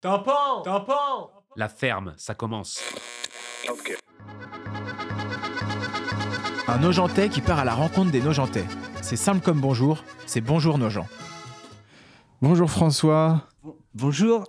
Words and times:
Tampon 0.00 0.62
Tampon 0.64 1.28
La 1.56 1.68
ferme, 1.68 2.14
ça 2.16 2.34
commence. 2.34 2.80
Un 6.68 6.78
Nogentais 6.78 7.28
qui 7.28 7.40
part 7.40 7.58
à 7.58 7.64
la 7.64 7.74
rencontre 7.74 8.10
des 8.10 8.20
Nogentais. 8.22 8.64
C'est 9.02 9.16
simple 9.16 9.40
comme 9.42 9.60
bonjour, 9.60 10.02
c'est 10.26 10.40
bonjour 10.40 10.78
Nogent. 10.78 11.06
Bonjour 12.40 12.70
François, 12.70 13.46
Bonjour. 13.94 14.46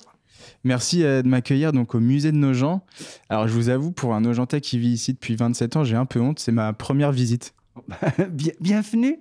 merci 0.64 1.04
euh, 1.04 1.22
de 1.22 1.28
m'accueillir 1.28 1.74
donc 1.74 1.96
au 1.96 1.99
musée 1.99 2.31
de 2.31 2.38
Nogent. 2.38 2.79
Alors 3.28 3.47
je 3.49 3.54
vous 3.54 3.68
avoue, 3.70 3.92
pour 3.92 4.13
un 4.13 4.22
Nogentais 4.22 4.62
qui 4.62 4.78
vit 4.79 4.92
ici 4.92 5.12
depuis 5.13 5.36
27 5.36 5.76
ans, 5.76 5.83
j'ai 5.83 5.97
un 5.97 6.06
peu 6.06 6.22
honte, 6.22 6.40
c'est 6.40 6.54
ma 6.54 6.72
première 6.72 7.12
visite. 7.12 7.54
Bien- 8.29 8.54
bienvenue. 8.62 9.20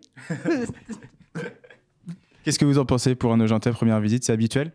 Qu'est-ce 2.44 2.58
que 2.58 2.64
vous 2.64 2.78
en 2.78 2.84
pensez 2.84 3.16
pour 3.16 3.32
un 3.32 3.36
Nogentais 3.38 3.72
première 3.72 4.00
visite 4.00 4.22
C'est 4.24 4.32
habituel? 4.32 4.72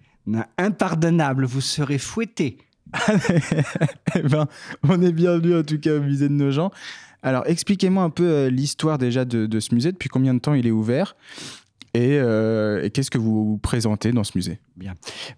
Impardonnable, 0.58 1.46
vous 1.46 1.62
serez 1.62 1.98
fouetté. 1.98 2.58
Eh 4.16 4.22
ben, 4.22 4.48
on 4.84 5.02
est 5.02 5.12
bienvenue 5.12 5.58
en 5.58 5.64
tout 5.64 5.80
cas 5.80 5.96
au 5.96 6.00
musée 6.00 6.30
de 6.30 6.34
Nogent. 6.34 6.72
Alors 7.22 7.44
expliquez-moi 7.48 8.04
un 8.04 8.10
peu 8.10 8.24
euh, 8.24 8.50
l'histoire 8.50 8.98
déjà 8.98 9.26
de, 9.26 9.46
de 9.46 9.60
ce 9.60 9.74
musée, 9.76 9.92
depuis 9.92 10.10
combien 10.10 10.34
de 10.34 10.40
temps 10.40 10.54
il 10.54 10.68
est 10.68 10.72
ouvert? 10.72 11.16
Et, 11.96 12.20
euh, 12.20 12.84
et 12.84 12.92
qu'est-ce 12.92 13.10
que 13.10 13.18
vous 13.18 13.58
présentez 13.58 14.12
dans 14.12 14.24
ce 14.26 14.34
musée? 14.36 14.60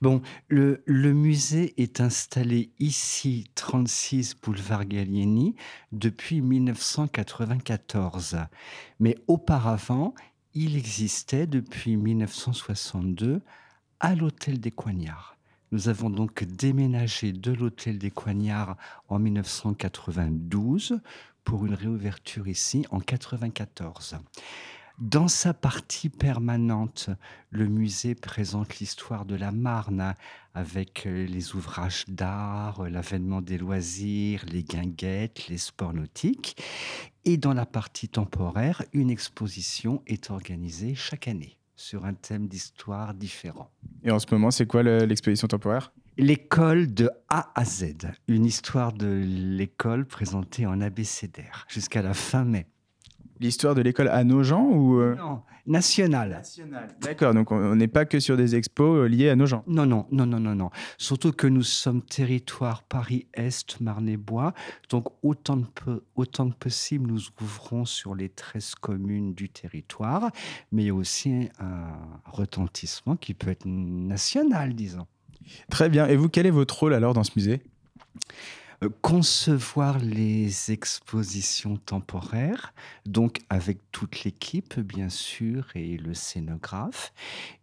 Bon, 0.02 0.21
le, 0.48 0.81
le 0.85 1.13
musée 1.13 1.76
est 1.77 2.01
installé 2.01 2.71
ici, 2.79 3.45
36 3.55 4.35
boulevard 4.41 4.85
Gallieni, 4.85 5.55
depuis 5.91 6.41
1994. 6.41 8.38
Mais 8.99 9.15
auparavant, 9.27 10.15
il 10.55 10.76
existait 10.76 11.45
depuis 11.45 11.95
1962 11.95 13.41
à 13.99 14.15
l'hôtel 14.15 14.59
des 14.59 14.71
Coignards. 14.71 15.37
Nous 15.71 15.89
avons 15.89 16.09
donc 16.09 16.43
déménagé 16.43 17.33
de 17.33 17.51
l'hôtel 17.51 17.97
des 17.97 18.11
Coignards 18.11 18.77
en 19.09 19.20
1992 19.20 20.99
pour 21.43 21.65
une 21.65 21.73
réouverture 21.73 22.48
ici 22.48 22.85
en 22.91 22.98
1994. 22.98 24.17
Dans 24.99 25.27
sa 25.27 25.54
partie 25.54 26.09
permanente, 26.09 27.09
le 27.51 27.67
musée 27.67 28.15
présente 28.15 28.79
l'histoire 28.79 29.26
de 29.26 29.35
la 29.35 29.51
Marne 29.51 30.15
avec 30.55 31.04
les 31.05 31.55
ouvrages 31.55 32.05
d'art, 32.07 32.89
l'avènement 32.89 33.41
des 33.41 33.59
loisirs, 33.59 34.43
les 34.48 34.63
guinguettes, 34.63 35.48
les 35.49 35.59
sports 35.59 35.93
nautiques. 35.93 36.57
Et 37.26 37.37
dans 37.37 37.54
la 37.54 37.67
partie 37.67 38.09
temporaire, 38.09 38.84
une 38.93 39.11
exposition 39.11 40.01
est 40.07 40.32
organisée 40.32 40.95
chaque 40.95 41.27
année 41.27 41.57
sur 41.77 42.03
un 42.05 42.13
thème 42.13 42.47
d'histoire 42.47 43.13
différent. 43.13 43.71
Et 44.03 44.11
en 44.11 44.20
ce 44.20 44.25
moment, 44.31 44.51
c'est 44.51 44.65
quoi 44.65 44.83
le- 44.83 45.05
l'exposition 45.05 45.47
temporaire? 45.47 45.93
L'école 46.17 46.93
de 46.93 47.09
A 47.29 47.51
à 47.53 47.63
Z, 47.63 47.95
une 48.27 48.43
histoire 48.45 48.91
de 48.91 49.07
l'école 49.23 50.05
présentée 50.05 50.65
en 50.65 50.81
abécédaire 50.81 51.65
jusqu'à 51.70 52.01
la 52.01 52.13
fin 52.15 52.43
mai. 52.43 52.65
L'histoire 53.40 53.76
de 53.76 53.82
l'école 53.82 54.07
à 54.07 54.24
Nogent 54.24 54.62
ou 54.71 54.99
euh, 54.99 55.16
Non, 55.16 55.41
nationale. 55.66 56.41
D'accord, 57.02 57.34
donc 57.34 57.52
on 57.52 57.76
n'est 57.76 57.88
pas 57.88 58.05
que 58.05 58.20
sur 58.20 58.35
des 58.38 58.55
expos 58.55 58.98
euh, 58.98 59.07
liés 59.07 59.29
à 59.29 59.35
Nogent. 59.35 59.63
Non, 59.68 59.85
non, 59.85 60.07
non, 60.12 60.26
non, 60.26 60.40
non, 60.40 60.55
non. 60.55 60.70
Surtout 60.98 61.32
que 61.32 61.46
nous 61.48 61.63
sommes 61.63 62.02
territoire 62.02 62.84
Paris-Est, 62.84 63.79
Marne-et-Bois. 63.82 64.53
Donc, 64.90 65.06
autant, 65.24 65.57
de 65.57 65.66
peu- 65.66 66.03
autant 66.16 66.50
que 66.50 66.56
possible, 66.56 67.12
nous 67.12 67.22
ouvrons 67.41 67.85
sur 67.85 68.16
les 68.16 68.29
13 68.29 68.75
communes 68.75 69.34
du 69.34 69.50
territoire. 69.50 70.31
Mais 70.72 70.84
il 70.84 70.88
y 70.88 70.90
a 70.90 70.96
aussi 70.96 71.50
un 71.59 71.94
retentissement 72.25 73.16
qui 73.16 73.34
peut 73.34 73.50
être 73.51 73.66
national, 73.66 74.74
disons. 74.74 75.06
Très 75.69 75.90
bien. 75.90 76.07
Et 76.07 76.16
vous, 76.16 76.28
quel 76.29 76.46
est 76.46 76.51
votre 76.51 76.78
rôle 76.79 76.94
alors 76.94 77.13
dans 77.13 77.24
ce 77.24 77.31
musée? 77.35 77.62
Concevoir 79.01 79.97
les 79.97 80.72
expositions 80.72 81.78
temporaires, 81.78 82.75
donc 83.07 83.39
avec 83.50 83.79
toute 83.91 84.23
l'équipe, 84.23 84.79
bien 84.79 85.09
sûr, 85.09 85.65
et 85.73 85.97
le 85.97 86.13
scénographe, 86.13 87.11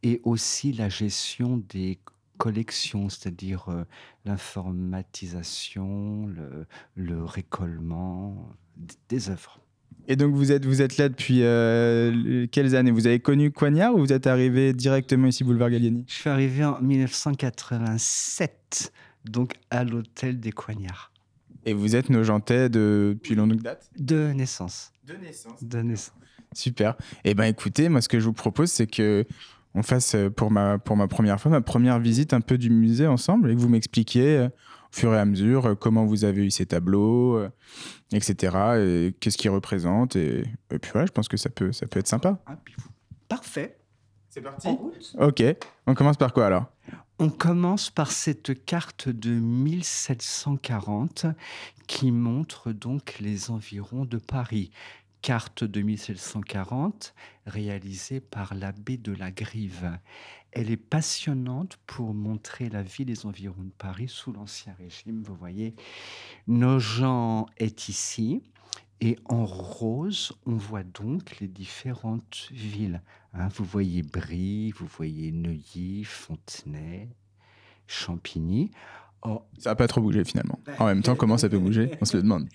et 0.03 0.21
aussi 0.25 0.73
la 0.73 0.89
gestion 0.89 1.63
des 1.69 2.01
collections, 2.37 3.09
c'est-à-dire 3.09 3.69
euh, 3.69 3.85
l'informatisation, 4.25 6.27
le, 6.27 6.67
le 6.97 7.25
récollement 7.25 8.49
des 9.09 9.31
œuvres. 9.31 9.61
Et 10.09 10.17
donc 10.17 10.35
vous 10.35 10.51
êtes, 10.53 10.67
vous 10.67 10.83
êtes 10.83 10.99
là 10.99 11.09
depuis 11.09 11.39
euh, 11.43 12.47
quelles 12.53 12.77
années? 12.77 12.91
Vous 12.91 13.07
avez 13.07 13.21
connu 13.21 13.51
Coignard 13.53 13.95
ou 13.95 14.01
vous 14.01 14.13
êtes 14.13 14.27
arrivé 14.27 14.75
directement 14.75 15.29
ici, 15.29 15.45
boulevard 15.45 15.71
Gallieni? 15.71 16.05
Je 16.09 16.15
suis 16.15 16.29
arrivé 16.29 16.63
en 16.65 16.79
1987, 16.81 18.93
donc 19.25 19.55
à 19.71 19.85
l'hôtel 19.85 20.39
des 20.41 20.53
Coignards, 20.53 21.13
Et 21.67 21.73
vous 21.73 21.97
êtes 21.97 22.11
Nogentais 22.11 22.69
depuis 22.69 23.35
longue 23.35 23.57
date? 23.63 23.91
De 23.99 24.33
naissance. 24.33 24.93
De 25.07 25.15
naissance. 25.15 25.63
De 25.63 25.79
naissance. 25.81 26.15
Super. 26.53 26.97
Eh 27.25 27.35
ben 27.35 27.45
écoutez, 27.45 27.89
moi 27.89 28.01
ce 28.01 28.09
que 28.09 28.21
je 28.21 28.25
vous 28.27 28.33
propose, 28.33 28.71
c'est 28.71 28.87
que 28.87 29.25
on 29.75 29.83
fasse 29.83 30.15
euh, 30.15 30.31
pour 30.31 30.51
ma, 30.53 30.79
pour 30.79 30.97
ma 30.97 31.09
première 31.09 31.41
fois, 31.41 31.51
ma 31.51 31.61
première 31.61 31.99
visite 31.99 32.33
un 32.33 32.41
peu 32.41 32.59
du 32.59 32.71
musée 32.71 33.07
ensemble 33.09 33.51
et 33.51 33.55
que 33.57 33.61
vous 33.61 33.69
m'expliquiez 33.69 34.37
euh, 34.37 34.47
au 34.47 34.97
fur 34.97 35.13
et 35.15 35.19
à 35.19 35.25
mesure 35.25 35.67
euh, 35.67 35.75
comment 35.75 36.05
vous 36.05 36.25
avez 36.25 36.45
eu 36.47 36.51
ces 36.53 36.67
tableaux, 36.67 37.43
etc. 38.13 38.57
Et 38.79 39.15
qu'est-ce 39.19 39.37
qu'ils 39.37 39.51
représentent. 39.51 40.15
Et, 40.17 40.43
et 40.71 40.79
puis 40.79 40.91
voilà, 40.93 41.07
je 41.07 41.13
pense 41.13 41.27
que 41.29 41.37
ça 41.37 41.51
peut, 41.51 41.73
ça 41.73 41.87
peut 41.87 41.99
être 41.99 42.07
sympa. 42.07 42.39
Ah, 42.47 42.57
puis 42.65 42.75
vous- 42.79 42.89
Parfait. 43.29 43.77
C'est 44.29 44.41
parti 44.43 44.69
En 44.69 44.75
route. 44.77 45.17
Ok. 45.19 45.43
On 45.87 45.95
commence 45.95 46.17
par 46.17 46.33
quoi 46.33 46.47
alors? 46.47 46.67
On 47.21 47.31
commence 47.31 47.91
par 47.91 48.11
cette 48.11 48.65
carte 48.65 49.09
de 49.09 49.31
1740 49.31 51.27
qui 51.87 52.11
montre 52.11 52.73
donc 52.73 53.21
les 53.21 53.53
environs 53.53 54.05
de 54.05 54.19
Paris. 54.19 54.73
Carte 55.23 55.63
de 55.63 55.81
1740 55.81 57.15
réalisée 57.47 58.19
par 58.21 58.55
l'abbé 58.55 58.97
de 58.97 59.13
la 59.13 59.31
Grive. 59.31 59.97
Elle 60.51 60.73
est 60.73 60.77
passionnante 60.77 61.79
pour 61.87 62.15
montrer 62.15 62.69
la 62.69 62.83
vie 62.83 63.05
des 63.05 63.27
environs 63.27 63.63
de 63.63 63.71
Paris 63.71 64.09
sous 64.09 64.33
l'Ancien 64.33 64.75
Régime. 64.77 65.23
Vous 65.23 65.37
voyez, 65.37 65.77
Nogent 66.49 67.47
est 67.59 67.89
ici. 67.89 68.43
Et 69.01 69.19
en 69.27 69.45
rose, 69.45 70.33
on 70.47 70.57
voit 70.57 70.83
donc 70.83 71.39
les 71.39 71.49
différentes 71.49 72.49
villes. 72.51 73.03
Hein, 73.35 73.49
vous 73.55 73.65
voyez 73.65 74.03
Brie, 74.03 74.71
vous 74.73 74.87
voyez 74.87 75.33
Neuilly, 75.33 76.05
Fontenay, 76.05 77.09
Champigny. 77.87 78.71
Oh, 79.27 79.43
Ça 79.57 79.71
n'a 79.71 79.75
pas 79.75 79.89
trop 79.89 80.03
bougé 80.03 80.23
finalement. 80.23 80.59
En 80.79 80.85
même 80.85 81.03
temps, 81.03 81.17
comment 81.17 81.39
ça 81.39 81.49
peut 81.49 81.59
bouger? 81.59 81.93
On 82.03 82.05
se 82.05 82.15
le 82.15 82.23
demande. 82.23 82.47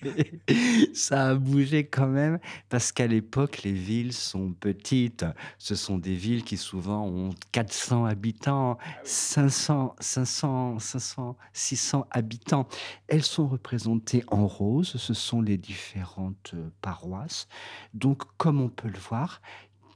ça 0.93 1.29
a 1.29 1.35
bougé 1.35 1.87
quand 1.87 2.07
même 2.07 2.37
parce 2.69 2.91
qu'à 2.91 3.07
l'époque, 3.07 3.63
les 3.63 3.73
villes 3.73 4.13
sont 4.13 4.53
petites. 4.53 5.25
Ce 5.57 5.73
sont 5.73 5.97
des 5.97 6.13
villes 6.13 6.43
qui 6.43 6.57
souvent 6.57 7.07
ont 7.07 7.31
400 7.53 8.05
habitants, 8.05 8.77
500, 9.03 9.95
500, 9.99 10.77
500, 10.77 11.37
600 11.53 12.05
habitants. 12.11 12.67
Elles 13.07 13.23
sont 13.23 13.47
représentées 13.47 14.23
en 14.27 14.45
rose. 14.45 14.93
Ce 14.95 15.15
sont 15.15 15.41
les 15.41 15.57
différentes 15.57 16.51
euh, 16.53 16.69
paroisses. 16.83 17.47
Donc, 17.95 18.21
comme 18.37 18.61
on 18.61 18.69
peut 18.69 18.89
le 18.89 18.99
voir, 18.99 19.41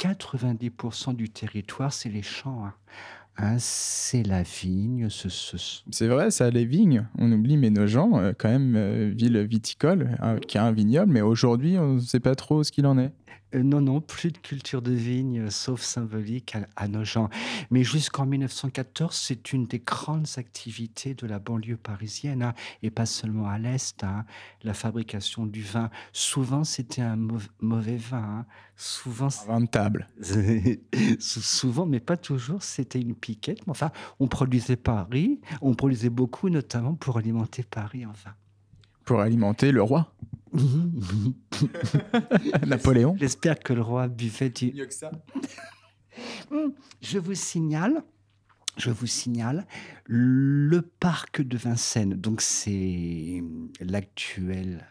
90% 0.07 1.13
du 1.13 1.29
territoire, 1.29 1.93
c'est 1.93 2.09
les 2.09 2.21
champs. 2.21 2.65
hein. 2.65 2.73
Hein, 3.37 3.55
c'est 3.57 4.21
la 4.21 4.43
vigne, 4.43 5.09
ce, 5.09 5.27
ce- 5.27 5.81
C'est 5.89 6.07
vrai, 6.07 6.29
ça, 6.29 6.51
les 6.51 6.65
vignes, 6.65 7.07
on 7.17 7.31
oublie, 7.31 7.57
mais 7.57 7.71
Nogent, 7.71 8.11
euh, 8.13 8.33
quand 8.37 8.49
même, 8.49 8.75
euh, 8.75 9.11
ville 9.15 9.39
viticole, 9.39 10.17
hein, 10.21 10.35
qui 10.47 10.59
a 10.59 10.65
un 10.65 10.71
vignoble, 10.71 11.11
mais 11.11 11.21
aujourd'hui, 11.21 11.79
on 11.79 11.95
ne 11.95 11.99
sait 11.99 12.19
pas 12.19 12.35
trop 12.35 12.63
ce 12.63 12.71
qu'il 12.71 12.85
en 12.85 12.99
est. 12.99 13.11
Euh, 13.55 13.61
non, 13.63 13.81
non, 13.81 14.01
plus 14.01 14.31
de 14.31 14.37
culture 14.39 14.81
de 14.81 14.91
vigne, 14.91 15.41
euh, 15.41 15.49
sauf 15.49 15.81
symbolique, 15.81 16.55
à, 16.55 16.65
à 16.75 16.87
Nogent. 16.87 17.29
Mais 17.69 17.83
jusqu'en 17.83 18.25
1914, 18.25 19.15
c'est 19.15 19.53
une 19.53 19.65
des 19.67 19.79
grandes 19.79 20.27
activités 20.37 21.13
de 21.13 21.27
la 21.27 21.37
banlieue 21.39 21.77
parisienne, 21.77 22.41
hein, 22.41 22.53
et 22.81 22.89
pas 22.89 23.05
seulement 23.05 23.47
à 23.47 23.59
l'Est. 23.59 24.03
hein, 24.03 24.25
la 24.63 24.73
fabrication 24.73 25.45
du 25.45 25.61
vin. 25.61 25.89
Souvent, 26.13 26.63
c'était 26.63 27.01
un 27.03 27.15
mau- 27.15 27.37
mauvais 27.61 27.97
vin. 27.97 28.17
hein. 28.39 28.45
Souvent, 28.75 29.27
Un 29.27 29.47
vin 29.47 29.61
de 29.61 29.67
table. 29.67 30.07
Sou- 31.19 31.41
souvent, 31.41 31.85
mais 31.85 31.99
pas 31.99 32.17
toujours, 32.17 32.63
c'était 32.63 32.99
une 33.01 33.13
piquette. 33.15 33.65
Mais 33.67 33.71
enfin, 33.71 33.91
on 34.19 34.27
produisait 34.27 34.75
Paris, 34.77 35.39
on 35.61 35.75
produisait 35.75 36.09
beaucoup, 36.09 36.49
notamment 36.49 36.95
pour 36.95 37.17
alimenter 37.17 37.63
Paris 37.63 38.05
en 38.05 38.11
vin. 38.11 38.33
Pour 39.05 39.19
alimenter 39.19 39.71
le 39.71 39.83
roi, 39.83 40.11
Napoléon. 42.67 43.15
J'espère 43.19 43.59
que 43.59 43.73
le 43.73 43.81
roi 43.81 44.07
Mieux 44.07 44.85
que 44.85 44.93
ça. 44.93 45.11
Je 47.01 47.17
vous 47.17 47.33
signale, 47.33 48.03
je 48.77 48.91
vous 48.91 49.07
signale 49.07 49.65
le 50.05 50.81
parc 50.81 51.41
de 51.41 51.57
Vincennes. 51.57 52.13
Donc 52.13 52.41
c'est 52.41 53.43
l'actuel 53.79 54.87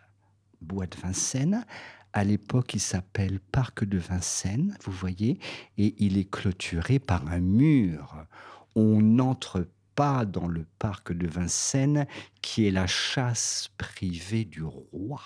bois 0.61 0.87
de 0.87 0.97
Vincennes. 0.97 1.65
À 2.13 2.25
l'époque, 2.25 2.75
il 2.75 2.81
s'appelle 2.81 3.41
Parc 3.41 3.85
de 3.85 3.99
Vincennes, 3.99 4.77
vous 4.85 4.93
voyez, 4.93 5.39
et 5.79 5.95
il 5.99 6.19
est 6.19 6.31
clôturé 6.31 6.99
par 6.99 7.27
un 7.29 7.41
mur. 7.41 8.27
On 8.75 9.01
n'entre 9.01 9.67
pas 9.95 10.27
dans 10.27 10.47
le 10.47 10.67
parc 10.79 11.13
de 11.13 11.27
Vincennes, 11.27 12.07
qui 12.43 12.67
est 12.67 12.71
la 12.71 12.87
chasse 12.87 13.71
privée 13.79 14.45
du 14.45 14.63
roi. 14.63 15.23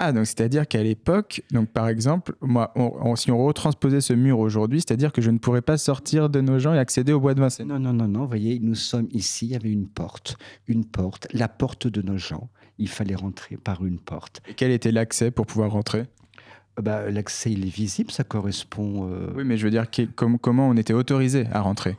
Ah, 0.00 0.12
donc 0.12 0.26
c'est-à-dire 0.26 0.68
qu'à 0.68 0.82
l'époque, 0.82 1.42
donc 1.50 1.70
par 1.70 1.88
exemple, 1.88 2.34
moi, 2.40 2.72
on- 2.76 2.92
on- 3.02 3.16
si 3.16 3.32
on 3.32 3.44
retransposait 3.44 4.00
ce 4.00 4.12
mur 4.12 4.38
aujourd'hui, 4.38 4.78
c'est-à-dire 4.80 5.12
que 5.12 5.20
je 5.20 5.30
ne 5.30 5.38
pourrais 5.38 5.60
pas 5.62 5.76
sortir 5.76 6.30
de 6.30 6.40
nos 6.40 6.60
gens 6.60 6.72
et 6.72 6.78
accéder 6.78 7.12
au 7.12 7.18
bois 7.20 7.34
de 7.34 7.40
Vincennes. 7.40 7.66
Non, 7.68 7.80
non, 7.80 7.92
non, 7.92 8.06
non, 8.06 8.20
vous 8.20 8.28
voyez, 8.28 8.60
nous 8.60 8.76
sommes 8.76 9.08
ici, 9.10 9.46
il 9.46 9.52
y 9.52 9.56
avait 9.56 9.72
une 9.72 9.88
porte, 9.88 10.36
une 10.68 10.84
porte, 10.84 11.26
la 11.32 11.48
porte 11.48 11.88
de 11.88 12.00
nos 12.02 12.16
gens. 12.16 12.48
Il 12.78 12.88
fallait 12.88 13.16
rentrer 13.16 13.56
par 13.56 13.84
une 13.84 13.98
porte. 13.98 14.40
Et 14.48 14.54
quel 14.54 14.70
était 14.70 14.92
l'accès 14.92 15.32
pour 15.32 15.46
pouvoir 15.46 15.72
rentrer? 15.72 16.04
Bah, 16.82 17.10
L'accès, 17.10 17.52
il 17.52 17.64
est 17.66 17.74
visible, 17.74 18.10
ça 18.10 18.24
correspond... 18.24 19.08
euh, 19.10 19.32
Oui, 19.36 19.44
mais 19.44 19.56
je 19.56 19.64
veux 19.64 19.70
dire, 19.70 19.90
que- 19.90 20.02
com- 20.02 20.38
comment 20.40 20.68
on 20.68 20.76
était 20.76 20.92
autorisé 20.94 21.46
à 21.52 21.60
rentrer? 21.60 21.96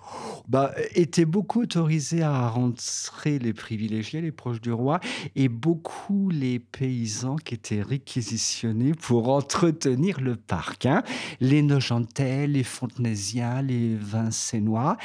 Bah, 0.47 0.73
étaient 0.95 1.25
beaucoup 1.25 1.61
autorisés 1.61 2.23
à 2.23 2.47
rentrer 2.49 3.39
les 3.39 3.53
privilégiés, 3.53 4.21
les 4.21 4.31
proches 4.31 4.61
du 4.61 4.71
roi, 4.71 4.99
et 5.35 5.47
beaucoup 5.49 6.29
les 6.29 6.59
paysans 6.59 7.35
qui 7.35 7.53
étaient 7.55 7.81
réquisitionnés 7.81 8.93
pour 8.93 9.29
entretenir 9.29 10.19
le 10.21 10.35
parc. 10.35 10.85
hein. 10.85 11.03
Les 11.39 11.61
Nogentais, 11.61 12.47
les 12.47 12.63
Fontenaisiens, 12.63 13.61
les 13.61 13.95
Vincennois 13.95 14.97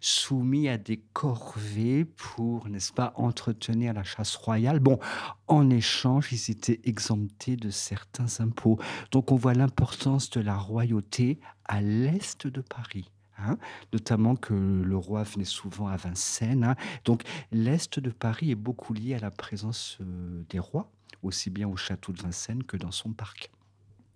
soumis 0.00 0.68
à 0.68 0.76
des 0.78 0.98
corvées 1.12 2.04
pour, 2.04 2.68
n'est-ce 2.68 2.92
pas, 2.92 3.12
entretenir 3.16 3.92
la 3.94 4.02
chasse 4.04 4.36
royale. 4.36 4.80
Bon, 4.80 4.98
en 5.46 5.70
échange, 5.70 6.32
ils 6.32 6.50
étaient 6.50 6.80
exemptés 6.84 7.56
de 7.56 7.70
certains 7.70 8.40
impôts. 8.40 8.78
Donc 9.10 9.32
on 9.32 9.36
voit 9.36 9.54
l'importance 9.54 10.30
de 10.30 10.40
la 10.40 10.56
royauté 10.56 11.40
à 11.64 11.80
l'est 11.80 12.46
de 12.46 12.60
Paris. 12.60 13.10
hein, 13.38 13.56
notamment 13.92 14.36
que 14.36 14.54
le 14.54 14.96
roi 14.96 15.22
venait 15.22 15.44
souvent 15.44 15.86
à 15.88 15.96
Vincennes. 15.96 16.64
hein. 16.64 16.76
Donc 17.04 17.22
l'est 17.52 17.98
de 17.98 18.10
Paris 18.10 18.50
est 18.50 18.56
beaucoup 18.56 18.92
lié 18.92 19.14
à 19.14 19.18
la 19.18 19.30
présence 19.30 19.98
euh, 20.00 20.42
des 20.48 20.58
rois, 20.58 20.90
aussi 21.22 21.50
bien 21.50 21.68
au 21.68 21.76
château 21.76 22.12
de 22.12 22.22
Vincennes 22.22 22.64
que 22.64 22.76
dans 22.76 22.90
son 22.92 23.12
parc. 23.12 23.50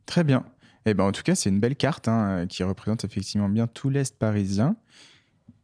Très 0.07 0.25
bien. 0.25 0.45
Eh 0.87 0.93
ben, 0.93 1.05
en 1.05 1.13
tout 1.13 1.23
cas, 1.23 1.35
c'est 1.35 1.49
une 1.49 1.61
belle 1.61 1.77
carte 1.77 2.09
hein, 2.09 2.47
qui 2.47 2.63
représente 2.63 3.05
effectivement 3.05 3.49
bien 3.49 3.67
tout 3.67 3.89
l'Est 3.89 4.19
parisien. 4.19 4.77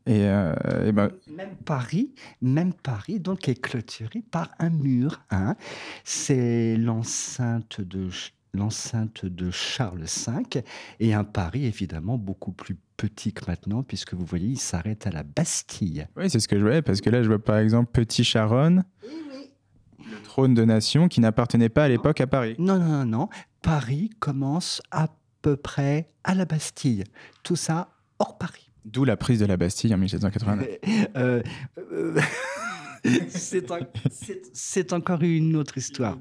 Et, 0.06 0.24
euh, 0.24 0.54
ben, 0.92 1.10
Même 1.28 1.56
Paris, 1.64 2.14
même 2.40 2.72
Paris, 2.72 3.20
donc 3.20 3.48
est 3.48 3.60
clôturé 3.60 4.22
par 4.30 4.48
un 4.58 4.70
mur. 4.70 5.20
hein. 5.30 5.56
C'est 6.04 6.76
l'enceinte 6.76 7.80
de 7.80 8.08
l'enceinte 8.52 9.26
de 9.26 9.50
Charles 9.52 10.02
V 10.04 10.64
et 10.98 11.14
un 11.14 11.22
Paris 11.22 11.66
évidemment 11.66 12.18
beaucoup 12.18 12.50
plus 12.50 12.76
petit 12.96 13.32
que 13.32 13.44
maintenant 13.48 13.84
puisque 13.84 14.14
vous 14.14 14.24
voyez 14.24 14.48
il 14.48 14.58
s'arrête 14.58 15.06
à 15.06 15.10
la 15.10 15.22
Bastille. 15.22 16.08
oui, 16.16 16.28
c'est 16.28 16.40
ce 16.40 16.48
que 16.48 16.58
je 16.58 16.62
voyais, 16.62 16.82
parce 16.82 17.00
que 17.00 17.10
là, 17.10 17.22
je 17.22 17.28
vois 17.28 17.38
par 17.38 17.58
exemple 17.58 17.90
Petit 17.92 18.24
Charonne, 18.24 18.84
le 19.04 20.22
trône 20.24 20.54
de 20.54 20.64
nation 20.64 21.06
qui 21.06 21.20
n'appartenait 21.20 21.68
pas 21.68 21.84
à 21.84 21.88
l'époque 21.88 22.20
à 22.20 22.26
Paris. 22.26 22.56
Non 22.58 22.78
non 22.78 22.88
non 22.88 23.04
non, 23.04 23.28
Paris 23.62 24.10
commence 24.18 24.82
à 24.90 25.08
peu 25.42 25.56
près 25.56 26.10
à 26.24 26.34
la 26.34 26.44
Bastille. 26.44 27.04
Tout 27.44 27.56
ça 27.56 27.90
hors 28.18 28.36
Paris. 28.36 28.69
D'où 28.84 29.04
la 29.04 29.16
prise 29.16 29.40
de 29.40 29.46
la 29.46 29.56
Bastille 29.56 29.94
en 29.94 29.98
1789. 29.98 30.68
Euh, 31.16 31.42
euh, 31.92 32.20
c'est 33.28 33.70
un- 34.92 34.96
encore 34.96 35.22
une 35.22 35.56
autre 35.56 35.78
histoire. 35.78 36.18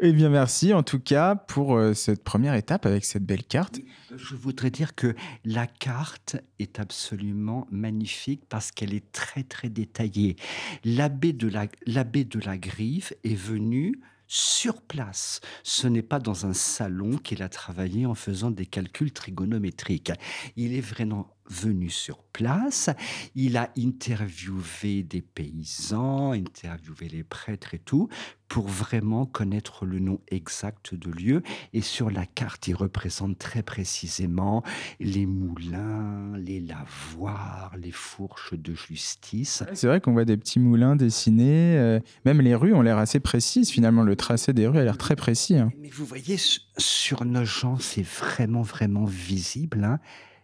Eh 0.00 0.12
bien, 0.12 0.28
merci 0.28 0.72
en 0.72 0.84
tout 0.84 1.00
cas 1.00 1.34
pour 1.34 1.76
euh, 1.76 1.92
cette 1.92 2.22
première 2.22 2.54
étape 2.54 2.86
avec 2.86 3.04
cette 3.04 3.24
belle 3.24 3.42
carte. 3.42 3.80
Je 4.16 4.36
voudrais 4.36 4.70
dire 4.70 4.94
que 4.94 5.16
la 5.44 5.66
carte 5.66 6.36
est 6.60 6.78
absolument 6.78 7.66
magnifique 7.72 8.42
parce 8.48 8.70
qu'elle 8.70 8.94
est 8.94 9.10
très 9.10 9.42
très 9.42 9.68
détaillée. 9.68 10.36
L'abbé 10.84 11.32
de 11.32 11.48
la, 11.48 11.66
l'abbé 11.84 12.24
de 12.24 12.38
la 12.38 12.56
Grive 12.58 13.12
est 13.24 13.34
venu 13.34 14.00
sur 14.28 14.82
place. 14.82 15.40
Ce 15.64 15.86
n'est 15.88 16.02
pas 16.02 16.20
dans 16.20 16.46
un 16.46 16.52
salon 16.52 17.16
qu'il 17.16 17.42
a 17.42 17.48
travaillé 17.48 18.06
en 18.06 18.14
faisant 18.14 18.50
des 18.50 18.66
calculs 18.66 19.12
trigonométriques. 19.12 20.12
Il 20.56 20.74
est 20.74 20.82
vraiment 20.82 21.34
venu 21.50 21.90
sur 21.90 22.22
place. 22.32 22.90
Il 23.34 23.56
a 23.56 23.70
interviewé 23.78 25.02
des 25.02 25.22
paysans, 25.22 26.32
interviewé 26.32 27.08
les 27.08 27.24
prêtres 27.24 27.74
et 27.74 27.78
tout, 27.78 28.08
pour 28.48 28.66
vraiment 28.66 29.26
connaître 29.26 29.84
le 29.84 29.98
nom 29.98 30.20
exact 30.28 30.94
de 30.94 31.10
lieu. 31.10 31.42
Et 31.72 31.80
sur 31.82 32.10
la 32.10 32.24
carte, 32.26 32.66
il 32.68 32.74
représente 32.74 33.38
très 33.38 33.62
précisément 33.62 34.62
les 35.00 35.26
moulins, 35.26 36.36
les 36.38 36.60
lavoirs, 36.60 37.72
les 37.78 37.92
fourches 37.92 38.54
de 38.54 38.74
justice. 38.74 39.62
C'est 39.74 39.86
vrai 39.86 40.00
qu'on 40.00 40.12
voit 40.12 40.24
des 40.24 40.36
petits 40.36 40.58
moulins 40.60 40.96
dessinés. 40.96 41.76
euh, 41.76 42.00
même 42.24 42.40
les 42.40 42.54
rues 42.54 42.72
ont 42.74 42.82
l'air 42.82 42.98
assez 42.98 43.20
précises 43.20 43.70
finalement. 43.70 44.02
Le 44.02 44.16
tracé 44.16 44.52
des 44.52 44.66
rues 44.66 44.78
a 44.78 44.84
l'air 44.84 44.98
très 44.98 45.16
précis. 45.16 45.56
hein. 45.56 45.70
Mais 45.78 45.90
vous 45.90 46.04
voyez, 46.06 46.36
su- 46.36 46.60
sur 46.78 47.24
nos 47.24 47.44
gens, 47.44 47.78
c'est 47.78 48.06
vraiment, 48.06 48.62
vraiment 48.62 49.04
visible. 49.04 49.84
hein. 49.84 49.98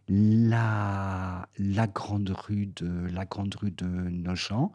La, 0.08 1.48
la 1.58 1.86
grande 1.86 2.28
rue 2.36 2.66
de 2.76 3.06
la 3.10 3.24
grande 3.24 3.54
rue 3.54 3.70
de 3.70 3.86
Nogent, 3.86 4.70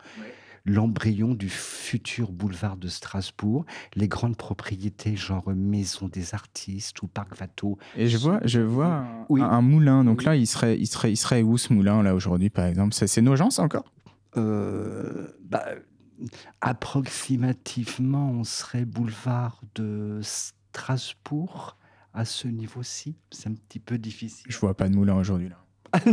l'embryon 0.66 1.36
du 1.36 1.50
futur 1.50 2.32
boulevard 2.32 2.78
de 2.78 2.88
Strasbourg, 2.88 3.66
les 3.96 4.08
grandes 4.08 4.38
propriétés 4.38 5.16
genre 5.16 5.50
Maison 5.54 6.08
des 6.08 6.34
Artistes 6.34 7.02
ou 7.04 7.08
Parc 7.08 7.40
Watteau. 7.40 7.78
Et 7.96 8.08
je 8.08 8.18
vois, 8.18 8.40
je 8.44 8.60
vois 8.60 8.88
un, 8.96 9.26
Oui. 9.30 9.42
un 9.42 9.62
moulin. 9.62 10.04
Donc 10.04 10.20
Oui. 10.20 10.26
là, 10.26 10.36
il 10.36 10.48
serait, 10.48 10.78
il 10.80 10.88
serait, 10.88 11.12
il 11.12 11.18
serait 11.18 11.44
où 11.44 11.58
ce 11.58 11.74
moulin 11.74 12.02
là 12.02 12.16
aujourd'hui 12.16 12.50
par 12.50 12.66
exemple? 12.66 12.94
C'est 12.96 13.08
c'est 13.08 13.22
Nogent 13.22 13.52
ça, 13.52 13.62
encore? 13.64 13.86
Euh, 14.36 15.28
bah, 15.44 15.64
approximativement, 16.62 18.32
on 18.32 18.44
serait 18.44 18.86
boulevard 18.86 19.62
de 19.76 20.20
Strasbourg 20.24 21.78
à 22.14 22.26
ce 22.26 22.48
niveau-ci. 22.48 23.16
C'est 23.32 23.50
un 23.50 23.54
petit 23.54 23.80
peu 23.80 23.98
difficile. 23.98 24.46
Je 24.50 24.58
vois 24.58 24.76
pas 24.76 24.90
de 24.90 24.96
moulin 24.96 25.16
aujourd'hui 25.16 25.50
là. 25.50 25.58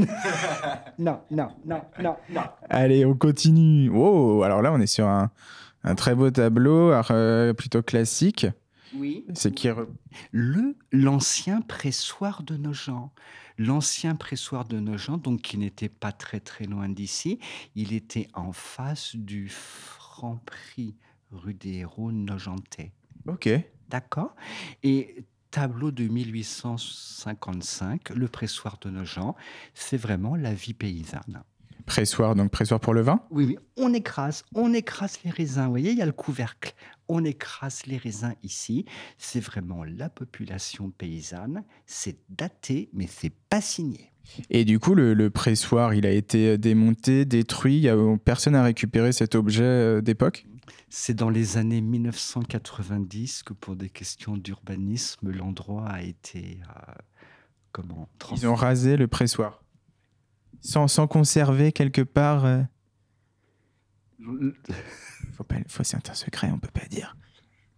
Non, 0.99 1.21
non, 1.31 1.49
non, 1.67 1.83
non, 2.01 2.17
non. 2.31 2.43
Allez, 2.71 3.05
on 3.05 3.15
continue. 3.15 3.91
Oh, 3.91 4.43
alors 4.43 4.63
là, 4.63 4.73
on 4.73 4.81
est 4.81 4.87
sur 4.87 5.07
un, 5.07 5.31
un 5.85 5.95
très 5.95 6.15
beau 6.15 6.31
tableau, 6.31 6.93
euh, 7.11 7.53
plutôt 7.53 7.83
classique. 7.83 8.47
Oui. 8.95 9.27
C'est 9.35 9.53
qui 9.53 9.69
Le 10.33 10.77
l'ancien 10.93 11.61
pressoir 11.61 12.43
de 12.43 12.57
Nogent. 12.57 13.13
L'ancien 13.59 14.15
pressoir 14.17 14.65
de 14.65 14.81
Nogent, 14.81 15.19
donc 15.19 15.43
qui 15.43 15.59
n'était 15.59 15.89
pas 15.89 16.13
très 16.13 16.41
très 16.41 16.65
loin 16.65 16.89
d'ici, 16.89 17.39
il 17.75 17.93
était 17.93 18.29
en 18.35 18.53
face 18.53 19.17
du 19.17 19.49
Franprix 19.49 20.97
rue 21.31 21.55
des 21.55 21.79
Héros 21.79 22.13
Nogentais. 22.13 22.93
Ok. 23.27 23.49
D'accord? 23.89 24.35
Et 24.83 25.25
tableau 25.51 25.91
de 25.91 26.05
1855, 26.09 28.11
le 28.11 28.29
pressoir 28.29 28.79
de 28.81 28.91
Nogent, 28.91 29.35
c'est 29.75 29.97
vraiment 29.97 30.37
la 30.37 30.55
vie 30.55 30.75
paysanne. 30.75 31.43
Pressoir, 31.85 32.35
donc 32.35 32.51
pressoir 32.51 32.81
pour 32.81 32.95
le 32.95 33.01
vin? 33.01 33.21
Oui, 33.31 33.45
oui, 33.45 33.59
on 33.77 33.95
écrase, 33.95 34.45
on 34.55 34.73
écrase 34.75 35.19
les 35.25 35.31
raisins. 35.31 35.65
Vous 35.67 35.71
voyez, 35.71 35.93
il 35.93 35.99
y 35.99 36.03
a 36.03 36.07
le 36.07 36.11
couvercle. 36.13 36.75
On 37.09 37.25
écrase 37.25 37.87
les 37.87 37.97
raisins 37.97 38.35
ici. 38.43 38.85
C'est 39.19 39.39
vraiment 39.39 39.85
la 39.85 40.09
population 40.09 40.91
paysanne. 40.91 41.63
C'est 41.87 42.17
daté, 42.29 42.91
mais 42.93 43.07
c'est 43.09 43.33
pas 43.49 43.61
signé. 43.61 44.11
Et 44.51 44.65
du 44.65 44.81
coup, 44.81 44.97
le, 44.97 45.15
le 45.15 45.31
pressoir, 45.31 45.95
il 45.95 46.07
a 46.07 46.11
été 46.11 46.59
démonté, 46.59 47.25
détruit? 47.25 47.77
Il 47.77 47.83
y 47.83 47.89
a- 47.89 47.97
personne 48.25 48.55
n'a 48.55 48.65
récupéré 48.65 49.13
cet 49.13 49.37
objet 49.37 49.63
euh, 49.63 50.01
d'époque? 50.01 50.45
C'est 50.89 51.15
dans 51.15 51.31
les 51.31 51.57
années 51.57 51.81
1990 51.81 53.43
que, 53.43 53.53
pour 53.53 53.77
des 53.77 53.91
questions 53.91 54.37
d'urbanisme, 54.37 55.31
l'endroit 55.31 55.89
a 55.89 56.03
été 56.03 56.61
euh, 56.69 56.93
comment 57.73 58.09
Ils 58.33 58.47
ont 58.47 58.55
rasé 58.55 58.97
le 58.97 59.07
pressoir. 59.09 59.63
Sans, 60.61 60.89
sans 60.89 61.07
conserver 61.07 61.73
quelque 61.73 62.03
part. 62.03 62.45
euh, 62.45 62.63
Faut 65.35 65.45
pas, 65.45 65.57
faut, 65.69 65.85
c'est 65.85 66.09
un 66.09 66.15
secret, 66.15 66.51
on 66.51 66.59
peut 66.59 66.71
pas 66.71 66.87
dire. 66.87 67.17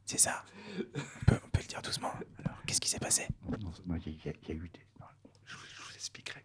C'est 0.05 0.19
ça. 0.19 0.45
On 0.79 1.25
peut, 1.27 1.41
on 1.45 1.51
peut 1.51 1.61
le 1.61 1.67
dire 1.67 1.83
doucement. 1.83 2.13
Alors, 2.45 2.63
qu'est-ce 2.67 2.81
qui 2.81 2.89
s'est 2.89 3.01
passé? 3.01 3.27
Il 3.49 4.13
y, 4.25 4.29
a- 4.29 4.33
il 4.43 4.49
y 4.49 4.53
a 4.53 4.55
eu 4.55 4.69
des. 4.69 4.87
non, 5.01 5.07
je, 5.45 5.57
vous- 5.57 5.65
je 5.77 5.83
vous 5.83 5.95
expliquerai. 5.95 6.45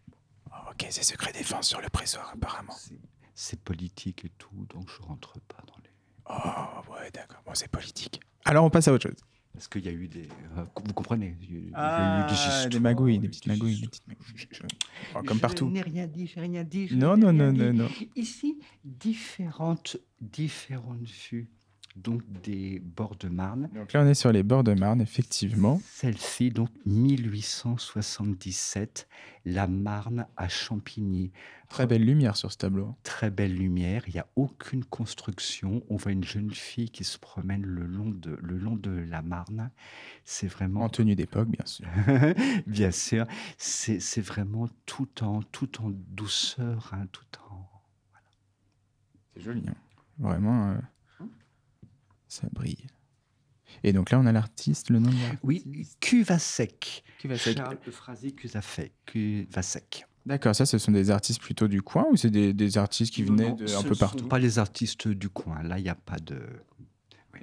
Oh, 0.51 0.71
Ok, 0.71 0.87
c'est 0.89 1.03
secret 1.03 1.31
défense 1.31 1.67
sur 1.67 1.79
le 1.81 1.89
pressoir, 1.89 2.31
apparemment. 2.33 2.73
C'est- 3.35 3.59
politique 3.63 4.25
et 4.25 4.29
tout, 4.37 4.65
donc 4.69 4.89
je 4.89 5.01
rentre 5.03 5.39
pas 5.41 5.61
dans. 5.67 5.73
Oh, 6.29 6.33
ouais, 6.91 7.09
d'accord. 7.13 7.41
Bon, 7.45 7.51
c'est 7.53 7.67
politique. 7.69 8.19
Alors, 8.45 8.63
on 8.65 8.69
passe 8.69 8.87
à 8.87 8.93
autre 8.93 9.09
chose. 9.09 9.17
Parce 9.53 9.67
qu'il 9.67 9.85
y 9.85 9.89
a 9.89 9.91
eu 9.91 10.07
des. 10.07 10.27
euh, 10.57 10.65
vous 10.83 10.93
comprenez 10.93 11.37
il 11.41 11.51
y 11.51 11.55
a 11.55 11.59
eu- 11.59 11.61
il 11.61 11.69
y 11.69 11.75
a 11.75 12.19
eu 12.19 12.23
Ah, 12.65 12.67
des 12.69 12.79
magouilles, 12.79 13.19
des 13.19 13.27
petites 13.27 13.45
magouilles, 13.45 13.81
des 13.81 13.87
petites 13.87 14.07
magouilles. 14.07 14.47
Oh, 15.13 15.21
comme 15.23 15.37
Je 15.37 15.41
partout. 15.41 15.69
n'ai 15.69 15.81
rien 15.83 16.07
dit, 16.07 16.25
j'ai 16.25 16.39
rien 16.41 16.63
dit. 16.63 16.87
je 16.87 16.95
Non, 16.95 17.15
n'ai 17.15 17.25
non, 17.25 17.29
rien 17.29 17.51
non, 17.51 17.53
dit. 17.53 17.77
non, 17.77 17.83
non. 17.83 17.89
Ici, 18.15 18.57
différentes, 18.83 19.97
différentes 20.21 21.07
vues 21.29 21.49
donc 21.95 22.21
des 22.43 22.79
bords 22.79 23.15
de 23.17 23.29
Marne. 23.29 23.69
Donc 23.75 23.93
là, 23.93 24.01
on 24.03 24.07
est 24.07 24.13
sur 24.15 24.31
les 24.31 24.43
bords 24.43 24.63
de 24.63 24.73
Marne, 24.73 25.01
effectivement. 25.01 25.79
Celle-ci, 25.85 26.49
donc 26.49 26.69
1877, 26.85 29.07
la 29.45 29.67
Marne 29.67 30.27
à 30.37 30.47
Champigny. 30.47 31.31
Très 31.69 31.87
belle 31.87 32.05
lumière 32.05 32.35
sur 32.35 32.51
ce 32.51 32.57
tableau. 32.57 32.95
Très 33.03 33.31
belle 33.31 33.55
lumière, 33.55 34.03
il 34.07 34.13
n'y 34.13 34.19
a 34.19 34.27
aucune 34.35 34.83
construction. 34.85 35.83
On 35.89 35.95
voit 35.95 36.11
une 36.11 36.23
jeune 36.23 36.51
fille 36.51 36.89
qui 36.89 37.03
se 37.03 37.17
promène 37.17 37.63
le 37.63 37.85
long 37.85 38.09
de, 38.09 38.37
le 38.41 38.57
long 38.57 38.75
de 38.75 38.91
la 38.91 39.21
Marne. 39.21 39.71
C'est 40.23 40.47
vraiment. 40.47 40.81
En 40.83 40.89
tenue 40.89 41.15
d'époque, 41.15 41.49
bien 41.49 41.65
sûr. 41.65 41.87
bien 42.67 42.91
sûr. 42.91 43.25
C'est 43.57 44.21
vraiment 44.21 44.67
tout 44.85 45.23
en, 45.23 45.41
tout 45.41 45.81
en 45.81 45.89
douceur, 45.91 46.91
hein, 46.93 47.07
tout 47.11 47.25
en. 47.49 47.69
C'est 49.35 49.41
joli. 49.41 49.63
hein. 49.67 49.75
Vraiment, 50.19 50.69
euh, 50.69 50.77
ça 52.33 52.47
brille. 52.51 52.87
Et 53.83 53.91
donc 53.93 54.11
là, 54.11 54.19
on 54.19 54.25
a 54.25 54.31
l'artiste, 54.31 54.89
le 54.89 54.99
nom 54.99 55.09
de 55.09 55.15
l'artiste 55.15 55.39
Oui, 55.43 55.63
Cuvasec. 55.99 57.03
Cuvasec. 57.19 57.57
Charles 57.57 57.77
Cuvasec. 58.35 58.93
Cuvasec. 59.05 60.05
D'accord, 60.25 60.55
ça, 60.55 60.65
ce 60.65 60.77
sont 60.77 60.91
des 60.91 61.09
artistes 61.11 61.41
plutôt 61.41 61.67
du 61.67 61.81
coin 61.81 62.05
ou 62.11 62.15
c'est 62.15 62.29
des, 62.29 62.53
des 62.53 62.77
artistes 62.77 63.13
qui 63.13 63.23
venaient 63.23 63.49
Non, 63.49 63.55
de, 63.55 63.67
ce 63.67 63.75
un 63.77 63.83
peu 63.83 63.89
ne 63.89 63.95
partout? 63.95 64.19
Sont 64.19 64.27
pas 64.29 64.39
les 64.39 64.57
artistes 64.57 65.07
du 65.09 65.27
coin. 65.29 65.61
Là, 65.63 65.79
il 65.79 65.83
n'y 65.83 65.89
a 65.89 65.95
pas 65.95 66.17
de. 66.19 66.39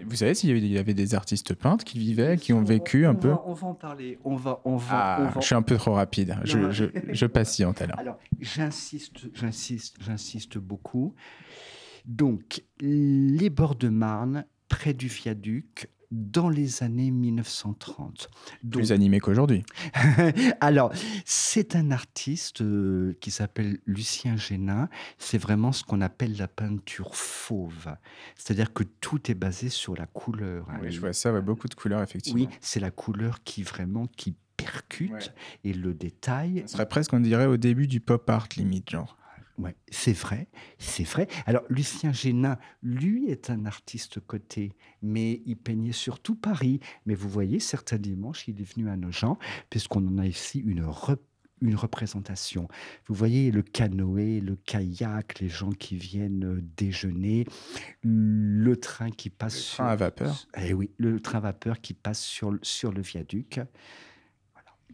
Vous 0.07 0.17
savez 0.17 0.35
s'il 0.35 0.49
y 0.49 0.53
avait, 0.53 0.61
il 0.63 0.73
y 0.73 0.79
avait 0.79 0.95
des 0.95 1.15
artistes 1.15 1.53
peintres 1.55 1.85
qui 1.85 1.99
vivaient, 1.99 2.39
qui 2.39 2.55
ont 2.55 2.63
vécu 2.65 3.05
un 3.05 3.11
on 3.11 3.17
peu? 3.17 3.29
Va, 3.31 3.43
on 3.45 3.53
va 3.53 3.67
en 3.67 3.75
parler. 3.75 4.19
On 4.25 4.35
va, 4.37 4.63
on 4.65 4.77
va, 4.77 4.87
Ah, 4.93 5.17
on 5.21 5.25
va- 5.35 5.41
je 5.41 5.47
suis 5.47 5.55
un 5.55 5.61
peu 5.63 5.77
trop 5.77 5.93
rapide. 5.93 6.39
Je, 6.45 6.57
Non. 6.57 6.71
je, 6.71 6.87
je 7.11 7.27
patiente 7.27 7.83
alors. 7.83 7.99
Alors, 7.99 8.19
j'insiste, 8.41 9.27
j'insiste, 9.35 9.97
j'insiste 10.01 10.57
beaucoup. 10.57 11.15
Donc, 12.07 12.63
les 12.81 13.51
bords 13.51 13.75
de 13.75 13.89
Marne, 13.91 14.47
près 14.71 14.95
du 14.95 15.09
viaduc, 15.09 15.91
dans 16.11 16.49
les 16.49 16.83
années 16.83 17.11
1930. 17.12 18.29
Donc, 18.65 18.81
Plus 18.83 18.91
animé 18.93 19.21
qu'aujourd'hui. 19.21 19.62
Alors, 20.61 20.93
c'est 21.25 21.77
un 21.77 21.93
artiste 21.93 22.62
euh, 22.62 23.17
qui 23.21 23.31
s'appelle 23.31 23.79
Lucien 23.87 24.37
Génin. 24.37 24.89
C'est 25.19 25.39
vraiment 25.39 25.71
ce 25.71 25.85
qu'on 25.85 26.00
appelle 26.00 26.37
la 26.37 26.49
peinture 26.49 27.15
fauve. 27.15 27.95
C'est-à-dire 28.35 28.73
que 28.73 28.83
tout 28.83 29.31
est 29.31 29.35
basé 29.37 29.69
sur 29.69 29.95
la 29.95 30.07
couleur. 30.07 30.67
hein. 30.71 30.79
Oui, 30.83 30.91
je 30.91 30.99
vois 30.99 31.12
ça, 31.12 31.33
ouais, 31.33 31.43
beaucoup 31.43 31.69
de 31.69 31.75
couleurs, 31.75 32.03
effectivement. 32.03 32.41
Oui, 32.41 32.49
c'est 32.61 32.81
la 32.81 32.91
couleur 32.91 33.45
qui 33.45 33.62
vraiment 33.62 34.07
qui 34.09 34.35
percute 34.57 35.12
Ouais. 35.12 35.21
et 35.65 35.73
le 35.73 35.95
détail. 35.95 36.65
Ce 36.67 36.73
serait 36.73 36.89
presque, 36.89 37.12
on 37.12 37.21
dirait, 37.21 37.47
au 37.47 37.57
début 37.57 37.87
du 37.87 38.00
pop 38.00 38.29
art, 38.29 38.49
limite, 38.57 38.91
genre. 38.91 39.17
Ouais, 39.61 39.75
c'est 39.90 40.12
vrai, 40.12 40.49
c'est 40.79 41.05
vrai. 41.05 41.29
Alors, 41.45 41.62
Lucien 41.69 42.12
Génin, 42.12 42.57
lui, 42.83 43.29
est 43.29 43.50
un 43.50 43.67
artiste 43.67 44.19
coté, 44.21 44.73
mais 45.02 45.43
il 45.45 45.57
peignait 45.57 45.93
surtout 45.93 46.35
Paris. 46.35 46.81
Mais 47.05 47.14
vous 47.14 47.29
voyez, 47.29 47.61
certains 47.61 47.99
dimanches, 47.99 48.49
il 48.49 48.61
est 48.61 48.64
venu 48.75 48.88
à 48.88 48.97
Nogent, 48.97 49.37
puisqu'on 49.69 50.07
en 50.09 50.19
a 50.19 50.26
ici 50.26 50.61
une, 50.61 50.83
rep- 50.85 51.21
une 51.61 51.75
représentation. 51.76 52.69
Vous 53.07 53.14
voyez 53.14 53.50
le 53.50 53.61
canoë, 53.62 54.40
le 54.40 54.57
kayak, 54.57 55.40
les 55.40 55.49
gens 55.50 55.73
qui 55.73 55.97
viennent 55.97 56.45
euh, 56.45 56.62
déjeuner, 56.79 57.47
le 58.02 58.75
train 58.76 59.11
qui 59.11 59.29
passe 59.29 59.57
Le 59.57 59.61
sur... 59.61 59.75
train 59.76 59.88
à 59.88 59.97
vapeur. 59.97 60.47
Eh 60.57 60.73
oui, 60.73 60.90
le 60.97 61.21
train 61.21 61.38
à 61.38 61.43
vapeur 61.43 61.81
qui 61.83 61.93
passe 61.93 62.21
sur, 62.23 62.50
le- 62.52 62.61
sur 62.62 62.93
le 62.93 63.02
viaduc. 63.02 63.61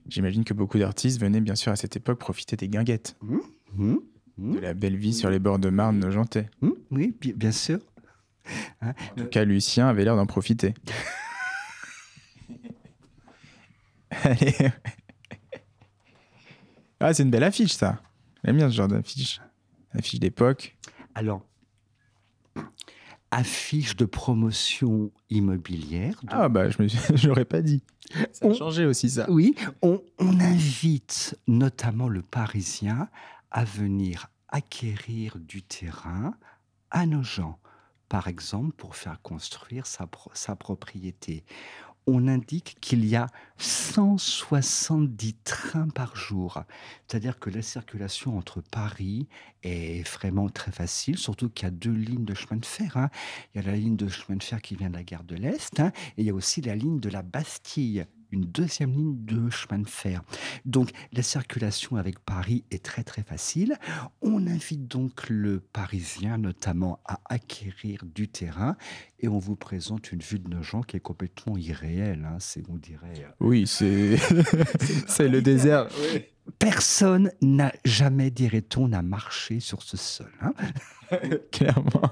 J'imagine 0.09 0.45
que 0.45 0.55
beaucoup 0.55 0.79
d'artistes 0.79 1.21
venaient, 1.21 1.41
bien 1.41 1.57
sûr, 1.57 1.73
à 1.73 1.77
cette 1.77 1.97
époque, 1.97 2.19
profiter 2.19 2.57
des 2.57 2.69
guinguettes, 2.69 3.17
Hum, 3.23 3.41
hum, 3.79 4.01
de 4.39 4.59
la 4.59 4.75
belle 4.75 4.97
vie 4.97 5.15
sur 5.15 5.31
les 5.31 5.39
bords 5.39 5.59
de 5.59 5.71
Marne 5.71 5.99
nogentais. 5.99 6.49
hum, 6.63 6.75
oui, 6.91 7.15
bi- 7.21 7.33
bien 7.33 7.53
sûr. 7.53 7.79
En 8.83 8.93
tout 9.17 9.27
cas, 9.27 9.45
Lucien 9.45 9.89
avait 9.89 10.05
l'air 10.05 10.15
d'en 10.17 10.27
profiter. 10.27 10.75
Allez. 14.23 14.55
Ah, 17.01 17.13
c'est 17.13 17.23
une 17.25 17.31
belle 17.31 17.45
affiche, 17.45 17.73
ça. 17.73 18.01
J'aime 18.45 18.57
bien 18.57 18.71
ce 18.71 18.75
genre 18.77 18.89
d'affiche. 18.89 19.41
Affiche 19.93 20.21
d'époque. 20.21 20.77
Alors, 21.15 21.43
affiche 23.31 23.97
de 23.97 24.05
promotion 24.05 25.11
immobilière. 25.31 26.15
donc- 26.23 26.31
Ah, 26.33 26.49
bah, 26.49 26.71
je 26.71 26.77
je 27.17 27.29
l'aurais 27.29 27.45
pas 27.45 27.61
dit. 27.63 27.83
Ça 28.33 28.47
a 28.47 28.49
On- 28.49 28.55
changé 28.55 28.87
aussi, 28.87 29.11
ça. 29.11 29.27
Oui, 29.31 29.55
on, 29.83 30.01
on 30.19 30.39
invite 30.41 31.37
notamment 31.49 32.09
le 32.09 32.23
Parisien 32.23 33.09
à 33.51 33.65
venir 33.65 34.29
acquérir 34.49 35.39
du 35.39 35.63
terrain 35.63 36.35
à 36.91 37.07
nos 37.07 37.23
gens, 37.23 37.59
par 38.09 38.29
exemple 38.29 38.73
pour 38.77 38.97
faire 38.97 39.21
construire 39.23 39.87
sa, 39.87 40.07
pro- 40.07 40.31
sa 40.35 40.57
propriété. 40.57 41.45
On 42.09 42.29
indique 42.29 42.77
qu'il 42.81 43.05
y 43.05 43.17
a 43.17 43.27
170 43.57 45.35
trains 45.43 45.89
par 45.89 46.15
jour. 46.15 46.63
C'est-à-dire 47.09 47.41
que 47.41 47.51
la 47.51 47.63
circulation 47.63 48.39
entre 48.39 48.61
Paris 48.61 49.27
est 49.65 50.07
vraiment 50.09 50.49
très 50.49 50.71
facile, 50.71 51.19
surtout 51.19 51.49
qu'il 51.51 51.65
y 51.65 51.69
a 51.69 51.73
deux 51.73 51.91
lignes 51.91 52.25
de 52.25 52.35
chemin 52.35 52.59
de 52.61 52.65
fer. 52.65 52.97
hein. 52.97 53.11
Il 53.55 53.61
y 53.61 53.65
a 53.65 53.71
la 53.71 53.77
ligne 53.77 53.97
de 53.97 54.07
chemin 54.07 54.37
de 54.37 54.43
fer 54.45 54.63
qui 54.63 54.77
vient 54.77 54.89
de 54.91 54.95
la 54.95 55.03
gare 55.03 55.25
de 55.25 55.35
l'Est 55.35 55.81
hein, 55.81 55.91
et 56.17 56.23
il 56.23 56.27
y 56.27 56.31
a 56.31 56.35
aussi 56.35 56.61
la 56.61 56.77
ligne 56.77 57.01
de 57.01 57.09
la 57.09 57.23
Bastille, 57.23 58.07
une 58.31 58.45
deuxième 58.45 58.93
ligne 58.93 59.25
de 59.25 59.49
chemin 59.51 59.79
de 59.81 59.89
fer. 59.89 60.23
Donc 60.65 60.91
la 61.13 61.23
circulation 61.23 61.97
avec 61.97 62.19
Paris 62.19 62.65
est 62.71 62.85
très 62.85 63.03
très 63.05 63.23
facile. 63.23 63.77
On 64.23 64.47
invite 64.47 64.87
donc 64.89 65.29
le 65.29 65.61
Parisien 65.61 66.39
notamment 66.39 67.01
à 67.07 67.21
acquérir 67.27 68.01
du 68.05 68.29
terrain 68.29 68.77
et 69.21 69.29
on 69.29 69.39
vous 69.39 69.57
présente 69.57 70.13
une 70.13 70.21
vue 70.21 70.39
de 70.39 70.49
nos 70.49 70.63
gens 70.63 70.83
qui 70.83 70.97
est 70.97 71.01
complètement 71.01 71.57
irréelle. 71.57 72.27
hein. 72.31 72.37
C'est, 72.39 72.63
on 72.69 72.77
dirait, 72.77 73.25
euh, 73.25 73.31
Oui, 73.41 73.67
c'est 73.67 74.17
c'est 75.07 75.29
le 75.29 75.43
désert. 75.43 75.89
personne 76.59 77.31
n'a 77.43 77.73
jamais, 77.85 78.31
dirait-on, 78.31 78.89
n'a 78.89 79.03
marché 79.03 79.61
sur 79.61 79.83
ce 79.83 79.97
sol. 79.97 80.31
hein. 80.41 80.53
Clairement. 81.53 82.11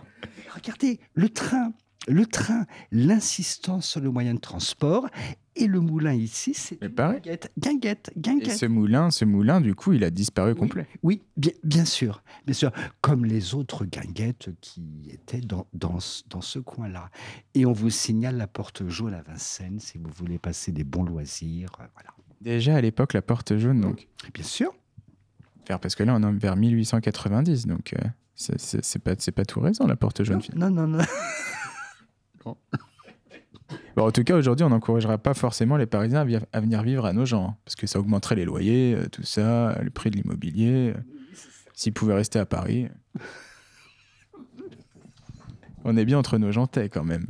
Regardez, 0.54 1.00
le 1.14 1.28
train, 1.28 1.72
le 2.06 2.26
train, 2.26 2.64
l'insistance 2.92 3.86
sur 3.88 4.00
le 4.00 4.10
moyen 4.10 4.34
de 4.34 4.40
transport 4.40 5.08
et 5.56 5.66
le 5.66 5.80
moulin 5.80 6.12
ici, 6.14 6.52
c'est 6.54 6.76
pareil. 6.88 7.20
guinguette, 7.20 7.52
guinguette, 7.58 8.10
Et 8.16 8.20
guinguette. 8.20 8.56
ce 8.58 8.66
moulin, 8.66 9.10
ce 9.10 9.24
moulin, 9.24 9.60
du 9.60 9.74
coup, 9.74 9.92
il 9.92 10.02
a 10.04 10.10
disparu 10.10 10.54
complet. 10.54 10.86
Oui, 11.02 11.22
bien, 11.36 11.52
bien 11.62 11.84
sûr, 11.84 12.22
bien 12.46 12.54
sûr, 12.54 12.72
comme 13.00 13.24
les 13.24 13.54
autres 13.54 13.84
guinguettes 13.84 14.50
qui 14.60 15.08
étaient 15.12 15.40
dans, 15.40 15.66
dans, 15.72 16.00
ce- 16.00 16.22
dans 16.28 16.40
ce 16.40 16.58
coin-là. 16.58 17.10
Et 17.54 17.66
on 17.66 17.72
vous 17.72 17.90
signale 17.90 18.36
la 18.36 18.46
porte 18.46 18.86
jaune 18.88 19.14
à 19.14 19.22
Vincennes 19.22 19.78
si 19.80 19.98
vous 19.98 20.10
voulez 20.16 20.38
passer 20.38 20.72
des 20.72 20.84
bons 20.84 21.04
loisirs. 21.04 21.70
euh, 21.80 21.84
Voilà. 21.94 22.10
Déjà 22.40 22.76
à 22.76 22.80
l'époque, 22.80 23.12
la 23.14 23.22
porte 23.22 23.56
jaune, 23.56 23.80
donc. 23.80 24.08
Bien 24.34 24.44
sûr. 24.44 24.72
Parce 25.66 25.94
que 25.94 26.02
là, 26.02 26.14
on 26.14 26.22
est 26.22 26.38
vers 26.38 26.56
1890, 26.56 27.66
donc 27.66 27.94
euh, 27.94 28.08
c'est- 28.34 28.98
pas, 28.98 29.14
pas 29.16 29.44
tout 29.46 29.60
récent, 29.60 29.86
la 29.86 29.96
porte 29.96 30.22
jaune. 30.24 30.42
Non, 30.54 30.68
non, 30.70 30.86
non. 30.86 30.98
Bon, 33.96 34.06
en 34.06 34.10
tout 34.10 34.24
cas, 34.24 34.36
aujourd'hui, 34.36 34.64
on 34.64 34.70
n'encouragera 34.70 35.18
pas 35.18 35.34
forcément 35.34 35.76
les 35.76 35.86
Parisiens 35.86 36.26
à, 36.52 36.60
venir 36.60 36.82
vivre 36.82 37.06
à 37.06 37.12
nos 37.12 37.24
gens, 37.24 37.50
hein, 37.50 37.56
parce 37.64 37.76
que 37.76 37.86
ça 37.86 38.00
augmenterait 38.00 38.34
les 38.34 38.44
loyers, 38.44 38.94
euh, 38.94 39.06
tout 39.08 39.22
ça, 39.22 39.78
le 39.82 39.90
prix 39.90 40.10
de 40.10 40.16
l'immobilier. 40.16 40.92
euh, 40.96 41.00
S'ils 41.74 41.92
pouvaient 41.92 42.14
rester 42.14 42.38
à 42.38 42.46
Paris. 42.46 42.88
On 45.84 45.96
est 45.96 46.04
bien 46.04 46.18
entre 46.18 46.38
nos 46.38 46.50
gentais 46.50 46.88
quand 46.88 47.04
même. 47.04 47.26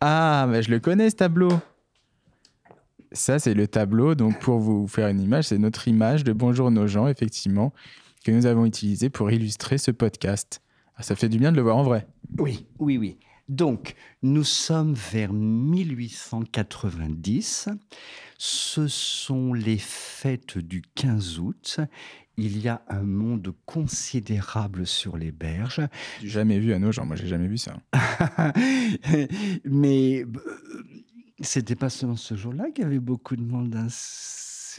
Ah, 0.00 0.46
mais 0.48 0.62
je 0.62 0.70
le 0.70 0.80
connais 0.80 1.10
ce 1.10 1.16
tableau. 1.16 1.50
Ça, 3.12 3.38
c'est 3.38 3.54
le 3.54 3.66
tableau. 3.66 4.14
Donc, 4.14 4.38
pour 4.40 4.58
vous 4.58 4.86
faire 4.88 5.08
une 5.08 5.20
image, 5.20 5.46
c'est 5.48 5.58
notre 5.58 5.86
image 5.88 6.24
de 6.24 6.32
Bonjour 6.32 6.70
nos 6.70 6.86
gens, 6.86 7.08
effectivement, 7.08 7.72
que 8.24 8.30
nous 8.32 8.46
avons 8.46 8.64
utilisé 8.64 9.10
pour 9.10 9.30
illustrer 9.30 9.78
ce 9.78 9.90
podcast. 9.90 10.62
Ah, 10.96 11.02
ça 11.02 11.14
fait 11.14 11.28
du 11.28 11.38
bien 11.38 11.52
de 11.52 11.56
le 11.56 11.62
voir 11.62 11.76
en 11.76 11.82
vrai. 11.82 12.06
Oui, 12.38 12.66
oui, 12.78 12.96
oui. 12.98 13.18
Donc, 13.48 13.94
nous 14.22 14.44
sommes 14.44 14.94
vers 14.94 15.32
1890. 15.32 17.68
Ce 18.36 18.88
sont 18.88 19.54
les 19.54 19.78
fêtes 19.78 20.58
du 20.58 20.82
15 20.94 21.38
août. 21.38 21.80
Il 22.36 22.60
y 22.60 22.68
a 22.68 22.82
un 22.88 23.02
monde 23.02 23.54
considérable 23.66 24.86
sur 24.86 25.16
les 25.16 25.32
berges. 25.32 25.80
Jamais 26.22 26.60
vu 26.60 26.72
à 26.72 26.78
nos 26.78 26.92
gens. 26.92 27.04
Moi, 27.04 27.16
j'ai 27.16 27.26
jamais 27.26 27.48
vu 27.48 27.58
ça. 27.58 27.76
Mais 29.64 30.22
euh, 30.22 30.84
c'était 31.40 31.74
pas 31.74 31.90
seulement 31.90 32.16
ce 32.16 32.36
jour-là 32.36 32.70
qu'il 32.70 32.84
y 32.84 32.86
avait 32.86 33.00
beaucoup 33.00 33.34
de 33.34 33.42
monde 33.42 33.74
hein, 33.74 33.88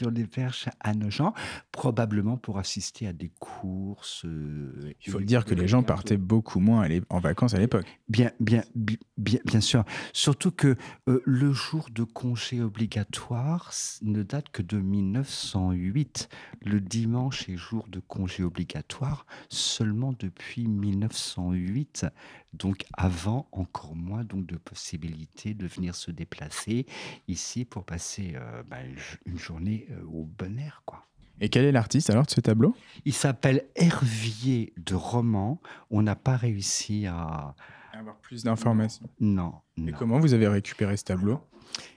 sur 0.00 0.10
les 0.10 0.26
perches 0.26 0.68
à 0.80 0.94
Nogent, 0.94 1.32
probablement 1.72 2.38
pour 2.38 2.58
assister 2.58 3.06
à 3.06 3.12
des 3.12 3.30
courses. 3.38 4.24
euh, 4.24 4.94
Il 5.04 5.12
faut 5.12 5.18
le 5.18 5.26
dire 5.26 5.44
que 5.44 5.54
les 5.54 5.68
gens 5.68 5.82
partaient 5.82 6.16
beaucoup 6.16 6.58
moins 6.58 6.88
en 7.10 7.18
vacances 7.20 7.52
à 7.52 7.58
l'époque. 7.58 7.84
Bien, 8.08 8.30
bien, 8.40 8.62
bi- 8.74 8.98
bien, 9.18 9.40
bien 9.44 9.60
sûr. 9.60 9.84
Surtout 10.14 10.52
que 10.52 10.74
euh, 11.08 11.20
le 11.26 11.52
jour 11.52 11.88
de 11.92 12.04
congé 12.04 12.62
obligatoire 12.62 13.72
ne 14.00 14.22
date 14.22 14.48
que 14.48 14.62
de 14.62 14.78
1908. 14.78 16.30
Le 16.64 16.80
dimanche 16.80 17.46
est 17.50 17.58
jour 17.58 17.86
de 17.88 18.00
congé 18.00 18.42
obligatoire 18.42 19.26
seulement 19.50 20.14
depuis 20.18 20.66
1908. 20.66 22.06
Donc 22.52 22.84
avant, 22.92 23.48
encore 23.52 23.94
moins 23.94 24.24
donc 24.24 24.46
de 24.46 24.56
possibilités 24.56 25.54
de 25.54 25.66
venir 25.66 25.94
se 25.94 26.10
déplacer 26.10 26.86
ici 27.28 27.64
pour 27.64 27.84
passer 27.84 28.32
euh, 28.34 28.62
bah, 28.68 28.78
une 29.24 29.38
journée 29.38 29.86
euh, 29.90 30.02
au 30.04 30.24
bon 30.24 30.58
air, 30.58 30.82
quoi. 30.84 31.06
Et 31.40 31.48
quel 31.48 31.64
est 31.64 31.72
l'artiste 31.72 32.10
alors 32.10 32.26
de 32.26 32.30
ce 32.30 32.40
tableau? 32.40 32.76
Il 33.06 33.14
s'appelle 33.14 33.64
Hervier 33.74 34.74
de 34.76 34.94
Roman. 34.94 35.60
On 35.90 36.02
n'a 36.02 36.14
pas 36.14 36.36
réussi 36.36 37.06
à... 37.06 37.54
Avoir 38.00 38.16
plus 38.16 38.44
d'informations. 38.44 39.08
Non, 39.20 39.52
Et 39.76 39.82
non. 39.92 39.98
comment 39.98 40.18
vous 40.18 40.32
avez 40.32 40.48
récupéré 40.48 40.96
ce 40.96 41.04
tableau? 41.04 41.38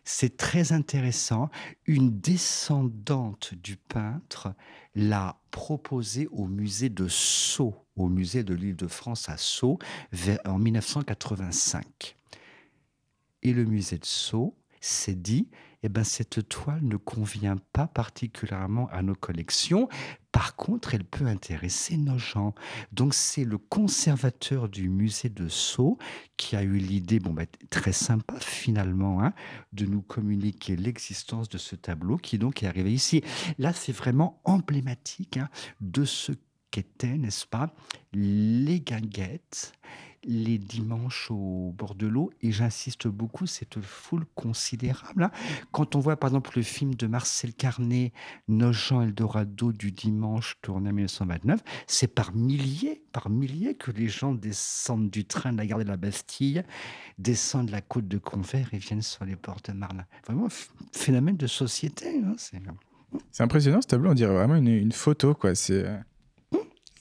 C'est 0.03 0.35
très 0.35 0.73
intéressant. 0.73 1.49
Une 1.85 2.19
descendante 2.19 3.53
du 3.55 3.77
peintre 3.77 4.53
l'a 4.95 5.39
proposé 5.51 6.27
au 6.31 6.47
musée 6.47 6.89
de 6.89 7.07
Sceaux, 7.07 7.73
au 7.95 8.09
musée 8.09 8.43
de 8.43 8.53
l'Île-de-France 8.53 9.29
à 9.29 9.37
Sceaux, 9.37 9.79
en 10.45 10.59
1985. 10.59 12.17
Et 13.43 13.53
le 13.53 13.63
musée 13.63 13.97
de 13.97 14.05
Sceaux 14.05 14.57
s'est 14.81 15.15
dit, 15.15 15.47
eh 15.83 15.89
ben, 15.89 16.03
cette 16.03 16.49
toile 16.49 16.83
ne 16.83 16.97
convient 16.97 17.57
pas 17.71 17.87
particulièrement 17.87 18.89
à 18.89 19.01
nos 19.01 19.15
collections. 19.15 19.87
Par 20.43 20.57
contre, 20.57 20.93
elle 20.93 21.05
peut 21.05 21.25
intéresser 21.25 21.95
nos 21.95 22.17
gens. 22.17 22.53
Donc, 22.91 23.13
c'est 23.13 23.45
le 23.45 23.57
conservateur 23.57 24.67
du 24.67 24.89
musée 24.89 25.29
de 25.29 25.47
Sceaux 25.47 25.97
qui 26.35 26.57
a 26.57 26.63
eu 26.63 26.75
l'idée, 26.79 27.21
bon, 27.21 27.31
ben, 27.31 27.47
très 27.69 27.93
sympa 27.93 28.37
finalement, 28.41 29.23
hein, 29.23 29.31
de 29.71 29.85
nous 29.85 30.01
communiquer 30.01 30.75
l'existence 30.75 31.47
de 31.47 31.57
ce 31.57 31.77
tableau 31.77 32.17
qui 32.17 32.39
donc 32.39 32.61
est 32.61 32.67
arrivé 32.67 32.91
ici. 32.91 33.23
Là, 33.57 33.71
c'est 33.71 33.93
vraiment 33.93 34.41
emblématique 34.43 35.37
hein, 35.37 35.47
de 35.79 36.03
ce 36.03 36.33
qu'étaient, 36.71 37.17
n'est-ce 37.17 37.47
pas, 37.47 37.73
les 38.11 38.81
guinguettes, 38.81 39.71
les 40.25 40.57
dimanches 40.57 41.29
au 41.31 41.73
bord 41.77 41.95
de 41.95 42.07
l'eau, 42.07 42.31
et 42.41 42.51
j'insiste 42.51 43.07
beaucoup, 43.07 43.45
cette 43.45 43.79
foule 43.81 44.25
considérable. 44.35 45.23
hein. 45.23 45.31
Quand 45.71 45.95
on 45.95 45.99
voit 45.99 46.15
par 46.17 46.29
exemple 46.29 46.51
le 46.55 46.63
film 46.63 46.95
de 46.95 47.07
Marcel 47.07 47.53
Carnet, 47.53 48.13
Nogent 48.47 49.01
Eldorado 49.03 49.71
du 49.71 49.91
dimanche, 49.91 50.57
tourné 50.61 50.89
en 50.89 50.93
1929, 50.93 51.59
c'est 51.87 52.07
par 52.07 52.33
milliers, 52.33 53.03
par 53.11 53.29
milliers 53.29 53.75
que 53.75 53.91
les 53.91 54.07
gens 54.07 54.33
descendent 54.33 55.09
du 55.09 55.25
train 55.25 55.51
de 55.53 55.57
la 55.57 55.65
gare 55.65 55.79
de 55.79 55.83
la 55.83 55.97
Bastille, 55.97 56.63
descendent 57.17 57.69
la 57.69 57.81
côte 57.81 58.07
de 58.07 58.17
Convert 58.17 58.73
et 58.73 58.77
viennent 58.77 59.01
sur 59.01 59.25
les 59.25 59.35
ports 59.35 59.61
de 59.67 59.73
Marne. 59.73 60.05
Vraiment, 60.25 60.47
ph- 60.47 60.69
phénomène 60.93 61.37
de 61.37 61.47
société. 61.47 62.19
hein, 62.23 62.33
c'est- 62.37 62.61
impressionnant 63.39 63.81
ce 63.81 63.87
tableau, 63.87 64.11
on 64.11 64.13
dirait 64.15 64.33
vraiment 64.33 64.55
une, 64.55 64.67
une 64.69 64.91
photo 64.91 65.33
quoi. 65.35 65.53
C'est 65.55 65.85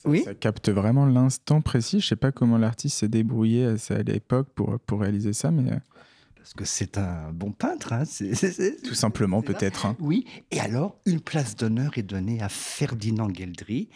euh, 0.07 0.11
Oui. 0.11 0.23
ça 0.25 0.35
capte 0.35 0.69
vraiment 0.71 1.07
l'instant 1.07 1.61
précis. 1.61 2.01
Je 2.01 2.09
sais 2.09 2.17
pas 2.17 2.33
comment 2.33 2.59
l'artiste 2.59 2.99
s'est 2.99 3.09
débrouillé 3.09 3.65
à, 3.67 3.79
ça- 3.79 4.03
l'époque 4.03 4.49
pour, 4.55 4.79
pour 4.81 5.01
réaliser 5.01 5.33
ça, 5.33 5.51
mais 5.51 5.73
euh, 5.73 5.77
Parce 6.37 6.55
que 6.55 6.65
c'est 6.65 6.99
un 6.99 7.31
bon 7.33 7.53
peintre. 7.53 7.93
hein, 7.93 8.03
tout 8.85 8.95
simplement 8.95 9.43
peut-être. 9.43 9.87
hein. 9.87 9.97
Oui, 10.01 10.27
et 10.51 10.59
alors 10.61 10.99
une 11.07 11.21
place 11.21 11.55
d'honneur 11.57 11.97
est 11.99 12.03
donnée 12.03 12.43
à 12.43 12.49
Ferdinand 12.49 13.29
Gueldry. 13.29 13.89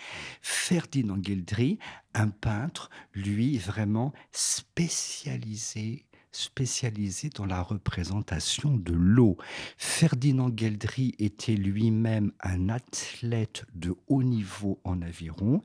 Ferdinand 0.43 1.19
Gueldry, 1.19 1.79
un 2.15 2.29
peintre, 2.29 2.89
lui, 3.15 3.59
vraiment 3.59 4.13
spécialisé 4.33 6.06
spécialisé 6.37 7.31
dans 7.31 7.47
la 7.47 7.63
représentation 7.63 8.77
de 8.77 8.93
l'eau. 8.93 9.37
Ferdinand 9.79 10.51
Gueldry 10.51 11.15
était 11.19 11.55
lui-même 11.55 12.33
un 12.41 12.69
athlète 12.69 13.65
de 13.75 13.95
haut 14.09 14.23
niveau 14.23 14.81
en 14.85 15.01
aviron 15.03 15.63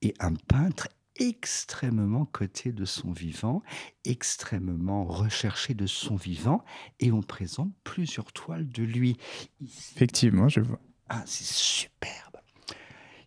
et 0.00 0.14
un 0.20 0.34
peintre 0.34 0.88
extrêmement 1.16 2.24
coté 2.24 2.72
de 2.72 2.84
son 2.84 3.12
vivant, 3.12 3.62
extrêmement 4.04 5.04
recherché 5.04 5.74
de 5.74 5.86
son 5.86 6.16
vivant, 6.16 6.64
et 7.00 7.12
on 7.12 7.20
présente 7.22 7.72
plusieurs 7.84 8.32
toiles 8.32 8.68
de 8.68 8.82
lui. 8.82 9.16
Ici, 9.60 9.92
Effectivement, 9.96 10.48
je 10.48 10.60
vois. 10.60 10.80
ah, 11.10 11.22
c'est 11.26 11.44
superbe. 11.44 12.36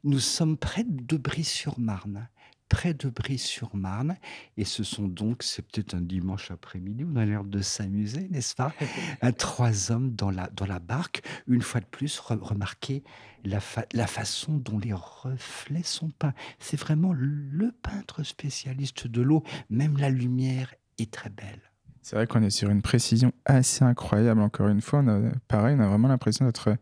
Nous 0.04 0.20
sommes 0.20 0.58
près 0.58 0.84
de 0.84 1.18
Brie-sur-Marne. 1.18 2.30
Près 2.70 2.94
de 2.94 3.10
Brie-sur-Marne. 3.10 4.18
Et 4.58 4.66
ce 4.66 4.84
sont 4.84 5.08
donc, 5.08 5.44
c'est 5.44 5.62
peut-être 5.62 5.94
un 5.94 6.02
dimanche 6.02 6.50
après-midi, 6.52 7.06
on 7.06 7.16
a 7.16 7.26
l'air 7.26 7.44
de 7.44 7.62
s'amuser, 7.62 8.28
n'est-ce 8.30 8.56
pas? 8.56 8.74
Un 9.22 9.32
Trois 9.46 9.92
hommes 9.92 10.16
dans 10.16 10.32
la, 10.32 10.48
dans 10.56 10.66
la 10.66 10.80
barque. 10.80 11.22
Une 11.48 11.62
fois 11.62 11.80
de 11.82 11.86
plus, 11.86 12.20
re- 12.20 12.40
remarquez 12.40 13.04
la, 13.44 13.60
fa- 13.60 13.86
la 13.94 14.08
façon 14.08 14.54
dont 14.58 14.80
les 14.80 14.94
reflets 14.94 15.84
sont 15.84 16.10
peints. 16.10 16.34
C'est 16.60 16.80
vraiment 16.80 17.14
le 17.14 17.72
peintre 17.72 18.24
spécialiste 18.24 19.08
de 19.08 19.22
l'eau. 19.22 19.44
Même 19.70 19.98
la 19.98 20.10
lumière 20.10 20.74
est 20.98 21.12
très 21.12 21.30
belle. 21.30 21.62
C'est 22.02 22.16
vrai 22.16 22.28
qu'on 22.28 22.44
est 22.44 22.50
sur 22.52 22.70
une 22.70 22.82
précision 22.82 23.32
assez 23.46 23.84
incroyable. 23.84 24.42
Encore 24.42 24.68
une 24.68 24.82
fois, 24.82 25.00
on 25.00 25.08
a, 25.08 25.32
pareil, 25.48 25.76
on 25.78 25.82
a 25.82 25.88
vraiment 25.88 26.08
l'impression 26.08 26.46
d'être 26.46 26.76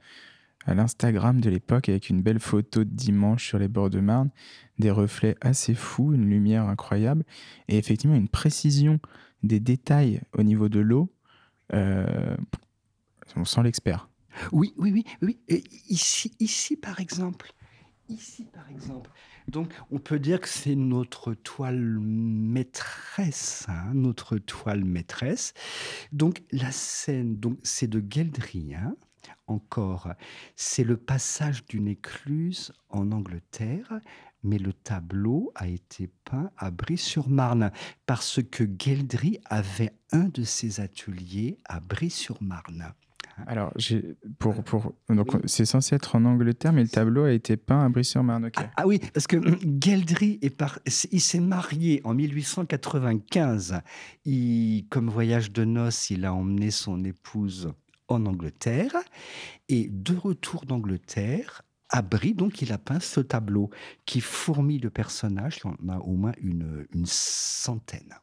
à 0.66 0.74
l'Instagram 0.74 1.42
de 1.42 1.50
l'époque 1.50 1.90
avec 1.90 2.10
une 2.10 2.22
belle 2.22 2.40
photo 2.40 2.84
de 2.84 2.90
dimanche 2.90 3.48
sur 3.48 3.60
les 3.60 3.68
bords 3.68 3.90
de 3.90 4.00
Marne, 4.00 4.30
des 4.80 4.92
reflets 4.92 5.36
assez 5.42 5.74
fous, 5.74 6.14
une 6.14 6.30
lumière 6.30 6.68
incroyable 6.68 7.24
et 7.68 7.78
effectivement 7.78 8.16
une 8.16 8.30
précision 8.30 9.00
des 9.44 9.60
détails 9.60 10.22
au 10.34 10.44
niveau 10.44 10.70
de 10.70 10.80
l'eau. 10.80 11.14
Euh, 11.74 12.36
on 13.36 13.46
sent 13.46 13.64
l'expert. 13.64 14.10
Oui, 14.52 14.74
oui, 14.78 14.92
oui, 14.92 15.06
oui. 15.22 15.40
Et 15.48 15.64
ici, 15.90 16.36
ici, 16.40 16.76
par 16.76 17.00
exemple, 17.00 17.54
ici, 18.10 18.46
par 18.52 18.70
exemple. 18.70 19.12
Donc, 19.48 19.74
on 19.92 20.00
peut 20.00 20.20
dire 20.20 20.40
que 20.40 20.48
c'est 20.48 20.76
notre 20.76 21.34
toile 21.34 22.00
maîtresse, 22.00 23.66
hein, 23.68 23.92
notre 23.94 24.38
toile 24.38 24.86
maîtresse. 24.86 25.54
Donc, 26.12 26.44
la 26.52 26.72
scène, 26.72 27.38
donc, 27.38 27.60
c'est 27.64 27.88
de 27.88 28.00
Gueldry, 28.00 28.76
hein, 28.76 28.96
encore. 29.48 30.10
C'est 30.56 30.84
le 30.84 30.98
passage 30.98 31.66
d'une 31.66 31.88
écluse 31.88 32.72
en 32.90 33.12
Angleterre, 33.12 34.00
mais 34.44 34.58
le 34.58 34.74
tableau 34.74 35.52
a 35.56 35.68
été 35.68 36.10
peint 36.26 36.52
à 36.58 36.70
Brie-sur-Marne 36.72 37.72
parce 38.06 38.42
que 38.44 38.64
Gueldry 38.64 39.40
avait 39.46 39.94
un 40.12 40.26
de 40.26 40.44
ses 40.44 40.80
ateliers 40.82 41.58
à 41.66 41.80
Brie-sur-Marne. 41.80 42.94
Alors, 43.48 43.72
j'ai- 43.78 44.16
pour, 44.38 44.64
pour, 44.64 44.94
donc, 45.10 45.30
c'est 45.46 45.66
censé 45.66 45.96
être 45.96 46.16
en 46.16 46.24
Angleterre, 46.26 46.72
mais 46.72 46.84
le 46.84 46.88
tableau 46.90 47.24
a 47.24 47.32
été 47.32 47.58
peint 47.58 47.84
à 47.84 47.90
Brie-sur-Marne. 47.90 48.52
Ah, 48.56 48.70
ah 48.78 48.86
oui, 48.88 49.00
parce 49.12 49.26
que 49.26 49.38
Gueldry 49.66 50.38
est 50.44 50.52
par- 50.52 50.78
il 51.12 51.20
s'est 51.22 51.40
marié 51.40 52.00
en 52.04 52.14
1895. 52.14 53.82
Il, 54.26 54.86
comme 54.90 55.10
voyage 55.10 55.52
de 55.52 55.64
noces, 55.64 56.10
il 56.12 56.26
a 56.26 56.34
emmené 56.34 56.70
son 56.70 57.04
épouse 57.04 57.74
en 58.08 58.26
Angleterre. 58.26 58.96
Et 59.70 59.88
de 59.90 60.16
retour 60.16 60.66
d'Angleterre, 60.66 61.64
à 61.90 62.02
Brie, 62.02 62.34
donc 62.34 62.62
il 62.62 62.72
a 62.72 62.78
peint 62.78 63.00
ce 63.00 63.20
tableau 63.20 63.70
qui 64.06 64.22
fourmille 64.22 64.80
de 64.80 64.90
personnages. 64.90 65.60
Il 65.64 65.68
y 65.68 65.92
en 65.92 65.96
a 65.96 66.00
au 66.00 66.14
moins 66.14 66.34
une, 66.42 66.88
une 66.94 67.06
centaine. 67.06 68.16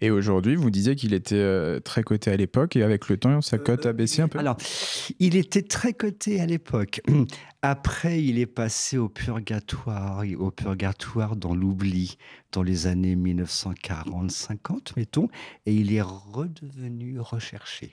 Et 0.00 0.10
aujourd'hui, 0.10 0.56
vous 0.56 0.70
disiez 0.70 0.94
qu'il 0.94 1.14
était 1.14 1.36
euh, 1.36 1.80
très 1.80 2.02
coté 2.02 2.30
à 2.30 2.36
l'époque, 2.36 2.76
et 2.76 2.82
avec 2.82 3.08
le 3.08 3.16
temps, 3.16 3.40
sa 3.40 3.56
cote 3.58 3.86
a 3.86 3.92
baissé 3.92 4.20
un 4.20 4.28
peu? 4.28 4.38
Alors, 4.38 4.56
il 5.18 5.36
était 5.36 5.62
très 5.62 5.94
coté 5.94 6.40
à 6.40 6.46
l'époque. 6.46 7.00
Après, 7.62 8.22
il 8.22 8.38
est 8.38 8.46
passé 8.46 8.98
au 8.98 9.08
purgatoire, 9.08 10.22
au 10.38 10.50
purgatoire 10.50 11.36
dans 11.36 11.54
l'oubli, 11.54 12.18
dans 12.52 12.62
les 12.62 12.86
années 12.86 13.16
1940-50, 13.16 14.92
mettons, 14.96 15.28
et 15.64 15.74
il 15.74 15.92
est 15.94 16.02
redevenu 16.02 17.18
recherché. 17.18 17.92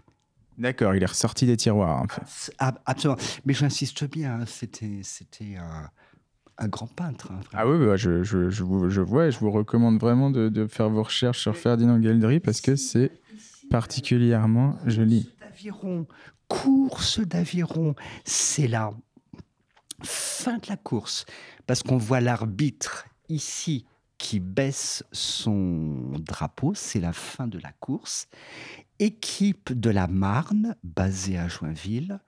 D'accord, 0.58 0.96
il 0.96 1.04
est 1.04 1.08
ressorti 1.08 1.46
des 1.46 1.58
tiroirs. 1.58 2.02
en 2.02 2.08
fait. 2.08 2.54
Absolument. 2.86 3.20
Mais 3.46 3.54
j'insiste 3.54 4.04
bien, 4.10 4.42
hein, 4.42 4.46
c'était, 4.46 5.02
c'était 5.04 5.56
un, 5.58 5.90
un 6.58 6.68
grand 6.68 6.88
peintre. 6.88 7.32
hein, 7.32 7.40
Ah 7.54 7.68
oui, 7.68 7.84
bah, 7.86 7.96
je, 7.96 8.24
je, 8.24 8.50
je, 8.50 8.64
vous, 8.64 8.90
je 8.90 9.02
vois 9.02 9.28
et 9.28 9.32
je 9.32 9.40
vous 9.40 9.52
recommande 9.52 10.00
vraiment 10.00 10.30
de, 10.30 10.50
de 10.50 10.68
faire 10.68 10.90
vos 10.90 11.04
recherches 11.04 11.40
sur 11.42 11.56
Ferdinand 11.58 11.98
Gueldry 12.00 12.40
parce 12.40 12.62
que 12.62 12.76
c'est 12.76 13.12
particulièrement 13.70 14.78
joli. 14.86 15.24
Course 15.24 15.40
d'aviron, 15.42 16.08
course 16.48 17.20
d'aviron, 17.22 17.96
c'est 18.24 18.68
la 18.68 18.92
fin 20.04 20.58
de 20.58 20.68
la 20.70 20.78
course, 20.78 21.26
parce 21.66 21.82
qu'on 21.82 21.98
voit 21.98 22.22
l'arbitre 22.22 23.06
ici 23.30 23.86
qui 24.18 24.40
baisse 24.40 25.04
son 25.12 26.14
drapeau, 26.20 26.74
c'est 26.76 27.00
la 27.00 27.14
fin 27.14 27.48
de 27.48 27.58
la 27.60 27.72
course. 27.72 28.28
Équipe 29.00 29.74
de 29.74 29.90
la 29.90 30.08
Marne, 30.08 30.76
basée 30.84 31.38
à 31.38 31.48
Joinville, 31.48 32.20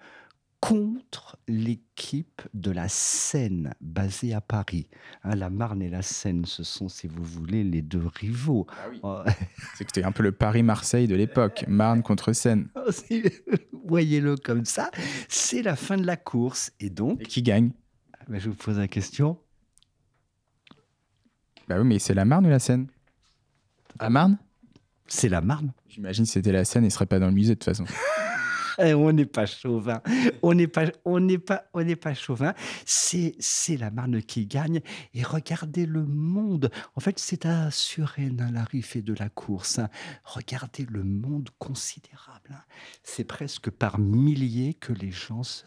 contre 0.59 1.37
l'équipe 1.47 2.41
de 2.55 2.71
la 2.71 2.89
Seine, 2.89 3.75
basée 3.81 4.33
à 4.33 4.41
Paris. 4.41 4.87
Hein, 5.23 5.35
la 5.35 5.51
Marne 5.51 5.83
et 5.83 5.89
la 5.89 6.01
Seine, 6.01 6.45
ce 6.45 6.63
sont, 6.63 6.89
si 6.89 7.07
vous 7.07 7.23
voulez, 7.23 7.63
les 7.63 7.83
deux 7.83 8.07
rivaux. 8.07 8.65
Oh, 9.03 9.21
C'est 9.75 9.85
que 9.85 9.91
c'était 9.93 10.03
un 10.03 10.11
peu 10.11 10.23
le 10.23 10.31
Paris-Marseille 10.31 11.07
de 11.07 11.15
l'époque, 11.15 11.65
Marne 11.67 12.01
contre 12.01 12.33
Seine. 12.33 12.69
Voyez-le 13.85 14.37
comme 14.37 14.65
ça, 14.65 14.89
c'est 15.29 15.61
la 15.61 15.75
fin 15.75 15.97
de 15.97 16.05
la 16.05 16.17
course. 16.17 16.71
Et 16.79 16.89
donc, 16.89 17.21
Et 17.21 17.25
qui 17.25 17.43
gagne? 17.43 17.69
Ben, 18.27 18.39
je 18.39 18.49
vous 18.49 18.55
pose 18.55 18.79
la 18.79 18.87
question. 18.87 19.37
Bah 21.67 21.75
oui, 21.79 21.85
mais 21.85 21.99
c'est 21.99 22.15
la 22.15 22.25
Marne 22.25 22.47
ou 22.47 22.49
la 22.49 22.59
Seine? 22.59 22.87
La 23.99 24.09
Marne? 24.09 24.37
C'est 25.07 25.29
la 25.29 25.41
Marne. 25.41 25.71
J'imagine 25.87 26.25
que 26.25 26.31
c'était 26.31 26.51
la 26.51 26.65
Seine, 26.65 26.85
il 26.85 26.91
serait 26.91 27.05
pas 27.05 27.19
dans 27.19 27.27
le 27.27 27.33
musée 27.33 27.53
de 27.55 27.59
toute 27.59 27.65
façon. 27.65 27.85
Eh, 28.77 28.93
on 28.93 29.13
n'est 29.13 29.25
pas 29.25 29.45
chauvin. 29.45 30.01
On 30.41 30.53
n'est 30.53 30.67
pas, 30.67 30.83
on 31.05 31.21
n'est 31.21 31.37
pas, 31.37 31.63
on 31.73 31.81
n'est 31.81 31.95
pas 31.95 32.13
chauvin. 32.13 32.53
C'est, 32.85 33.33
c'est 33.39 33.77
la 33.77 33.89
Marne 33.89 34.21
qui 34.21 34.47
gagne. 34.47 34.81
Et 35.13 35.23
regardez 35.23 35.85
le 35.85 36.03
monde. 36.05 36.69
En 36.95 36.99
fait, 36.99 37.17
c'est 37.17 37.45
à 37.45 37.71
Suresnes, 37.71 38.41
hein, 38.41 38.51
l'arrivée 38.51 39.01
de 39.01 39.13
la 39.17 39.29
course. 39.29 39.79
hein. 39.79 39.87
Regardez 40.25 40.85
le 40.89 41.05
monde 41.05 41.51
considérable. 41.57 42.49
hein. 42.51 42.63
C'est 43.01 43.23
presque 43.23 43.69
par 43.69 43.97
milliers 43.97 44.73
que 44.73 44.91
les 44.91 45.11
gens 45.11 45.43
se... 45.43 45.63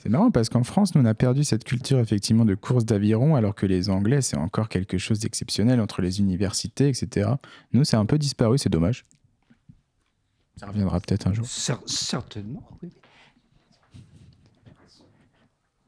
C'est 0.00 0.08
marrant 0.08 0.30
parce 0.30 0.48
qu'en 0.48 0.62
France, 0.62 0.94
nous, 0.94 1.02
on 1.02 1.04
a 1.06 1.14
perdu 1.14 1.42
cette 1.42 1.64
culture 1.64 1.98
effectivement 1.98 2.44
de 2.44 2.54
course 2.54 2.84
d'aviron, 2.84 3.34
alors 3.34 3.54
que 3.56 3.66
les 3.66 3.90
Anglais, 3.90 4.22
c'est 4.22 4.36
encore 4.36 4.68
quelque 4.68 4.96
chose 4.96 5.18
d'exceptionnel 5.18 5.80
entre 5.80 6.02
les 6.02 6.20
universités, 6.20 6.88
etc. 6.88 7.30
Nous, 7.72 7.82
c'est 7.84 7.96
un 7.96 8.06
peu 8.06 8.16
disparu, 8.16 8.58
c'est 8.58 8.68
dommage. 8.68 9.04
Ça 10.56 10.66
reviendra 10.68 11.00
peut-être 11.00 11.26
un 11.26 11.32
jour. 11.34 11.44
Cer- 11.46 11.80
certainement, 11.86 12.68
oui. 12.82 12.90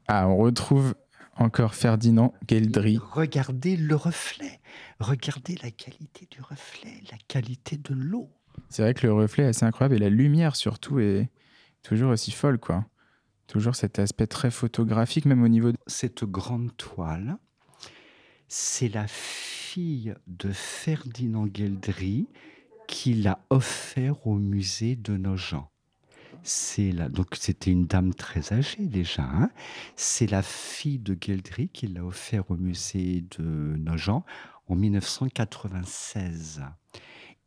Ah, 0.09 0.27
on 0.29 0.39
retrouve 0.39 0.97
encore 1.37 1.75
Ferdinand 1.77 2.35
Geldry. 2.49 2.99
Regardez 3.13 3.77
le 3.77 3.95
reflet. 3.95 4.61
Regardez 4.99 5.57
la 5.63 5.71
qualité 5.71 6.27
du 6.31 6.41
reflet, 6.43 7.01
la 7.13 7.17
qualité 7.29 7.77
de 7.77 7.95
l'eau. 7.95 8.29
C'est 8.69 8.83
vrai 8.83 8.93
que 8.93 9.07
le 9.07 9.13
reflet 9.13 9.45
est 9.45 9.49
assez 9.49 9.65
incroyable 9.65 9.95
et 9.95 9.99
la 10.01 10.11
lumière 10.11 10.57
surtout 10.57 10.99
est 10.99 11.31
toujours 11.85 12.11
aussi 12.11 12.33
folle, 12.33 12.59
quoi. 12.59 12.85
Toujours 13.51 13.75
cet 13.75 13.99
aspect 13.99 14.29
très 14.29 14.53
photographique, 14.53 15.25
même 15.25 15.43
au 15.43 15.49
niveau 15.49 15.73
de... 15.73 15.77
cette 15.89 16.23
grande 16.23 16.77
toile, 16.77 17.37
c'est 18.47 18.89
la 18.89 19.09
fille 19.09 20.15
de 20.29 20.53
Ferdinand 20.53 21.49
Geldry 21.53 22.29
qui 22.87 23.15
l'a 23.15 23.45
offert 23.51 24.25
au 24.25 24.37
musée 24.37 24.95
de 24.95 25.17
Nogent. 25.17 25.69
C'est 26.45 26.93
la, 26.93 27.09
donc 27.09 27.35
c'était 27.41 27.73
une 27.73 27.87
dame 27.89 28.15
très 28.15 28.53
âgée 28.53 28.87
déjà. 28.87 29.25
hein. 29.25 29.51
C'est 29.97 30.31
la 30.31 30.43
fille 30.43 31.01
de 31.01 31.19
Geldry 31.21 31.71
qui 31.71 31.89
l'a 31.89 32.05
offert 32.05 32.49
au 32.53 32.57
musée 32.57 33.25
de 33.37 33.43
Nogent 33.43 34.23
en 34.69 34.77
1996. 34.77 36.63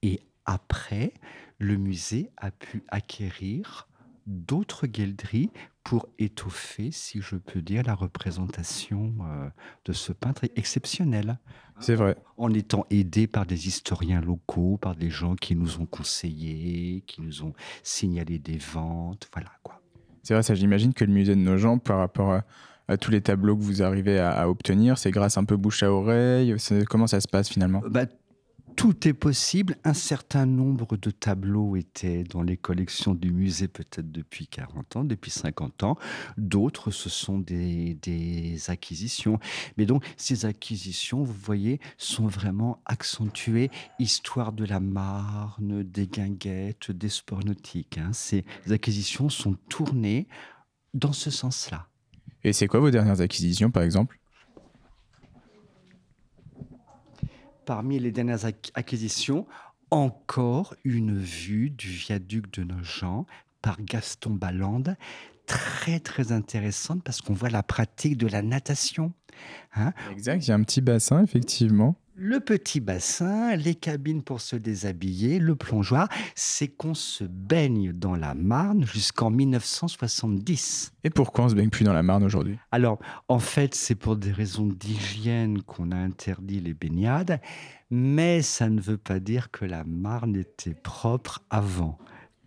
Et 0.02 0.20
après, 0.46 1.14
le 1.60 1.78
musée 1.78 2.30
a 2.36 2.52
pu 2.52 2.84
acquérir 2.90 3.88
d'autres 4.28 4.88
Geldry 4.92 5.50
pour 5.84 6.08
étoffer, 6.18 6.92
si 6.92 7.20
je 7.22 7.36
peux 7.36 7.62
dire, 7.62 7.84
la 7.86 7.94
représentation 7.96 9.14
euh, 9.22 9.50
de 9.86 9.94
ce 9.94 10.14
peintre 10.14 10.46
exceptionnel, 10.56 11.40
C'est 11.80 11.96
vrai. 11.96 12.16
en 12.38 12.54
étant 12.54 12.86
aidé 12.90 13.28
par 13.28 13.46
des 13.46 13.68
historiens 13.68 14.22
locaux, 14.22 14.78
par 14.78 14.96
des 14.96 15.10
gens 15.10 15.36
qui 15.36 15.56
nous 15.56 15.80
ont 15.82 15.86
conseillés, 15.86 17.04
qui 17.06 17.22
nous 17.22 17.44
ont 17.44 17.54
signalé 17.84 18.40
des 18.40 18.58
ventes, 18.58 19.28
voilà 19.34 19.52
quoi. 19.62 19.82
C'est 20.22 20.34
vrai, 20.34 20.44
ça, 20.44 20.56
j'imagine 20.56 20.94
que 20.94 21.04
le 21.04 21.12
musée 21.12 21.36
de 21.36 21.42
Nogent, 21.42 21.80
par 21.80 21.98
rapport 21.98 22.32
à, 22.32 22.46
à 22.88 22.96
tous 22.96 23.12
les 23.12 23.20
tableaux 23.20 23.58
que 23.58 23.62
vous 23.64 23.84
arrivez 23.84 24.20
à, 24.20 24.32
à 24.32 24.48
obtenir, 24.48 24.98
c'est 24.98 25.12
grâce 25.12 25.38
un 25.38 25.44
peu 25.44 25.58
bouche 25.58 25.84
à 25.84 25.92
oreille. 25.92 26.56
Comment 26.90 27.08
ça 27.08 27.20
se 27.20 27.28
passe 27.28 27.50
finalement? 27.50 27.82
Bah, 27.90 28.06
tout 28.76 29.08
est 29.08 29.14
possible. 29.14 29.78
Un 29.84 29.94
certain 29.94 30.46
nombre 30.46 30.98
de 30.98 31.12
tableaux 31.12 31.76
étaient 31.76 32.24
dans 32.24 32.42
les 32.42 32.58
collections 32.58 33.14
du 33.14 33.32
musée 33.32 33.68
peut-être 33.68 34.12
depuis 34.12 34.48
40 34.48 34.96
ans, 34.98 35.04
depuis 35.04 35.32
50 35.32 35.84
ans. 35.84 35.98
D'autres, 36.38 36.92
ce 36.92 37.10
sont 37.10 37.40
des, 37.40 37.98
acquisitions. 38.68 39.40
Mais 39.78 39.86
donc, 39.86 40.06
ces 40.18 40.46
acquisitions, 40.46 41.24
vous 41.24 41.34
voyez, 41.34 41.80
sont 41.98 42.28
vraiment 42.28 42.82
accentuées. 42.86 43.70
Histoire 44.00 44.54
de 44.54 44.66
la 44.66 44.80
Marne, 44.80 45.84
des 45.84 46.08
guinguettes, 46.08 46.92
des 46.92 47.10
sports 47.10 47.44
nautiques. 47.44 47.98
hein. 47.98 48.12
Ces 48.14 48.46
acquisitions 48.70 49.30
sont 49.30 49.56
tournées 49.70 50.28
dans 50.94 51.14
ce 51.14 51.32
sens-là. 51.32 51.88
Et 52.44 52.54
c'est 52.54 52.68
quoi 52.68 52.80
vos 52.80 52.92
dernières 52.92 53.22
acquisitions, 53.22 53.72
par 53.72 53.84
exemple? 53.84 54.20
Parmi 57.66 58.00
les 58.00 58.12
dernières 58.12 58.46
ac- 58.46 58.72
acquisitions, 58.74 59.46
encore 59.92 60.76
une 60.84 61.18
vue 61.18 61.70
du 61.70 61.88
viaduc 61.88 62.52
de 62.54 62.64
Nogent 62.64 63.26
par 63.62 63.82
Gaston 63.82 64.32
Ballande, 64.32 64.98
très 65.46 66.00
très 66.00 66.32
intéressante 66.32 67.04
parce 67.04 67.22
qu'on 67.22 67.34
voit 67.34 67.50
la 67.50 67.64
pratique 67.64 68.18
de 68.18 68.28
la 68.28 68.42
natation. 68.42 69.14
Exact, 70.12 70.46
il 70.46 70.50
y 70.50 70.52
a 70.52 70.56
un 70.56 70.64
petit 70.64 70.82
bassin, 70.82 71.24
effectivement. 71.24 71.96
Le 72.16 72.40
petit 72.40 72.80
bassin, 72.80 73.56
les 73.56 73.74
cabines 73.74 74.22
pour 74.22 74.40
se 74.40 74.56
déshabiller, 74.56 75.40
le 75.40 75.56
plongeoir, 75.56 76.08
c'est 76.36 76.68
qu'on 76.68 76.94
se 76.94 77.24
baigne 77.24 77.92
dans 77.92 78.16
la 78.16 78.36
Marne 78.36 78.86
jusqu'en 78.86 79.32
1970. 79.32 80.94
Et 81.04 81.10
pourquoi 81.10 81.46
on 81.46 81.50
se 81.50 81.56
baigne 81.56 81.72
plus 81.72 81.84
dans 81.84 81.94
la 81.94 82.04
Marne 82.04 82.24
aujourd'hui? 82.24 82.60
Alors, 82.72 83.00
en 83.30 83.40
fait, 83.40 83.74
c'est 83.74 83.96
pour 83.96 84.16
des 84.16 84.32
raisons 84.32 84.68
d'hygiène 84.68 85.64
qu'on 85.64 85.92
a 85.92 85.98
interdit 85.98 86.60
les 86.60 86.76
baignades, 86.76 87.42
mais 87.90 88.44
ça 88.44 88.70
ne 88.70 88.80
veut 88.80 89.00
pas 89.00 89.20
dire 89.20 89.50
que 89.50 89.66
la 89.66 89.84
Marne 89.84 90.36
était 90.36 90.76
propre 90.76 91.42
avant. 91.50 91.98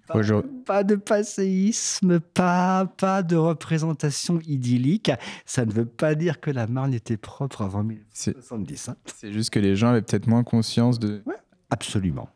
Pas, 0.07 0.21
pas 0.65 0.85
de 0.85 0.95
passéisme, 0.95 2.21
pas, 2.21 2.87
pas 2.97 3.23
de 3.23 3.37
représentation 3.37 4.41
idyllique. 4.47 5.11
Ça 5.45 5.65
ne 5.67 5.73
veut 5.73 5.87
pas 5.87 6.15
dire 6.15 6.41
que 6.41 6.51
la 6.51 6.67
Marne 6.67 6.95
était 6.95 7.17
propre 7.17 7.63
avant 7.63 7.85
C'est 8.13 8.37
1970. 8.37 8.89
hein. 8.89 8.97
c'est 9.07 9.33
juste 9.33 9.51
que 9.51 9.59
les 9.59 9.75
gens 9.77 9.89
avaient 9.89 10.03
peut-être 10.03 10.27
moins 10.27 10.45
conscience 10.45 10.99
de... 10.99 11.23
Absolument. 11.71 12.29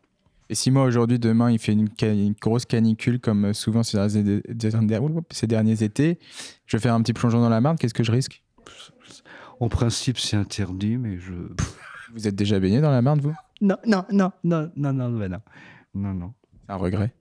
Et 0.49 0.55
si 0.55 0.69
moi, 0.69 0.83
aujourd'hui, 0.83 1.17
demain, 1.17 1.49
il 1.49 1.59
fait 1.59 1.71
une, 1.71 1.87
grosse 2.41 2.65
canicule, 2.65 3.21
comme 3.21 3.45
euh, 3.45 3.53
souvent 3.53 3.83
ces 3.83 3.97
derniers, 3.97 4.41
ces 5.31 5.47
derniers 5.47 5.81
étés, 5.81 6.19
je 6.65 6.75
vais 6.75 6.81
faire 6.81 6.93
un 6.93 7.01
petit 7.01 7.13
plongeon 7.13 7.39
dans 7.39 7.47
la 7.47 7.61
Marne, 7.61 7.77
qu'est-ce 7.77 7.93
que 7.93 8.03
je 8.03 8.11
risque? 8.11 8.43
En 9.61 9.69
principe, 9.69 10.17
c'est 10.17 10.35
interdit, 10.35 10.97
mais 10.97 11.17
je. 11.19 11.33
Vous 12.13 12.27
êtes 12.27 12.35
déjà 12.35 12.59
baigné 12.59 12.81
dans 12.81 12.91
la 12.91 13.01
Marne, 13.01 13.21
vous? 13.21 13.33
Non, 13.61 13.77
non, 13.85 14.03
non, 14.11 14.31
non, 14.43 14.69
non, 14.75 14.91
non, 14.91 15.09
non. 15.09 15.39
Non, 15.93 16.13
non. 16.13 16.33
Un 16.67 16.75
regret. 16.75 17.13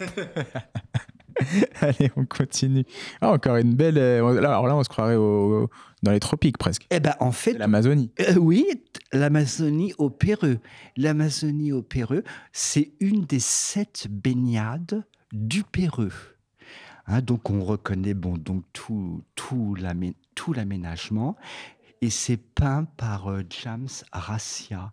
Allez, 1.80 2.10
on 2.16 2.24
continue. 2.26 2.84
Ah, 3.20 3.30
encore 3.32 3.56
une 3.56 3.74
belle. 3.74 3.98
euh, 3.98 4.36
alors 4.38 4.66
là, 4.66 4.76
on 4.76 4.84
se 4.84 4.88
croirait 4.88 5.16
au- 5.16 5.68
dans 6.02 6.12
les 6.12 6.20
tropiques 6.20 6.58
presque. 6.58 6.86
Eh 6.90 7.00
ben, 7.00 7.14
en 7.20 7.32
fait, 7.32 7.54
L'Amazonie. 7.54 8.10
Euh, 8.20 8.34
oui, 8.36 8.66
l'Amazonie 9.12 9.94
au 9.98 10.10
Pérou. 10.10 10.56
L'Amazonie 10.96 11.72
au 11.72 11.82
Pérou, 11.82 12.20
c'est 12.52 12.92
une 13.00 13.24
des 13.24 13.40
sept 13.40 14.06
baignades 14.10 15.04
du 15.32 15.64
Pérou. 15.64 16.08
Hein, 17.06 17.20
donc 17.22 17.50
on 17.50 17.64
reconnaît 17.64 18.14
bon, 18.14 18.36
donc 18.38 18.62
tout, 18.72 19.24
tout 19.34 19.74
l'amé- 19.74 20.14
tout 20.36 20.52
l'aménagement 20.52 21.36
et 22.00 22.10
c'est 22.10 22.36
peint 22.36 22.84
par 22.96 23.28
euh, 23.28 23.42
James 23.62 23.88
Rassia 24.12 24.92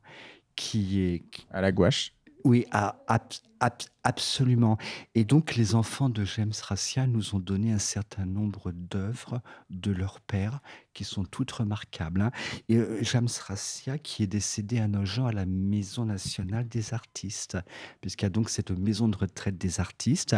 qui 0.55 1.01
est 1.01 1.23
À 1.51 1.61
la 1.61 1.71
gouache. 1.71 2.13
Oui, 2.43 2.65
ab- 2.71 2.95
ab- 3.59 3.73
absolument. 4.03 4.77
Et 5.15 5.25
donc, 5.25 5.55
les 5.55 5.75
enfants 5.75 6.09
de 6.09 6.23
James 6.23 6.53
Rassia 6.61 7.05
nous 7.07 7.35
ont 7.35 7.39
donné 7.39 7.71
un 7.73 7.79
certain 7.79 8.25
nombre 8.25 8.71
d'œuvres 8.71 9.41
de 9.69 9.91
leur 9.91 10.21
père 10.21 10.61
qui 10.93 11.03
sont 11.03 11.23
toutes 11.25 11.51
remarquables. 11.51 12.21
hein. 12.21 12.31
Et 12.69 12.77
euh, 12.77 13.03
James 13.03 13.27
Rassia, 13.47 13.97
qui 13.97 14.23
est 14.23 14.27
décédé 14.27 14.79
à 14.79 14.87
Nogent 14.87 15.27
à 15.27 15.31
la 15.31 15.45
Maison 15.45 16.05
nationale 16.05 16.67
des 16.67 16.93
artistes, 16.93 17.57
puisqu'il 18.01 18.25
y 18.25 18.27
a 18.27 18.29
donc 18.29 18.49
cette 18.49 18.71
maison 18.71 19.07
de 19.07 19.17
retraite 19.17 19.57
des 19.57 19.79
artistes. 19.79 20.35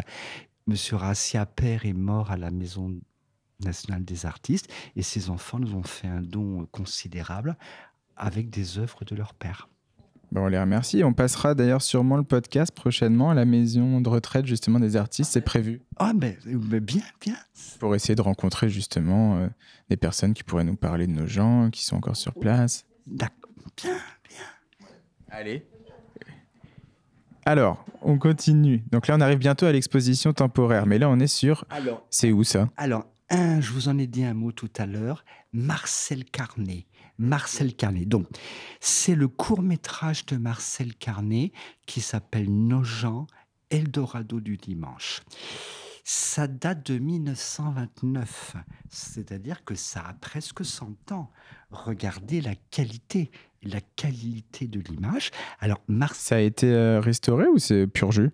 Monsieur 0.67 0.95
Rassia, 0.95 1.45
père, 1.45 1.85
est 1.85 1.93
mort 1.93 2.31
à 2.31 2.37
la 2.37 2.51
Maison 2.51 2.99
nationale 3.59 4.03
des 4.03 4.25
artistes, 4.25 4.71
et 4.95 5.03
ses 5.03 5.29
enfants 5.29 5.59
nous 5.59 5.75
ont 5.75 5.83
fait 5.83 6.07
un 6.07 6.21
don 6.21 6.65
considérable 6.71 7.57
avec 8.15 8.49
des 8.49 8.79
œuvres 8.79 9.05
de 9.05 9.15
leur 9.15 9.33
père. 9.35 9.69
Bon, 10.31 10.45
on 10.45 10.47
les 10.47 10.59
remercie. 10.59 11.03
On 11.03 11.11
passera 11.13 11.55
d'ailleurs 11.55 11.81
sûrement 11.81 12.15
le 12.15 12.23
podcast 12.23 12.71
prochainement 12.73 13.31
à 13.31 13.33
la 13.33 13.43
maison 13.43 13.99
de 13.99 14.07
retraite 14.07 14.45
justement 14.45 14.79
des 14.79 14.95
artistes. 14.95 15.31
C'est 15.33 15.41
prévu 15.41 15.81
Ah, 15.97 16.13
mais, 16.15 16.37
mais 16.45 16.79
bien, 16.79 17.01
bien. 17.19 17.35
pour 17.79 17.95
essayer 17.95 18.15
de 18.15 18.21
rencontrer 18.21 18.69
justement 18.69 19.37
euh, 19.39 19.47
des 19.89 19.97
personnes 19.97 20.33
qui 20.33 20.43
pourraient 20.43 20.63
nous 20.63 20.77
parler 20.77 21.05
de 21.07 21.11
nos 21.11 21.27
gens, 21.27 21.69
qui 21.69 21.83
sont 21.83 21.97
encore 21.97 22.15
sur 22.15 22.33
place. 22.33 22.85
D'accord. 23.07 23.51
Bien. 23.83 23.97
Allez. 25.29 25.65
Alors, 27.45 27.83
on 28.01 28.17
continue. 28.17 28.83
Donc 28.91 29.07
là, 29.07 29.15
on 29.17 29.21
arrive 29.21 29.39
bientôt 29.39 29.65
à 29.65 29.71
l'exposition 29.71 30.31
temporaire. 30.31 30.85
Mais 30.85 30.97
là, 30.99 31.09
on 31.09 31.19
est 31.19 31.27
sur. 31.27 31.65
Alors, 31.69 32.05
C'est 32.09 32.31
où 32.31 32.43
ça? 32.43 32.69
alors 32.77 33.05
un, 33.33 33.61
je 33.61 33.71
vous 33.71 33.87
en 33.87 33.97
ai 33.97 34.07
dit 34.07 34.25
un 34.25 34.33
mot 34.33 34.51
tout 34.51 34.69
à 34.77 34.85
l'heure, 34.85 35.23
Marcel 35.53 36.25
Carnet. 36.25 36.85
Marcel 37.21 37.75
Carnet. 37.75 38.05
Donc, 38.05 38.27
c'est 38.79 39.15
le 39.15 39.27
court 39.27 39.61
métrage 39.61 40.25
de 40.25 40.37
Marcel 40.37 40.95
Carnet 40.95 41.51
qui 41.85 42.01
s'appelle 42.01 42.49
Nos 42.49 42.83
gens, 42.83 43.27
Eldorado 43.69 44.39
du 44.39 44.57
dimanche. 44.57 45.21
Ça 46.03 46.47
date 46.47 46.91
de 46.91 46.97
1929, 46.97 48.55
c'est-à-dire 48.89 49.63
que 49.63 49.75
ça 49.75 50.01
a 50.01 50.13
presque 50.15 50.65
100 50.65 51.11
ans. 51.11 51.31
Regardez 51.69 52.41
la 52.41 52.55
qualité, 52.55 53.29
la 53.61 53.81
qualité 53.81 54.67
de 54.67 54.79
l'image. 54.79 55.29
Alors, 55.59 55.79
Marcel 55.87 56.21
Ça 56.21 56.35
a 56.37 56.39
été 56.39 56.73
euh, 56.73 56.99
restauré 56.99 57.45
ou 57.47 57.59
c'est 57.59 57.85
pur 57.85 58.11
jus? 58.11 58.31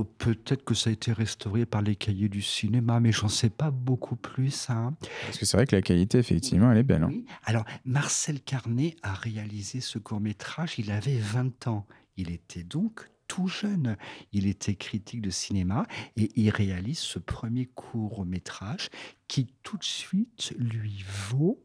Oh, 0.00 0.04
Peut-être 0.04 0.64
que 0.64 0.74
ça 0.74 0.90
a 0.90 0.92
été 0.92 1.12
restauré 1.12 1.66
par 1.66 1.82
les 1.82 1.96
cahiers 1.96 2.28
du 2.28 2.42
cinéma, 2.42 3.00
mais 3.00 3.12
j'en 3.12 3.28
sais 3.28 3.50
pas 3.50 3.70
beaucoup 3.70 4.16
plus. 4.16 4.68
hein. 4.70 4.94
Parce 5.26 5.38
que 5.38 5.46
c'est 5.46 5.56
vrai 5.56 5.66
que 5.66 5.74
la 5.74 5.82
qualité, 5.82 6.18
effectivement, 6.18 6.70
elle 6.70 6.78
est 6.78 6.82
belle. 6.82 7.02
hein. 7.02 7.08
Oui. 7.10 7.24
Alors, 7.44 7.64
Marcel 7.84 8.40
Carnet 8.40 8.96
a 9.02 9.12
réalisé 9.14 9.80
ce 9.80 9.98
court-métrage, 9.98 10.78
il 10.78 10.90
avait 10.90 11.18
20 11.18 11.66
ans. 11.66 11.86
Il 12.16 12.30
était 12.30 12.62
donc 12.64 13.10
tout 13.28 13.48
jeune. 13.48 13.96
Il 14.32 14.46
était 14.46 14.74
critique 14.74 15.20
de 15.20 15.30
cinéma 15.30 15.86
et 16.16 16.30
il 16.34 16.50
réalise 16.50 16.98
ce 16.98 17.18
premier 17.18 17.66
court-métrage 17.66 18.88
qui 19.28 19.48
tout 19.62 19.76
de 19.76 19.84
suite 19.84 20.54
lui 20.58 21.04
vaut 21.30 21.62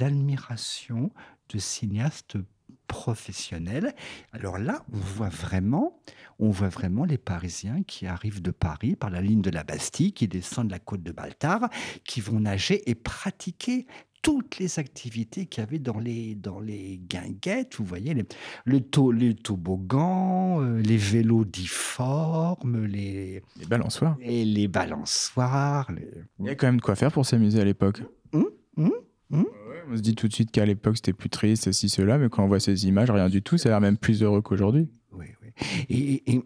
l'admiration 0.00 1.10
de 1.48 1.58
cinéastes 1.58 2.36
professionnels. 2.86 3.94
Alors 4.32 4.58
là, 4.58 4.84
on 4.92 4.96
voit 4.98 5.28
vraiment, 5.28 6.00
on 6.38 6.50
voit 6.50 6.68
vraiment 6.68 7.04
les 7.04 7.18
Parisiens 7.18 7.82
qui 7.86 8.06
arrivent 8.06 8.42
de 8.42 8.50
Paris 8.50 8.96
par 8.96 9.10
la 9.10 9.20
ligne 9.20 9.42
de 9.42 9.50
la 9.50 9.64
Bastille, 9.64 10.12
qui 10.12 10.28
descendent 10.28 10.70
la 10.70 10.78
côte 10.78 11.02
de 11.02 11.12
Baltard, 11.12 11.68
qui 12.04 12.20
vont 12.20 12.40
nager 12.40 12.88
et 12.90 12.94
pratiquer 12.94 13.86
toutes 14.22 14.58
les 14.60 14.78
activités 14.78 15.46
qu'il 15.46 15.62
y 15.62 15.66
avait 15.66 15.80
dans 15.80 15.98
les, 15.98 16.36
dans 16.36 16.60
les 16.60 16.98
guinguettes, 17.08 17.74
vous 17.78 17.84
voyez, 17.84 18.14
les, 18.14 18.24
le 18.64 18.80
to- 18.80 19.10
les 19.10 19.34
toboggans, 19.34 20.60
euh, 20.62 20.80
les 20.80 20.96
vélos 20.96 21.44
difformes, 21.44 22.84
les, 22.84 23.42
Les 23.56 23.66
balançoires. 23.66 24.16
et 24.20 24.44
les 24.44 24.68
balançoires. 24.68 25.90
les- 25.90 26.08
Il 26.38 26.46
y 26.46 26.50
a 26.50 26.54
quand 26.54 26.66
même 26.68 26.76
de 26.76 26.82
quoi 26.82 26.94
faire 26.94 27.10
pour 27.10 27.26
s'amuser 27.26 27.60
à 27.60 27.64
l'époque. 27.64 28.02
Hum, 28.32 28.46
hum, 28.76 28.92
hum. 29.32 29.46
On 29.90 29.96
se 29.96 30.00
dit 30.02 30.14
tout 30.14 30.28
de 30.28 30.32
suite 30.32 30.50
qu'à 30.50 30.64
l'époque, 30.64 30.96
c'était 30.96 31.12
plus 31.12 31.30
triste, 31.30 31.64
ceci, 31.64 31.88
cela, 31.88 32.18
mais 32.18 32.28
quand 32.28 32.44
on 32.44 32.48
voit 32.48 32.60
ces 32.60 32.86
images, 32.86 33.10
rien 33.10 33.28
du 33.28 33.42
tout, 33.42 33.58
ça 33.58 33.68
a 33.68 33.72
l'air 33.72 33.80
même 33.80 33.96
plus 33.96 34.22
heureux 34.22 34.40
qu'aujourd'hui. 34.42 34.88
Oui, 35.12 35.26
oui. 35.42 35.48
Et, 35.88 36.32
et- 36.34 36.42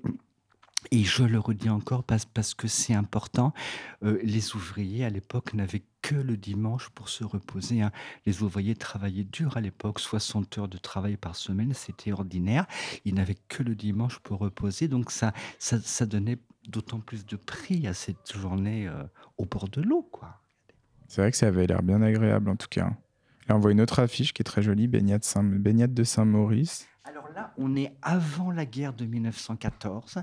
et 0.92 1.02
je 1.02 1.24
le 1.24 1.40
redis 1.40 1.68
encore 1.68 2.04
parce, 2.04 2.24
parce 2.26 2.54
que 2.54 2.68
c'est 2.68 2.94
important, 2.94 3.52
euh, 4.04 4.20
les 4.22 4.54
ouvriers 4.54 5.04
à 5.04 5.10
l'époque 5.10 5.52
n'avaient 5.52 5.82
que 6.00 6.14
le 6.14 6.36
dimanche 6.36 6.90
pour 6.90 7.08
se 7.08 7.24
reposer. 7.24 7.82
hein. 7.82 7.90
Les 8.24 8.42
ouvriers 8.44 8.76
travaillaient 8.76 9.24
dur 9.24 9.56
à 9.56 9.60
l'époque, 9.60 9.98
60 9.98 10.58
heures 10.58 10.68
de 10.68 10.78
travail 10.78 11.16
par 11.16 11.34
semaine, 11.34 11.74
c'était 11.74 12.12
ordinaire. 12.12 12.66
Ils 13.04 13.14
n'avaient 13.14 13.36
que 13.48 13.64
le 13.64 13.74
dimanche 13.74 14.20
pour 14.20 14.38
reposer, 14.38 14.86
donc 14.86 15.10
ça, 15.10 15.32
ça, 15.58 15.80
ça 15.80 16.06
donnait 16.06 16.38
d'autant 16.68 17.00
plus 17.00 17.26
de 17.26 17.34
prix 17.36 17.88
à 17.88 17.92
cette 17.94 18.36
journée 18.38 18.86
euh, 18.86 19.02
au 19.38 19.44
bord 19.44 19.68
de 19.68 19.82
l'eau. 19.82 20.08
quoi. 20.12 20.40
C'est 21.08 21.20
vrai 21.20 21.32
que 21.32 21.36
ça 21.36 21.48
avait 21.48 21.66
l'air 21.66 21.82
bien 21.82 22.00
agréable, 22.00 22.48
en 22.48 22.56
tout 22.56 22.68
cas. 22.70 22.92
Là, 23.48 23.56
on 23.56 23.58
voit 23.58 23.70
une 23.72 23.80
autre 23.80 24.00
affiche 24.00 24.32
qui 24.32 24.42
est 24.42 24.44
très 24.44 24.62
jolie, 24.62 24.88
baignade, 24.88 25.24
Saint- 25.24 25.42
baignade 25.44 25.94
de 25.94 26.04
Saint-Maurice. 26.04 26.86
Alors 27.04 27.28
là, 27.34 27.52
on 27.58 27.76
est 27.76 27.92
avant 28.02 28.50
la 28.50 28.66
guerre 28.66 28.92
de 28.92 29.04
1914, 29.06 30.18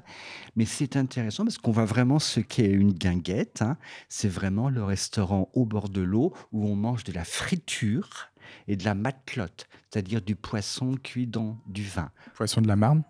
mais 0.57 0.65
c'est 0.65 0.97
intéressant 0.97 1.45
parce 1.45 1.57
qu'on 1.57 1.71
voit 1.71 1.85
vraiment 1.85 2.19
ce 2.19 2.41
qu'est 2.41 2.69
une 2.69 2.91
guinguette. 2.91 3.61
hein. 3.61 3.77
C'est 4.09 4.27
vraiment 4.27 4.69
le 4.69 4.83
restaurant 4.83 5.49
au 5.53 5.65
bord 5.65 5.87
de 5.89 6.01
l'eau 6.01 6.33
où 6.51 6.67
on 6.67 6.75
mange 6.75 7.05
de 7.05 7.13
la 7.13 7.23
friture 7.23 8.27
et 8.67 8.75
de 8.75 8.83
la 8.83 8.95
matelote, 8.95 9.67
c'est-à-dire 9.89 10.21
du 10.21 10.35
poisson 10.35 10.95
cuit 11.01 11.25
dans 11.27 11.57
du 11.67 11.83
vin. 11.83 12.11
Poisson 12.35 12.61
de 12.61 12.67
la 12.67 12.75
Marne. 12.75 13.03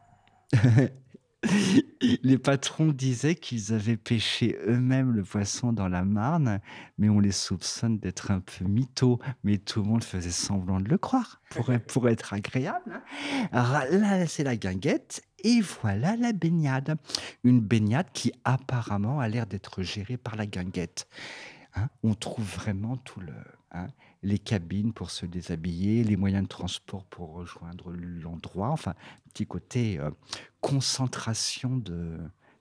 Les 2.23 2.37
patrons 2.37 2.91
disaient 2.91 3.35
qu'ils 3.35 3.73
avaient 3.73 3.97
pêché 3.97 4.57
eux-mêmes 4.67 5.11
le 5.11 5.23
poisson 5.23 5.73
dans 5.73 5.87
la 5.87 6.03
Marne, 6.03 6.59
mais 6.97 7.09
on 7.09 7.19
les 7.19 7.31
soupçonne 7.31 7.97
d'être 7.97 8.31
un 8.31 8.39
peu 8.39 8.65
mythos. 8.65 9.19
Mais 9.43 9.57
tout 9.57 9.81
le 9.81 9.87
monde 9.89 10.03
faisait 10.03 10.31
semblant 10.31 10.79
de 10.79 10.89
le 10.89 10.97
croire 10.97 11.41
pour, 11.49 11.71
être- 11.71 11.85
pour 11.93 12.09
être 12.09 12.33
agréable. 12.33 13.01
hein. 13.01 13.47
Alors 13.51 13.83
là, 13.91 14.25
c'est 14.27 14.43
la 14.43 14.55
guinguette. 14.55 15.21
Et 15.43 15.59
voilà 15.61 16.15
la 16.15 16.31
baignade. 16.33 16.95
Une 17.43 17.59
baignade 17.59 18.07
qui 18.13 18.31
apparemment 18.45 19.19
a 19.19 19.27
l'air 19.27 19.45
d'être 19.45 19.81
gérée 19.83 20.17
par 20.17 20.35
la 20.35 20.45
guinguette. 20.45 21.07
Hein, 21.75 21.89
on 22.03 22.13
trouve 22.13 22.45
vraiment 22.45 22.97
tout 22.97 23.19
le, 23.19 23.33
hein, 23.71 23.87
les 24.23 24.39
cabines 24.39 24.93
pour 24.93 25.11
se 25.11 25.25
déshabiller, 25.25 26.03
les 26.03 26.15
moyens 26.17 26.43
de 26.43 26.47
transport 26.47 27.05
pour 27.05 27.33
rejoindre 27.33 27.91
l'endroit. 27.91 28.69
Enfin, 28.69 28.93
petit 29.33 29.45
côté 29.45 29.99
euh, 29.99 30.09
concentration 30.61 31.77
de 31.77 32.17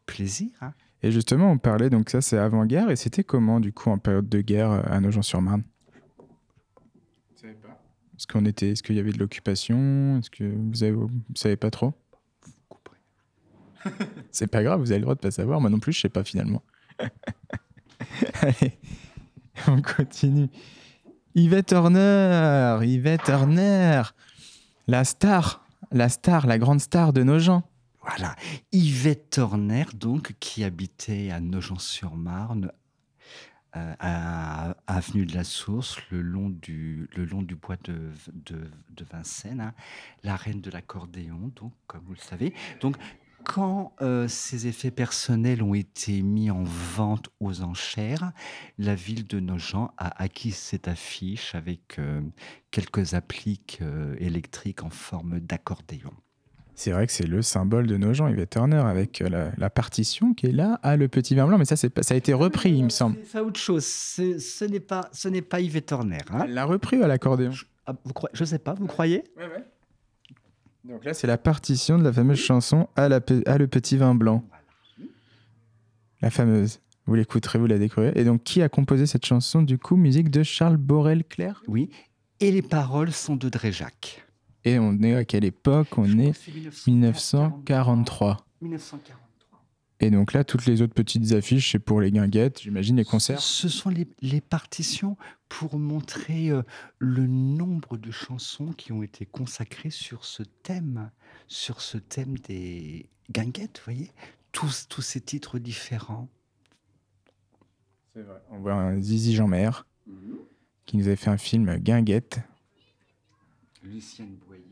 plaisir. 0.07 0.51
hein. 0.61 0.73
Et 1.03 1.11
justement, 1.11 1.51
on 1.51 1.59
parlait, 1.59 1.91
donc 1.91 2.11
ça, 2.11 2.21
c'est 2.21 2.39
avant-guerre, 2.39 2.91
et 2.91 2.97
c'était 2.97 3.25
comment, 3.25 3.59
du 3.59 3.73
coup, 3.73 3.91
en 3.91 3.99
période 3.99 4.29
de 4.29 4.41
guerre 4.41 4.71
euh, 4.71 4.83
à 4.87 5.01
Nogent-sur-Marne? 5.01 5.65
Est-ce 7.45 8.27
qu'on 8.27 8.45
était, 8.45 8.71
est-ce 8.71 8.85
qu'il 8.85 8.95
y 8.95 9.01
avait 9.01 9.11
de 9.11 9.19
l'occupation? 9.19 10.19
Est-ce 10.19 10.31
que 10.31 10.45
vous 10.45 10.85
avez, 10.85 10.93
vous 10.93 11.11
savez 11.35 11.57
pas 11.57 11.71
trop? 11.71 11.93
C'est 14.31 14.47
pas 14.47 14.63
grave, 14.63 14.81
vous 14.81 14.93
avez 14.93 15.01
le 15.01 15.05
droit 15.05 15.17
de 15.17 15.21
pas 15.21 15.33
savoir. 15.33 15.61
Moi 15.61 15.71
non 15.71 15.81
plus, 15.81 15.93
je 15.93 16.03
sais 16.03 16.09
pas 16.09 16.23
finalement. 16.23 16.63
Allez, 18.41 18.79
on 19.67 19.83
continue. 19.83 20.49
Yvette 21.35 21.73
Horner, 21.73 22.79
Yvette 22.83 23.29
Horner, 23.31 24.03
la 24.87 25.05
star, 25.05 25.65
la 25.91 26.09
star, 26.09 26.47
la 26.47 26.59
grande 26.59 26.81
star 26.81 27.13
de 27.13 27.23
nos 27.23 27.39
gens. 27.39 27.63
Voilà. 28.03 28.37
Yvette 28.73 29.39
Horner, 29.39 29.85
donc, 29.95 30.35
qui 30.41 30.63
habitait 30.65 31.31
à 31.31 31.41
Nogent-sur-Marne, 31.41 32.71
euh, 33.77 33.95
à 33.99 34.77
Avenue 34.87 35.25
de 35.25 35.35
la 35.35 35.45
Source, 35.45 35.97
le 36.11 36.21
long 36.21 36.51
du, 36.51 37.09
le 37.17 37.25
bois 37.55 37.77
de 37.85 39.05
Vincennes, 39.11 39.61
hein, 39.61 39.73
la 40.25 40.37
reine 40.37 40.61
de 40.61 40.71
l'accordéon, 40.71 41.51
donc, 41.57 41.73
comme 41.87 42.03
vous 42.05 42.13
le 42.13 42.19
savez. 42.19 42.53
Donc, 42.83 42.97
quand 43.45 43.95
euh, 44.01 44.29
ces 44.29 44.67
effets 44.67 44.91
personnels 44.91 45.63
ont 45.63 45.75
été 45.75 46.23
mis 46.23 46.51
en 46.51 46.65
vente 46.65 47.29
aux 47.41 47.63
enchères, 47.63 48.33
la 48.79 48.95
ville 48.95 49.27
de 49.27 49.41
Nogent 49.41 49.93
a 49.99 50.23
acquis 50.23 50.53
cette 50.53 50.89
affiche 50.89 51.55
avec 51.55 51.99
euh, 51.99 52.21
quelques 52.71 53.15
appliques 53.15 53.79
euh, 53.83 54.15
électriques 54.19 54.83
en 54.83 54.91
forme 54.91 55.41
d'accordéon. 55.41 56.13
C'est 56.75 56.91
vrai 56.91 57.07
que 57.07 57.13
c'est 57.13 57.27
le 57.27 57.43
symbole 57.43 57.87
de 57.87 57.97
nos 57.97 58.15
gens, 58.15 58.29
Yvette 58.29 58.57
Horner, 58.57 58.79
avec 58.79 59.21
la, 59.21 59.53
la 59.57 59.71
partition 59.71 60.33
qui 60.33 60.47
est 60.47 60.53
là, 60.53 60.81
à 60.83 60.97
le 60.97 61.07
petit 61.07 61.35
vin 61.35 61.47
blanc. 61.47 61.59
Mais 61.59 61.67
ça, 61.67 61.77
ça 61.77 61.89
a 61.89 62.15
été 62.15 62.33
repris, 62.33 62.71
il 62.71 62.85
me 62.85 62.89
semble. 62.89 63.19
C'est 63.31 63.41
autre 63.41 63.61
chose. 63.61 63.85
Ce, 63.85 64.65
n'est 64.65 64.81
pas, 64.81 65.09
ce 65.13 65.29
n'est 65.29 65.43
pas 65.43 65.61
Yves 65.61 65.83
Horner. 65.91 66.19
Hein 66.31 66.45
Elle 66.45 66.55
l'a 66.55 66.65
repris 66.65 67.03
à 67.03 67.07
l'accordéon. 67.07 67.53
Ah, 67.87 67.95
vous 68.05 68.13
croyez, 68.13 68.33
je 68.35 68.45
sais 68.45 68.59
pas. 68.59 68.75
Vous 68.75 68.87
croyez? 68.87 69.25
Donc 70.85 71.05
là, 71.05 71.15
c'est 71.15 71.27
la 71.27 71.39
partition 71.39 71.99
de 71.99 72.03
la 72.05 72.13
fameuse 72.13 72.39
chanson 72.39 72.89
à, 72.97 73.09
la 73.09 73.21
pe- 73.21 73.43
à 73.47 73.57
le 73.59 73.69
petit 73.69 73.97
vin 73.97 74.15
blanc. 74.15 74.45
La 76.21 76.31
fameuse. 76.31 76.81
Vous 77.07 77.15
l'écouterez, 77.15 77.59
vous 77.59 77.67
la 77.67 77.79
découvrirez. 77.79 78.19
Et 78.21 78.25
donc, 78.25 78.43
qui 78.45 78.63
a 78.63 78.69
composé 78.69 79.07
cette 79.07 79.27
chanson 79.27 79.63
Du 79.63 79.79
coup, 79.79 79.97
musique 79.97 80.31
de 80.31 80.43
Charles 80.43 80.77
Borel-Clair? 80.77 81.63
Oui. 81.67 81.91
Et 82.41 82.51
les 82.53 82.63
paroles 82.63 83.13
sont 83.13 83.37
de 83.37 83.49
Dréjac. 83.49 84.25
Et 84.65 84.79
on 84.79 85.01
est 85.03 85.15
à 85.15 85.25
quelle 85.25 85.45
époque? 85.45 85.99
On 85.99 86.05
est 86.19 86.33
1943. 86.87 88.47
1943. 88.61 89.19
Et 90.03 90.11
donc 90.11 90.33
là, 90.33 90.43
toutes 90.43 90.67
les 90.67 90.83
autres 90.83 90.95
petites 90.95 91.31
affiches, 91.31 91.71
c'est 91.71 91.79
pour 91.79 92.01
les 92.01 92.11
guinguettes, 92.11 92.61
j'imagine, 92.61 92.97
les 92.97 93.05
concerts. 93.05 93.41
Ce 93.41 93.69
sont 93.69 93.89
les, 93.89 94.09
les 94.21 94.41
partitions 94.41 95.17
pour 95.49 95.79
montrer 95.79 96.51
euh, 96.51 96.63
le 96.99 97.29
nombre 97.29 97.97
de 97.97 98.11
chansons 98.11 98.73
qui 98.73 98.91
ont 98.91 99.05
été 99.05 99.27
consacrées 99.27 99.91
sur 99.91 100.25
ce 100.25 100.43
thème, 100.43 101.13
sur 101.47 101.81
ce 101.81 101.99
thème 101.99 102.37
des 102.39 103.09
guinguettes, 103.31 103.79
vous 103.79 103.93
voyez? 103.93 104.11
Tous, 104.51 104.89
tous 104.89 105.03
ces 105.03 105.21
titres 105.21 105.61
différents. 105.61 106.29
C'est 108.13 108.23
vrai. 108.23 108.43
On 108.51 108.59
voit 108.59 108.75
un 108.75 109.01
Zizi 109.01 109.37
Jean-Mer 109.37 109.87
qui 110.85 110.97
nous 110.97 111.07
avait 111.07 111.15
fait 111.15 111.31
un 111.31 111.39
film 111.39 111.77
Guinguette. 111.77 112.41
Lucienne 113.85 114.35
Boyer, 114.47 114.65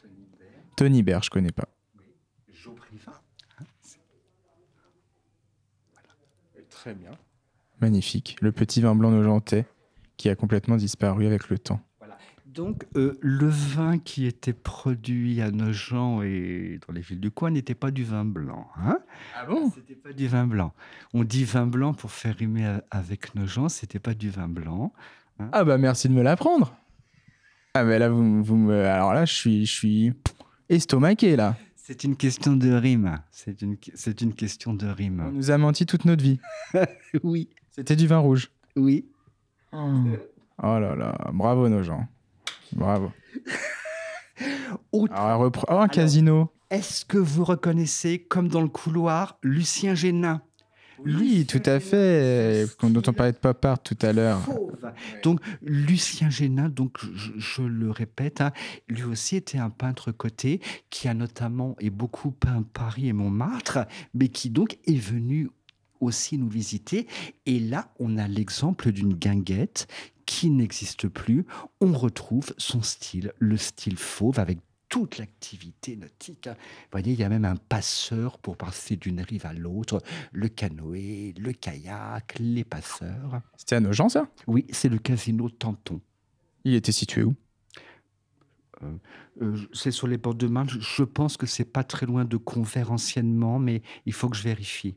Tony 0.00 0.26
Bert, 0.38 0.74
Tony 0.74 1.02
Bert, 1.02 1.22
je 1.22 1.30
connais 1.30 1.52
pas. 1.52 1.68
Très 6.80 6.94
bien. 6.94 7.10
Magnifique. 7.82 8.38
Le 8.40 8.52
petit 8.52 8.80
vin 8.80 8.94
blanc 8.94 9.10
nogentais 9.10 9.66
qui 10.16 10.30
a 10.30 10.34
complètement 10.34 10.76
disparu 10.76 11.26
avec 11.26 11.50
le 11.50 11.58
temps. 11.58 11.80
Donc, 12.46 12.86
euh, 12.96 13.18
le 13.20 13.46
vin 13.46 13.98
qui 13.98 14.24
était 14.26 14.54
produit 14.54 15.42
à 15.42 15.50
Nogent 15.50 16.22
et 16.24 16.80
dans 16.88 16.94
les 16.94 17.02
villes 17.02 17.20
du 17.20 17.30
coin 17.30 17.50
n'était 17.50 17.74
pas 17.74 17.90
du 17.90 18.02
vin 18.02 18.24
blanc. 18.24 18.66
Hein? 18.78 18.98
Ah 19.36 19.44
bon? 19.44 19.70
C'était 19.70 19.94
pas 19.94 20.14
du 20.14 20.26
vin 20.26 20.46
blanc. 20.46 20.72
On 21.12 21.22
dit 21.22 21.44
vin 21.44 21.66
blanc 21.66 21.92
pour 21.92 22.10
faire 22.10 22.34
rimer 22.34 22.78
avec 22.90 23.34
Nogent, 23.34 23.68
c'était 23.68 24.00
pas 24.00 24.14
du 24.14 24.30
vin 24.30 24.48
blanc. 24.48 24.92
Ah 25.52 25.64
bah 25.64 25.76
merci 25.76 26.08
de 26.08 26.14
me 26.14 26.22
l'apprendre. 26.22 26.74
Ah 27.74 27.84
mais 27.84 27.98
là, 27.98 28.08
vous, 28.08 28.42
vous 28.42 28.56
me... 28.56 28.84
Alors 28.86 29.12
là, 29.12 29.26
je 29.26 29.34
suis, 29.34 29.66
je 29.66 29.72
suis 29.72 30.12
estomaqué, 30.70 31.36
là. 31.36 31.56
C'est 31.90 32.04
une 32.04 32.14
question 32.14 32.54
de 32.54 32.70
rime. 32.72 33.18
C'est 33.32 33.62
une, 33.62 33.76
c'est 33.94 34.20
une 34.20 34.32
question 34.32 34.74
de 34.74 34.86
On 34.86 34.94
rime. 34.94 35.28
nous 35.34 35.50
a 35.50 35.58
menti 35.58 35.86
toute 35.86 36.04
notre 36.04 36.22
vie. 36.22 36.38
Oui, 37.24 37.48
C'était 37.68 37.96
du 37.96 38.06
vin 38.06 38.18
rouge. 38.18 38.52
oui. 38.76 39.06
Oh 39.72 40.78
là 40.78 40.94
là, 40.94 41.18
bravo 41.32 41.68
nos 41.68 41.82
gens. 41.82 42.06
Bravo. 42.72 43.10
Autre- 44.92 45.12
Alors, 45.12 45.42
repre- 45.50 45.64
oh, 45.68 45.78
un 45.78 45.88
casino. 45.88 46.52
Est-ce 46.70 47.04
que 47.04 47.18
vous 47.18 47.42
reconnaissez, 47.44 48.20
comme 48.22 48.46
dans 48.46 48.60
le 48.62 48.68
couloir, 48.68 49.38
Lucien 49.42 49.94
Génin? 49.96 50.42
Oui, 51.04 51.46
tout 51.46 51.62
à 51.64 51.80
fait. 51.80 52.66
Dont 52.82 53.02
on 53.06 53.12
parlait 53.12 53.32
de 53.32 53.38
pop 53.38 53.64
art 53.64 53.82
tout 53.82 53.98
à 54.02 54.12
l'heure. 54.12 54.40
Donc 55.22 55.40
Lucien 55.62 56.30
Génin, 56.30 56.68
donc 56.68 56.98
je, 57.14 57.32
je 57.36 57.62
le 57.62 57.90
répète, 57.90 58.40
hein, 58.40 58.52
lui 58.88 59.04
aussi 59.04 59.36
était 59.36 59.58
un 59.58 59.70
peintre 59.70 60.12
coté 60.12 60.60
qui 60.90 61.08
a 61.08 61.14
notamment 61.14 61.76
et 61.80 61.90
beaucoup 61.90 62.30
peint 62.30 62.64
Paris 62.72 63.08
et 63.08 63.12
Montmartre, 63.12 63.80
mais 64.14 64.28
qui 64.28 64.50
donc 64.50 64.78
est 64.86 64.98
venu 64.98 65.50
aussi 66.00 66.38
nous 66.38 66.48
visiter. 66.48 67.06
Et 67.46 67.60
là, 67.60 67.92
on 67.98 68.18
a 68.18 68.26
l'exemple 68.26 68.92
d'une 68.92 69.14
guinguette 69.14 69.86
qui 70.26 70.50
n'existe 70.50 71.08
plus. 71.08 71.46
On 71.80 71.92
retrouve 71.92 72.54
son 72.56 72.82
style, 72.82 73.32
le 73.38 73.56
style 73.56 73.98
fauve 73.98 74.38
avec 74.38 74.58
toute 74.90 75.16
l'activité 75.16 75.96
nautique. 75.96 76.48
hein. 76.48 76.54
Vous 76.58 76.88
voyez, 76.92 77.12
il 77.14 77.18
y 77.18 77.24
a 77.24 77.28
même 77.30 77.46
un 77.46 77.56
passeur 77.56 78.36
pour 78.38 78.58
passer 78.58 78.96
d'une 78.96 79.22
rive 79.22 79.46
à 79.46 79.54
l'autre, 79.54 80.02
le 80.32 80.48
canoë, 80.48 81.32
le 81.38 81.52
kayak, 81.52 82.34
les 82.38 82.64
passeurs. 82.64 83.40
C'était 83.56 83.76
à 83.76 83.80
Nogent, 83.80 84.08
ça? 84.10 84.28
Oui, 84.46 84.66
c'est 84.70 84.90
le 84.90 84.98
casino 84.98 85.48
Tanton. 85.48 86.00
Il 86.64 86.74
était 86.74 86.92
situé 86.92 87.22
où? 87.22 87.34
Euh, 89.42 89.56
c'est 89.72 89.90
sur 89.90 90.06
les 90.06 90.18
bords 90.18 90.34
de 90.34 90.46
Marne. 90.46 90.68
Je- 90.68 90.80
Je 90.80 91.02
pense 91.04 91.36
que 91.36 91.46
c'est 91.46 91.64
pas 91.64 91.84
très 91.84 92.06
loin 92.06 92.24
de 92.24 92.36
Convert 92.36 92.92
anciennement, 92.92 93.58
mais 93.58 93.82
il 94.06 94.12
faut 94.12 94.28
que 94.28 94.36
je 94.36 94.42
vérifie. 94.42 94.96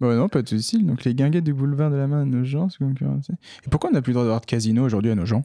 Bon, 0.00 0.14
non, 0.14 0.28
pas 0.28 0.42
de 0.42 0.48
souci. 0.48 0.82
Donc, 0.82 1.04
les 1.04 1.14
guinguettes 1.14 1.44
du 1.44 1.54
boulevard 1.54 1.90
de 1.90 1.96
la 1.96 2.06
main 2.06 2.22
à 2.22 2.24
Nogent, 2.26 2.68
c'est 2.70 2.78
concurrencé. 2.78 3.32
Et 3.64 3.70
pourquoi 3.70 3.88
on 3.90 3.92
n'a 3.94 4.02
plus 4.02 4.10
le 4.10 4.14
droit 4.14 4.24
d'avoir 4.24 4.42
de 4.42 4.46
casino 4.46 4.84
aujourd'hui 4.84 5.10
à 5.10 5.14
Nogent? 5.14 5.42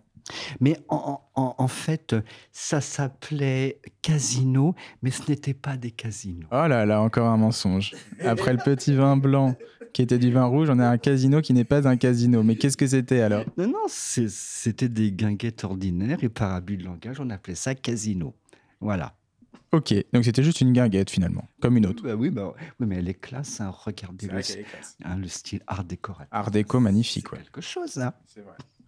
Mais 0.60 0.78
en, 0.90 1.22
en- 1.36 1.56
en 1.58 1.68
fait, 1.68 2.16
ça 2.52 2.82
s'appelait 2.82 3.80
casino, 4.02 4.76
mais 5.02 5.12
ce 5.12 5.30
n'était 5.30 5.54
pas 5.54 5.78
des 5.78 5.92
casinos. 5.92 6.48
Oh 6.52 6.68
là 6.68 6.86
là, 6.86 7.02
encore 7.02 7.28
un 7.28 7.38
mensonge. 7.38 7.94
Après 8.24 8.52
le 8.54 8.60
petit 8.64 8.94
vin 8.94 9.18
blanc 9.18 9.56
qui 9.94 10.02
était 10.02 10.20
du 10.20 10.32
vin 10.32 10.46
rouge, 10.46 10.70
on 10.70 10.80
a 10.80 10.88
un 10.88 10.98
casino 10.98 11.42
qui 11.42 11.54
n'est 11.54 11.66
pas 11.66 11.88
un 11.88 11.98
casino. 11.98 12.44
Mais 12.44 12.56
qu'est-ce 12.56 12.78
que 12.78 12.88
c'était 12.88 13.22
alors? 13.22 13.44
Non, 13.58 13.68
non, 13.68 13.84
c'est- 13.88 14.30
c'était 14.30 14.90
des 14.90 15.12
guinguettes 15.12 15.64
ordinaires 15.64 16.24
et 16.24 16.30
par 16.30 16.54
abus 16.54 16.78
de 16.78 16.86
langage, 16.86 17.20
on 17.20 17.30
appelait 17.30 17.56
ça 17.56 17.76
casino. 17.76 18.34
Voilà. 18.80 19.14
Ok, 19.74 19.94
donc 20.14 20.26
c'était 20.26 20.44
juste 20.44 20.60
une 20.60 20.74
guinguette 20.74 21.10
finalement, 21.10 21.48
comme 21.62 21.78
une 21.78 21.86
autre. 21.86 22.04
Bah 22.04 22.16
oui, 22.16 22.30
bah, 22.30 22.54
oui, 22.80 22.86
mais 22.88 22.98
elle 22.98 23.08
est 23.08 23.14
classe. 23.14 23.62
hein. 23.62 23.74
Regardez 23.86 24.28
le, 24.28 24.40
est 24.40 24.64
classe. 24.64 24.98
hein, 25.06 25.16
le 25.18 25.30
style 25.30 25.62
art 25.66 25.86
décoratif. 25.86 26.28
Art 26.32 26.52
déco 26.52 26.82
magnifique, 26.82 27.28
C'est 27.30 27.38
ouais. 27.38 27.44
quelque 27.44 27.62
chose, 27.62 27.98
hein. 27.98 28.14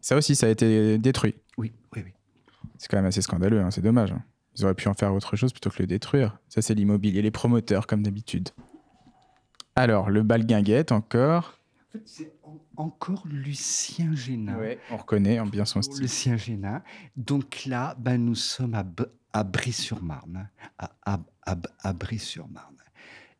Ça 0.03 0.17
aussi, 0.17 0.35
ça 0.35 0.47
a 0.47 0.49
été 0.49 0.97
détruit. 0.97 1.33
Oui, 1.57 1.71
oui, 1.95 2.01
oui. 2.05 2.11
C'est 2.77 2.89
quand 2.89 2.97
même 2.97 3.05
assez 3.05 3.21
scandaleux, 3.21 3.61
hein, 3.61 3.71
c'est 3.71 3.81
dommage. 3.81 4.11
hein. 4.11 4.21
Ils 4.57 4.65
auraient 4.65 4.75
pu 4.75 4.87
en 4.89 4.93
faire 4.93 5.13
autre 5.13 5.35
chose 5.37 5.53
plutôt 5.53 5.69
que 5.69 5.77
le 5.81 5.87
détruire. 5.87 6.37
Ça, 6.49 6.61
c'est 6.61 6.73
l'immobilier, 6.75 7.21
les 7.21 7.31
promoteurs, 7.31 7.87
comme 7.87 8.03
d'habitude. 8.03 8.49
Alors, 9.75 10.09
le 10.09 10.21
bal 10.23 10.45
guinguette, 10.45 10.91
encore. 10.91 11.57
En 11.89 11.91
fait, 11.97 12.01
c'est 12.05 12.33
en- 12.43 12.59
encore 12.75 13.23
Lucien 13.27 14.13
Génin. 14.13 14.57
On 14.91 14.97
reconnaît 14.97 15.39
en 15.39 15.45
bien 15.45 15.63
son 15.65 15.81
style. 15.81 16.01
Lucien 16.01 16.35
Génin. 16.37 16.83
Donc 17.15 17.63
là, 17.65 17.95
ben, 17.97 18.23
nous 18.23 18.35
sommes 18.35 18.73
à, 18.75 18.83
B- 18.83 19.07
à 19.31 19.43
Brie-sur-Marne. 19.43 20.49
À, 20.77 20.91
à, 21.05 21.19
à, 21.45 21.55
à 21.81 21.93
Brie-sur-Marne. 21.93 22.72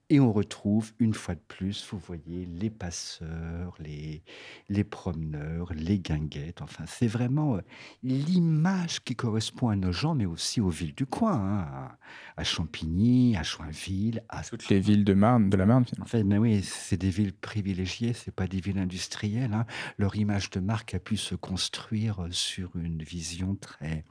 Et 0.10 0.20
on 0.20 0.32
retrouve, 0.32 0.92
une 1.00 1.14
fois 1.14 1.34
de 1.34 1.40
plus, 1.48 1.88
vous 1.90 1.98
voyez, 1.98 2.46
les 2.46 2.70
passeurs, 2.70 3.74
les, 3.80 4.22
les 4.70 4.84
promeneurs, 4.84 5.72
les 5.74 5.98
guinguettes. 5.98 6.62
Enfin, 6.62 6.84
c'est 6.86 7.08
vraiment 7.08 7.56
euh, 7.56 7.62
l'image 8.04 9.04
qui 9.04 9.16
correspond 9.16 9.70
à 9.70 9.76
nos 9.76 9.92
gens, 9.92 10.14
mais 10.14 10.26
aussi 10.26 10.62
aux 10.62 10.70
villes 10.70 10.94
du 10.94 11.06
coin. 11.08 11.34
hein, 11.34 11.98
à- 12.38 12.44
Champigny, 12.44 13.36
à 13.38 13.44
Joinville, 13.44 14.22
à 14.30 14.44
Toutes 14.44 14.68
les 14.70 14.80
villes 14.82 15.06
de, 15.06 15.14
Marne, 15.14 15.50
de 15.50 15.58
la 15.58 15.66
Marne, 15.66 15.86
finalement. 15.86 16.04
en 16.06 16.08
fait, 16.08 16.24
ben 16.24 16.38
oui, 16.38 16.62
c'est 16.62 16.98
des 16.98 17.10
villes 17.10 17.34
privilégiées, 17.34 18.14
c'est 18.14 18.36
pas 18.36 18.46
des 18.48 18.60
villes 18.60 18.80
industrielles. 18.80 19.54
hein. 19.54 19.66
Leur 19.98 20.16
image 20.16 20.50
de 20.52 20.60
marque 20.60 20.94
a 20.94 21.00
pu 21.00 21.18
se 21.18 21.34
construire 21.34 22.24
euh, 22.26 22.32
sur 22.32 22.76
une 22.76 23.02
vision 23.02 23.56
très, 23.56 24.04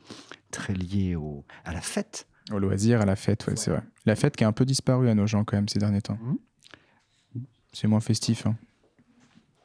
très 0.50 0.72
liée 0.74 1.14
au, 1.14 1.44
à 1.64 1.72
la 1.74 1.83
fête. 1.83 2.26
Au 2.50 2.59
loisir, 2.59 3.00
à 3.00 3.05
la 3.07 3.16
fête, 3.16 3.46
ouais, 3.46 3.57
c'est 3.57 3.70
vrai. 3.70 3.83
La 4.05 4.16
fête 4.16 4.35
qui 4.37 4.44
a 4.44 4.48
un 4.48 4.52
peu 4.52 4.64
disparu 4.64 5.09
à 5.09 5.14
nos 5.14 5.26
gens 5.26 5.44
quand 5.44 5.57
même 5.57 5.68
ces 5.68 5.78
derniers 5.78 6.02
temps. 6.02 6.18
Mhm. 6.20 7.44
C'est 7.72 7.88
moins 7.88 8.00
festif. 8.00 8.46
hein. 8.46 8.57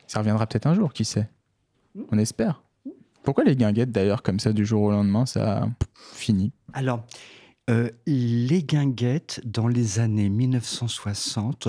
Ça 0.05 0.19
reviendra 0.19 0.47
peut-être 0.47 0.67
un 0.67 0.73
jour, 0.73 0.93
qui 0.93 1.03
sait? 1.03 1.29
On 2.11 2.17
espère. 2.17 2.63
Pourquoi 3.23 3.43
les 3.43 3.55
guinguettes 3.55 3.91
d'ailleurs 3.91 4.23
comme 4.23 4.39
ça 4.39 4.53
du 4.53 4.65
jour 4.65 4.83
au 4.83 4.91
lendemain, 4.91 5.25
ça 5.25 5.63
a 5.63 5.69
fini? 6.13 6.53
Alors, 6.71 7.05
euh, 7.69 7.89
les 8.05 8.63
guinguettes, 8.63 9.41
dans 9.43 9.67
les 9.67 9.99
années 9.99 10.29
1960, 10.29 11.67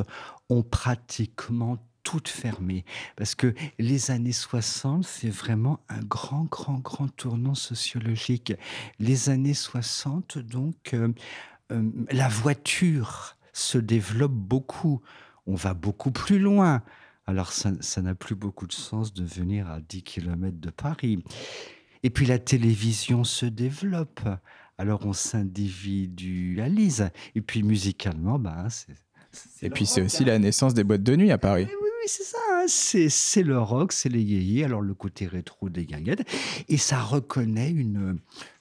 ont 0.51 0.63
pratiquement 0.63 1.79
toutes 2.09 2.29
fermé. 2.29 2.87
Parce 3.17 3.35
que 3.35 3.53
les 3.79 4.11
années 4.11 4.33
60, 4.33 5.05
c'est 5.05 5.29
vraiment 5.29 5.81
un 5.91 6.01
grand, 6.01 6.45
grand, 6.45 6.79
grand 6.79 7.09
tournant 7.09 7.55
sociologique. 7.55 8.55
Les 8.99 9.29
années 9.29 9.53
60, 9.53 10.39
donc, 10.39 10.95
euh, 10.95 11.13
euh, 11.71 11.91
la 12.11 12.29
voiture 12.29 13.37
se 13.53 13.77
développe 13.77 14.33
beaucoup. 14.33 15.03
On 15.47 15.55
va 15.55 15.75
beaucoup 15.75 16.11
plus 16.11 16.39
loin. 16.39 16.83
Alors, 17.27 17.53
ça 17.53 18.01
n'a 18.01 18.15
plus 18.15 18.35
beaucoup 18.35 18.67
de 18.67 18.73
sens 18.73 19.13
de 19.13 19.23
venir 19.23 19.69
à 19.71 19.81
10 19.81 20.03
km 20.03 20.59
de 20.59 20.71
Paris. 20.71 21.23
Et 22.05 22.09
puis, 22.09 22.25
la 22.25 22.39
télévision 22.39 23.23
se 23.23 23.45
développe. 23.45 24.21
Alors, 24.79 25.05
on 25.05 25.13
s'individualise. 25.13 27.11
Et 27.35 27.43
puis, 27.43 27.63
musicalement, 27.63 28.39
ben, 28.39 28.71
c'est. 28.71 28.97
Et 29.63 29.71
puis 29.71 29.87
c'est 29.87 30.03
aussi 30.03 30.23
hein. 30.23 30.29
la 30.29 30.39
naissance 30.39 30.75
des 30.75 30.85
boîtes 30.85 31.03
de 31.03 31.17
nuit 31.17 31.31
à 31.31 31.39
Paris. 31.39 31.67
Oui, 31.69 31.77
oui, 31.83 31.88
c'est 32.09 32.25
ça. 32.25 32.39
hein. 32.53 32.65
C'est, 32.69 33.43
le 33.43 33.59
rock, 33.61 33.93
c'est 33.93 34.09
les 34.09 34.23
yéyés, 34.23 34.65
alors 34.65 34.81
le 34.81 34.95
côté 34.95 35.27
rétro 35.27 35.69
des 35.69 35.85
guinguettes. 35.87 36.27
Et 36.69 36.77
ça 36.79 37.01
reconnaît 37.01 37.71
une, 37.71 38.19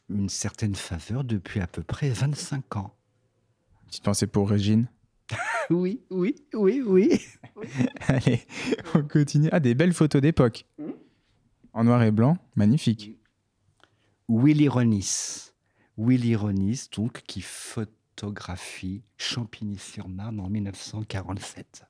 une 0.09 0.29
certaine 0.29 0.75
faveur 0.75 1.23
depuis 1.23 1.59
à 1.59 1.67
peu 1.67 1.81
près 1.83 2.09
25 2.09 2.75
ans. 2.77 2.93
Petite 3.87 4.03
pensée 4.03 4.27
pour 4.27 4.49
Régine? 4.49 4.87
Oui, 5.69 5.99
oui, 6.09 6.33
oui, 6.53 6.81
oui. 6.85 7.19
Allez, 8.07 8.39
on 8.95 9.03
continue. 9.03 9.49
Ah, 9.51 9.59
des 9.59 9.75
belles 9.75 9.91
photos 9.91 10.21
d'époque. 10.21 10.65
En 11.73 11.83
noir 11.83 12.01
et 12.03 12.11
blanc, 12.11 12.37
magnifique. 12.55 13.17
Willy 14.29 14.69
Ronis. 14.69 15.51
Willy 15.97 16.37
Ronis, 16.37 16.87
donc, 16.95 17.21
qui 17.27 17.41
photographie 17.41 19.03
Champigny-sur-Marne 19.17 20.39
en 20.39 20.49
1947. 20.49 21.83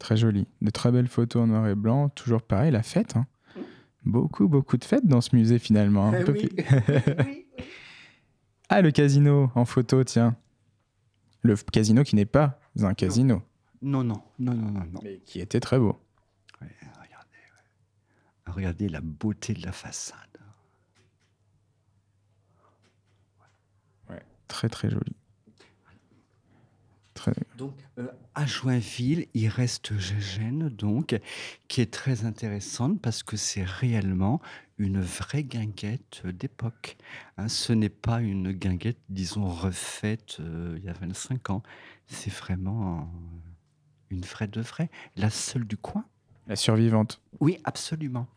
Très 0.00 0.16
joli. 0.16 0.48
De 0.62 0.70
très 0.70 0.90
belles 0.90 1.06
photos 1.06 1.42
en 1.42 1.46
noir 1.46 1.68
et 1.68 1.76
blanc. 1.76 2.08
Toujours 2.08 2.42
pareil, 2.42 2.72
la 2.72 2.82
fête. 2.82 3.14
hein. 3.16 3.26
Beaucoup, 4.04 4.48
beaucoup 4.48 4.76
de 4.78 4.84
fêtes 4.84 5.06
dans 5.06 5.20
ce 5.20 5.36
musée 5.36 5.58
finalement. 5.60 6.08
Un 6.08 6.24
Eh 6.26 6.30
oui. 6.30 7.46
Ah, 8.70 8.80
le 8.80 8.90
casino 8.90 9.52
en 9.54 9.64
photo, 9.64 10.02
tiens. 10.02 10.36
Le 11.42 11.54
casino 11.54 12.02
qui 12.02 12.16
n'est 12.16 12.24
pas 12.26 12.58
un 12.82 12.94
casino, 12.94 13.42
Non, 13.82 14.02
non, 14.02 14.22
non, 14.38 14.54
non, 14.54 14.70
non, 14.70 14.84
non. 14.92 15.00
mais 15.02 15.18
qui 15.26 15.38
était 15.40 15.60
très 15.60 15.78
beau. 15.78 15.98
Ouais, 16.62 16.68
regardez, 17.02 17.36
ouais. 18.46 18.52
regardez 18.52 18.88
la 18.88 19.00
beauté 19.00 19.52
de 19.54 19.62
la 19.62 19.72
façade. 19.72 20.16
Très, 24.48 24.68
très 24.68 24.90
joli. 24.90 25.14
Très... 27.20 27.32
Donc, 27.58 27.74
euh, 27.98 28.06
à 28.34 28.46
Joinville, 28.46 29.26
il 29.34 29.48
reste 29.48 29.98
Gégène, 29.98 30.70
donc, 30.70 31.20
qui 31.68 31.82
est 31.82 31.92
très 31.92 32.24
intéressante 32.24 32.98
parce 33.02 33.22
que 33.22 33.36
c'est 33.36 33.62
réellement 33.62 34.40
une 34.78 35.02
vraie 35.02 35.44
guinguette 35.44 36.26
d'époque. 36.26 36.96
Hein, 37.36 37.48
ce 37.48 37.74
n'est 37.74 37.90
pas 37.90 38.22
une 38.22 38.52
guinguette, 38.52 38.96
disons, 39.10 39.46
refaite 39.50 40.38
euh, 40.40 40.78
il 40.78 40.84
y 40.84 40.88
a 40.88 40.94
25 40.94 41.50
ans. 41.50 41.62
C'est 42.06 42.32
vraiment 42.32 43.12
une 44.08 44.22
vraie 44.22 44.48
de 44.48 44.62
vraie. 44.62 44.88
La 45.16 45.28
seule 45.28 45.66
du 45.66 45.76
coin 45.76 46.06
La 46.46 46.56
survivante. 46.56 47.20
Oui, 47.38 47.58
absolument. 47.64 48.28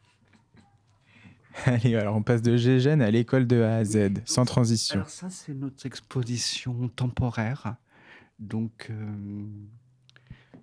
Allez, 1.65 1.95
alors 1.95 2.17
on 2.17 2.21
passe 2.21 2.41
de 2.41 2.57
Gégène 2.57 3.01
à 3.01 3.09
l'école 3.09 3.47
de 3.47 3.61
A 3.61 3.77
à 3.77 3.85
Z, 3.85 4.11
sans 4.25 4.43
transition. 4.43 4.95
Alors 4.95 5.09
ça, 5.09 5.29
c'est 5.29 5.53
notre 5.53 5.85
exposition 5.85 6.89
temporaire. 6.89 7.77
Donc, 8.39 8.87
euh, 8.89 8.95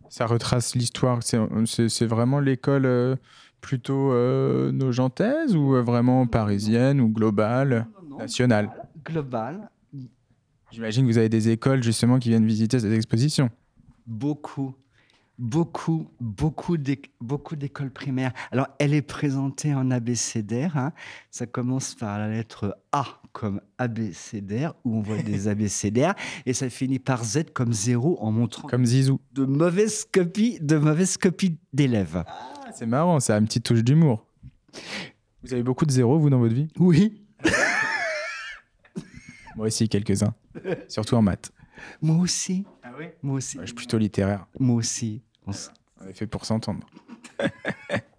Ça 0.08 0.26
retrace 0.26 0.74
l'histoire. 0.74 1.22
C'est- 1.22 2.06
vraiment 2.06 2.40
l'école 2.40 2.84
euh, 2.84 3.16
plutôt 3.60 4.12
euh, 4.12 4.72
nogentaise 4.72 5.54
ou 5.54 5.70
vraiment 5.82 6.26
parisienne 6.26 7.00
ou 7.00 7.08
globale, 7.08 7.86
non, 8.02 8.08
non, 8.10 8.18
nationale? 8.18 8.70
global, 9.04 9.70
J'imagine 10.72 11.04
que 11.06 11.10
vous 11.12 11.18
avez 11.18 11.28
des 11.28 11.48
écoles 11.48 11.82
justement 11.82 12.18
qui 12.18 12.28
viennent 12.28 12.46
visiter 12.46 12.78
cette 12.78 12.92
exposition. 12.92 13.50
beaucoup, 14.06 14.74
beaucoup, 15.38 16.08
beaucoup 16.20 16.76
d'écoles 16.76 17.90
primaires. 17.90 18.32
Alors, 18.52 18.68
elle 18.78 18.94
est 18.94 19.02
présentée 19.02 19.74
en 19.74 19.90
abécédaire. 19.90 20.76
hein. 20.76 20.92
Ça 21.30 21.46
commence 21.46 21.94
par 21.94 22.18
la 22.18 22.28
lettre 22.28 22.76
A 22.92 23.19
comme 23.32 23.60
abécédaire, 23.78 24.74
où 24.84 24.96
on 24.96 25.02
voit 25.02 25.22
des 25.22 25.48
abécédaires, 25.48 26.14
et 26.46 26.52
ça 26.52 26.68
finit 26.70 26.98
par 26.98 27.24
Z 27.24 27.44
comme 27.54 27.72
zéro 27.72 28.18
en 28.20 28.30
montrant 28.32 28.68
Comme 28.68 28.84
Zizou. 28.86 29.20
de 29.32 29.44
mauvaises 29.44 30.04
copies, 30.10 30.58
de 30.60 30.76
mauvaises 30.76 31.16
copies 31.16 31.58
d'élèves. 31.72 32.24
Ah, 32.26 32.70
c'est 32.74 32.86
marrant, 32.86 33.20
ça 33.20 33.36
a 33.36 33.38
une 33.38 33.46
petite 33.46 33.64
touche 33.64 33.82
d'humour. 33.84 34.26
Vous 35.42 35.52
avez 35.52 35.62
beaucoup 35.62 35.86
de 35.86 35.90
zéros, 35.92 36.18
vous, 36.18 36.30
dans 36.30 36.38
votre 36.38 36.54
vie? 36.54 36.68
Oui, 36.78 37.22
Moi 39.56 39.66
aussi, 39.66 39.88
quelques-uns. 39.88 40.34
Surtout 40.88 41.16
en 41.16 41.22
maths. 41.22 41.50
moi 42.00 42.16
aussi. 42.18 42.64
Ah 42.82 42.92
oui? 42.98 43.06
Moi 43.22 43.36
aussi. 43.36 43.58
Je 43.60 43.66
suis 43.66 43.74
plutôt 43.74 43.98
littéraire. 43.98 44.46
Moi 44.58 44.76
aussi. 44.76 45.22
On 45.46 45.50
s- 45.50 45.70
On 46.00 46.06
est 46.08 46.14
fait 46.14 46.26
pour 46.26 46.44
s'entendre. 46.46 46.86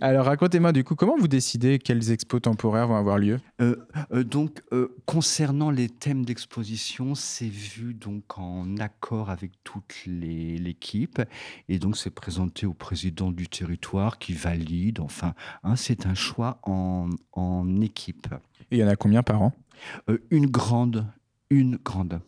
Alors, 0.00 0.26
racontez-moi 0.26 0.72
du 0.72 0.84
coup, 0.84 0.94
comment 0.94 1.16
vous 1.16 1.28
décidez 1.28 1.78
quelles 1.78 2.10
expos 2.10 2.42
temporaires 2.42 2.88
vont 2.88 2.96
avoir 2.96 3.18
lieu? 3.18 3.40
Euh, 3.60 3.76
euh, 4.12 4.22
donc, 4.22 4.62
euh, 4.72 4.94
concernant 5.06 5.70
les 5.70 5.88
thèmes 5.88 6.24
d'exposition, 6.24 7.14
c'est 7.14 7.48
vu 7.48 7.94
donc 7.94 8.38
en 8.38 8.76
accord 8.76 9.30
avec 9.30 9.52
toute 9.64 9.94
l'équipe, 10.06 11.22
et 11.68 11.78
donc 11.78 11.96
c'est 11.96 12.10
présenté 12.10 12.66
au 12.66 12.74
président 12.74 13.30
du 13.30 13.48
territoire 13.48 14.18
qui 14.18 14.34
valide. 14.34 15.00
Enfin, 15.00 15.34
hein, 15.62 15.76
c'est 15.76 16.06
un 16.06 16.14
choix 16.14 16.58
en, 16.64 17.08
en 17.32 17.80
équipe. 17.80 18.28
Et 18.70 18.76
il 18.76 18.78
y 18.78 18.84
en 18.84 18.88
a 18.88 18.96
combien 18.96 19.22
par 19.22 19.40
an? 19.42 19.52
Euh, 20.10 20.18
une 20.30 20.46
grande, 20.46 21.06
une 21.50 21.76
grande. 21.76 22.20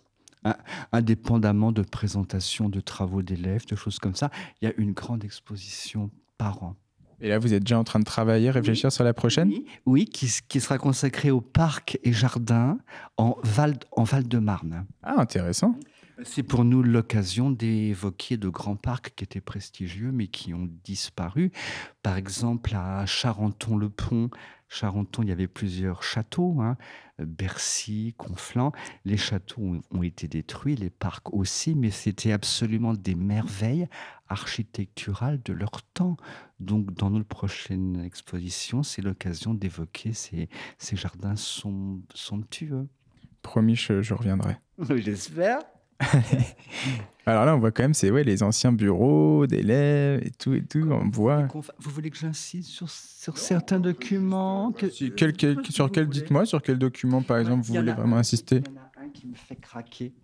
Indépendamment 0.90 1.70
de 1.70 1.82
présentation 1.82 2.70
de 2.70 2.80
travaux 2.80 3.20
d'élèves, 3.20 3.66
de 3.66 3.76
choses 3.76 3.98
comme 3.98 4.14
ça, 4.14 4.30
il 4.61 4.64
y 4.64 4.68
a 4.68 4.74
une 4.78 4.92
grande 4.92 5.22
exposition 5.22 6.11
par 6.38 6.62
an. 6.62 6.76
Et 7.21 7.29
là, 7.29 7.39
vous 7.39 7.53
êtes 7.53 7.64
déjà 7.64 7.79
en 7.79 7.85
train 7.85 7.99
de 7.99 8.05
travailler, 8.05 8.51
réfléchir 8.51 8.91
sur 8.91 9.05
la 9.05 9.12
prochaine? 9.12 9.49
Oui, 9.49 9.66
oui, 9.87 10.05
qui, 10.07 10.61
sera 10.61 10.79
consacrée 10.79 11.31
au 11.31 11.41
parc 11.41 11.99
et 12.03 12.12
jardin 12.12 12.79
en 13.16 13.37
Val, 13.43 13.77
en 13.93 14.05
Val-de-Marne. 14.05 14.87
Ah, 15.03 15.21
intéressant. 15.21 15.75
C'est 16.23 16.43
pour 16.43 16.64
nous 16.64 16.83
l'occasion 16.83 17.51
d'évoquer 17.51 18.37
de 18.37 18.49
grands 18.49 18.77
parcs 18.77 19.12
qui 19.16 19.25
étaient 19.25 19.41
prestigieux 19.41 20.12
mais 20.12 20.27
qui 20.27 20.53
ont 20.53 20.68
disparu. 20.85 21.51
Par 22.03 22.16
exemple, 22.16 22.75
à 22.75 23.07
Charenton-le-Pont, 23.07 24.29
Charenton, 24.68 25.23
il 25.23 25.29
y 25.31 25.33
avait 25.33 25.49
plusieurs 25.49 26.03
châteaux, 26.03 26.61
hein, 26.61 26.77
Bercy, 27.18 28.14
Conflans. 28.16 28.73
Les 29.05 29.16
châteaux 29.16 29.81
ont 29.91 30.03
été 30.03 30.29
détruits, 30.29 30.77
les 30.77 30.91
parcs 30.91 31.35
aussi, 31.35 31.75
mais 31.75 31.91
c'était 31.91 32.33
absolument 32.33 32.95
des 32.95 33.16
merveilles 33.16 33.89
architecturales 34.31 35.41
de 35.45 35.53
leur 35.53 35.83
temps. 35.95 36.16
Donc, 36.61 36.93
dans 36.95 37.11
notre 37.11 37.26
prochaine 37.28 38.03
exposition, 38.05 38.83
c'est 38.83 39.03
l'occasion 39.03 39.53
d'évoquer 39.55 40.12
ces, 40.12 40.49
ces 40.78 40.97
jardins 40.97 41.37
som- 41.37 42.03
somptueux. 42.14 42.89
Promis, 43.43 43.76
je, 43.76 44.01
je 44.03 44.14
reviendrai. 44.14 44.57
J'espère. 44.97 45.59
Alors 47.26 47.45
là, 47.45 47.55
on 47.55 47.59
voit 47.59 47.70
quand 47.70 47.83
même, 47.83 47.95
c'est 47.95 48.11
ouais, 48.11 48.24
les 48.24 48.43
anciens 48.43 48.72
bureaux 48.72 49.47
d'élèves 49.47 50.22
et 50.26 50.31
tout 50.31 50.55
et 50.55 50.64
tout. 50.64 50.89
On 50.91 51.09
voit. 51.11 51.47
Vous 51.78 51.91
voulez 51.91 52.11
que 52.11 52.16
j'insiste 52.16 52.70
sur, 52.70 52.89
sur 52.91 53.37
certains 53.39 53.78
documents 53.81 54.72
que- 54.72 54.89
Si- 54.89 55.12
quel- 55.14 55.35
quel- 55.35 55.57
que 55.57 55.72
sur 55.72 55.91
quel, 55.93 56.09
dites-moi, 56.09 56.47
sur 56.47 56.62
quel 56.62 56.78
document, 56.78 57.22
par 57.22 57.37
exemple, 57.39 57.62
vous 57.64 57.74
voulez 57.74 57.93
vraiment 57.93 58.16
un- 58.16 58.20
insister 58.20 58.62
Il 58.66 58.72
y 58.72 58.78
en 58.78 58.81
a 58.81 59.05
un 59.05 59.09
qui 59.11 59.26
me 59.26 59.35
fait 59.35 59.57
craquer. 59.57 60.14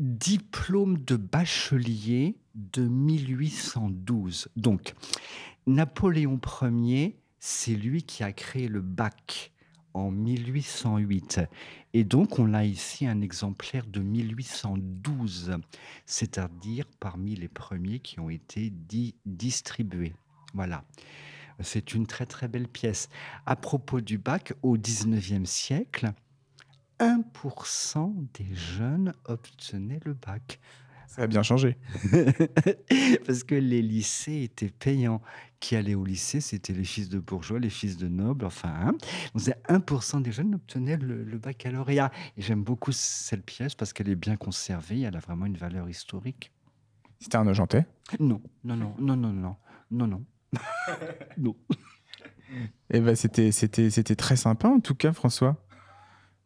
Diplôme 0.00 0.96
de 1.04 1.16
bachelier 1.16 2.38
de 2.54 2.88
1812. 2.88 4.48
Donc, 4.56 4.94
Napoléon 5.66 6.40
Ier, 6.62 7.18
c'est 7.38 7.74
lui 7.74 8.02
qui 8.02 8.22
a 8.22 8.32
créé 8.32 8.66
le 8.66 8.80
bac 8.80 9.52
en 9.92 10.10
1808. 10.10 11.40
Et 11.92 12.04
donc, 12.04 12.38
on 12.38 12.54
a 12.54 12.64
ici 12.64 13.06
un 13.06 13.20
exemplaire 13.20 13.84
de 13.86 14.00
1812, 14.00 15.58
c'est-à-dire 16.06 16.86
parmi 16.98 17.34
les 17.34 17.48
premiers 17.48 17.98
qui 17.98 18.20
ont 18.20 18.30
été 18.30 18.70
di- 18.70 19.16
distribués. 19.26 20.14
Voilà. 20.54 20.82
C'est 21.60 21.92
une 21.92 22.06
très 22.06 22.24
très 22.24 22.48
belle 22.48 22.68
pièce. 22.68 23.10
À 23.44 23.54
propos 23.54 24.00
du 24.00 24.16
bac, 24.16 24.54
au 24.62 24.78
19e 24.78 25.44
siècle, 25.44 26.14
1% 27.00 28.14
des 28.34 28.54
jeunes 28.54 29.14
obtenaient 29.24 30.00
le 30.04 30.14
bac. 30.14 30.60
Ça 31.08 31.22
a 31.22 31.26
bien 31.26 31.42
changé. 31.42 31.76
Parce 33.26 33.42
que 33.42 33.56
les 33.56 33.82
lycées 33.82 34.42
étaient 34.44 34.70
payants. 34.70 35.20
Qui 35.58 35.76
allaient 35.76 35.94
au 35.94 36.06
lycée, 36.06 36.40
c'était 36.40 36.72
les 36.72 36.84
fils 36.84 37.10
de 37.10 37.18
bourgeois, 37.18 37.58
les 37.58 37.68
fils 37.68 37.98
de 37.98 38.08
nobles, 38.08 38.46
enfin. 38.46 38.70
hein. 38.72 38.92
Donc, 39.34 39.42
c'est 39.42 39.62
1% 39.68 40.22
des 40.22 40.32
jeunes 40.32 40.54
obtenaient 40.54 40.96
le, 40.96 41.22
le 41.22 41.38
baccalauréat. 41.38 42.10
Et 42.38 42.42
j'aime 42.42 42.62
beaucoup 42.64 42.92
cette 42.92 43.44
pièce 43.44 43.74
parce 43.74 43.92
qu'elle 43.92 44.08
est 44.08 44.14
bien 44.14 44.36
conservée, 44.36 45.02
elle 45.02 45.16
a 45.16 45.20
vraiment 45.20 45.44
une 45.44 45.58
valeur 45.58 45.90
historique. 45.90 46.50
C'était 47.18 47.36
un 47.36 47.44
Nogentais. 47.44 47.84
Non, 48.18 48.40
non, 48.64 48.76
non, 48.76 48.94
non, 48.98 49.16
non, 49.16 49.32
non, 49.34 49.56
non, 49.90 50.06
non. 50.06 50.24
non. 51.36 51.56
Et 52.90 53.00
ben 53.00 53.14
c'était, 53.14 53.52
c'était, 53.52 53.90
c'était 53.90 54.16
très 54.16 54.36
sympa 54.36 54.68
en 54.68 54.80
tout 54.80 54.94
cas, 54.94 55.12
François. 55.12 55.62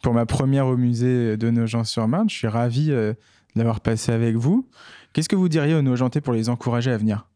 Pour 0.04 0.12
ma 0.12 0.26
première 0.26 0.66
au 0.66 0.76
musée 0.76 1.38
de 1.38 1.48
Nogent-sur-Marne, 1.48 2.28
je 2.28 2.34
suis 2.34 2.46
ravi 2.46 2.90
euh, 2.90 3.14
de 3.14 3.58
l'avoir 3.58 3.80
passé 3.80 4.12
avec 4.12 4.36
vous. 4.36 4.68
Qu'est-ce 5.14 5.30
que 5.30 5.34
vous 5.34 5.48
diriez 5.48 5.74
aux 5.74 5.80
Nogentais 5.80 6.20
pour 6.20 6.34
les 6.34 6.50
encourager 6.50 6.90
à 6.90 6.98
venir? 6.98 7.26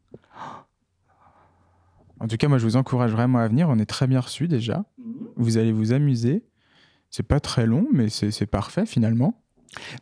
En 2.19 2.27
tout 2.27 2.37
cas, 2.37 2.47
moi, 2.47 2.59
je 2.59 2.65
vous 2.65 2.75
encourage 2.75 3.11
vraiment 3.11 3.39
à 3.39 3.47
venir. 3.47 3.69
On 3.69 3.79
est 3.79 3.87
très 3.87 4.05
bien 4.05 4.19
reçus 4.19 4.47
déjà. 4.47 4.85
Vous 5.35 5.57
allez 5.57 5.71
vous 5.71 5.93
amuser. 5.93 6.43
C'est 7.09 7.23
pas 7.23 7.39
très 7.39 7.65
long, 7.65 7.87
mais 7.91 8.07
c'est, 8.07 8.29
c'est 8.29 8.45
parfait 8.45 8.85
finalement. 8.85 9.41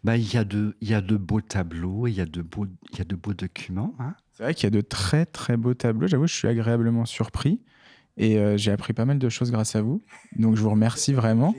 Bah, 0.03 0.18
il 0.18 0.34
y 0.34 0.36
a 0.36 0.43
de, 0.43 0.76
il 0.82 0.89
y 0.89 0.93
a 0.93 0.99
de 0.99 1.15
beaux 1.15 1.39
tableaux, 1.39 2.05
il 2.07 2.15
y 2.15 2.22
a 2.22 2.26
de 2.26 2.41
beaux, 2.41 2.68
il 2.91 2.97
y 2.97 3.01
a 3.01 3.05
de 3.05 3.15
beaux 3.15 3.34
documents. 3.34 3.95
hein. 3.99 4.13
C'est 4.34 4.43
vrai 4.43 4.53
qu'il 4.53 4.65
y 4.65 4.68
a 4.68 4.72
de 4.72 4.82
très 4.82 5.26
très 5.26 5.55
beaux 5.55 5.74
tableaux. 5.74 6.07
J'avoue, 6.07 6.28
je 6.28 6.36
suis 6.36 6.49
agréablement 6.49 7.05
surpris. 7.05 7.61
Et 8.18 8.38
euh, 8.38 8.57
j'ai 8.57 8.72
appris 8.72 8.93
pas 8.93 9.05
mal 9.05 9.20
de 9.20 9.30
choses 9.30 9.51
grâce 9.51 9.76
à 9.76 9.82
vous. 9.82 10.03
Donc 10.36 10.55
je 10.55 10.61
vous 10.61 10.72
remercie 10.72 11.13
vraiment. 11.13 11.53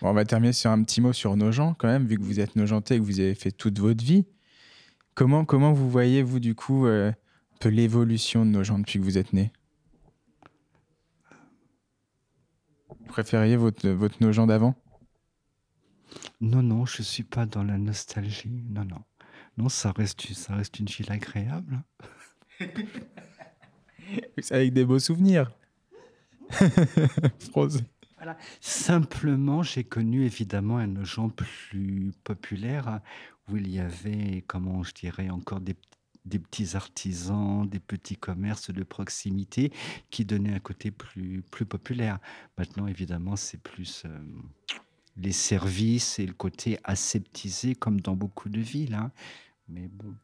Bon, 0.00 0.08
on 0.08 0.12
va 0.14 0.24
terminer 0.24 0.54
sur 0.54 0.70
un 0.70 0.82
petit 0.82 1.02
mot 1.02 1.12
sur 1.12 1.36
Nogent 1.36 1.74
quand 1.78 1.88
même, 1.88 2.06
vu 2.06 2.16
que 2.16 2.22
vous 2.22 2.40
êtes 2.40 2.56
Nogentais 2.56 2.96
et 2.96 2.98
que 2.98 3.04
vous 3.04 3.20
avez 3.20 3.34
fait 3.34 3.52
toute 3.52 3.78
votre 3.78 4.02
vie. 4.02 4.24
Comment, 5.14 5.44
comment 5.44 5.72
vous 5.72 5.90
voyez, 5.90 6.22
vous, 6.22 6.40
du 6.40 6.54
coup, 6.54 6.86
euh, 6.86 7.10
un 7.10 7.56
peu 7.60 7.68
l'évolution 7.68 8.46
de 8.46 8.50
Nogent 8.50 8.78
depuis 8.78 8.98
que 8.98 9.04
vous 9.04 9.18
êtes 9.18 9.34
né 9.34 9.52
Vous 12.88 13.06
préfériez 13.06 13.56
votre, 13.56 13.86
votre 13.90 14.22
Nogent 14.22 14.46
d'avant? 14.46 14.74
Non, 16.40 16.62
non, 16.62 16.86
je 16.86 17.02
suis 17.02 17.24
pas 17.24 17.44
dans 17.44 17.62
la 17.62 17.76
nostalgie. 17.76 18.64
Non, 18.70 18.86
non. 18.86 19.02
Non, 19.58 19.68
ça 19.68 19.92
reste, 19.92 20.32
ça 20.32 20.54
reste 20.54 20.78
une 20.78 20.86
ville 20.86 21.12
agréable. 21.12 21.82
Avec 24.50 24.72
des 24.72 24.86
beaux 24.86 24.98
souvenirs. 24.98 25.50
Simplement, 28.60 29.62
j'ai 29.62 29.84
connu 29.84 30.24
évidemment 30.24 30.78
un 30.78 31.04
gens 31.04 31.28
plus 31.30 32.12
populaire 32.24 33.00
où 33.48 33.56
il 33.56 33.70
y 33.70 33.80
avait, 33.80 34.44
comment 34.46 34.82
je 34.82 34.92
dirais, 34.92 35.30
encore 35.30 35.60
des, 35.60 35.76
petits 36.24 36.76
artisans, 36.76 37.68
des 37.68 37.80
petits 37.80 38.16
commerces 38.16 38.70
de 38.70 38.82
proximité 38.82 39.72
qui 40.10 40.24
donnaient 40.24 40.54
un 40.54 40.60
côté 40.60 40.90
plus, 40.90 41.42
plus 41.50 41.64
populaire. 41.64 42.18
Maintenant, 42.58 42.86
évidemment, 42.86 43.36
c'est 43.36 43.60
plus 43.60 44.04
euh, 44.04 44.18
les 45.16 45.32
services 45.32 46.18
et 46.18 46.26
le 46.26 46.34
côté 46.34 46.78
aseptisé 46.84 47.74
comme 47.74 48.00
dans 48.00 48.14
beaucoup 48.14 48.48
de 48.48 48.60
villes. 48.60 48.94
hein. 48.94 49.10
Mais 49.68 49.88
bon. 49.88 50.14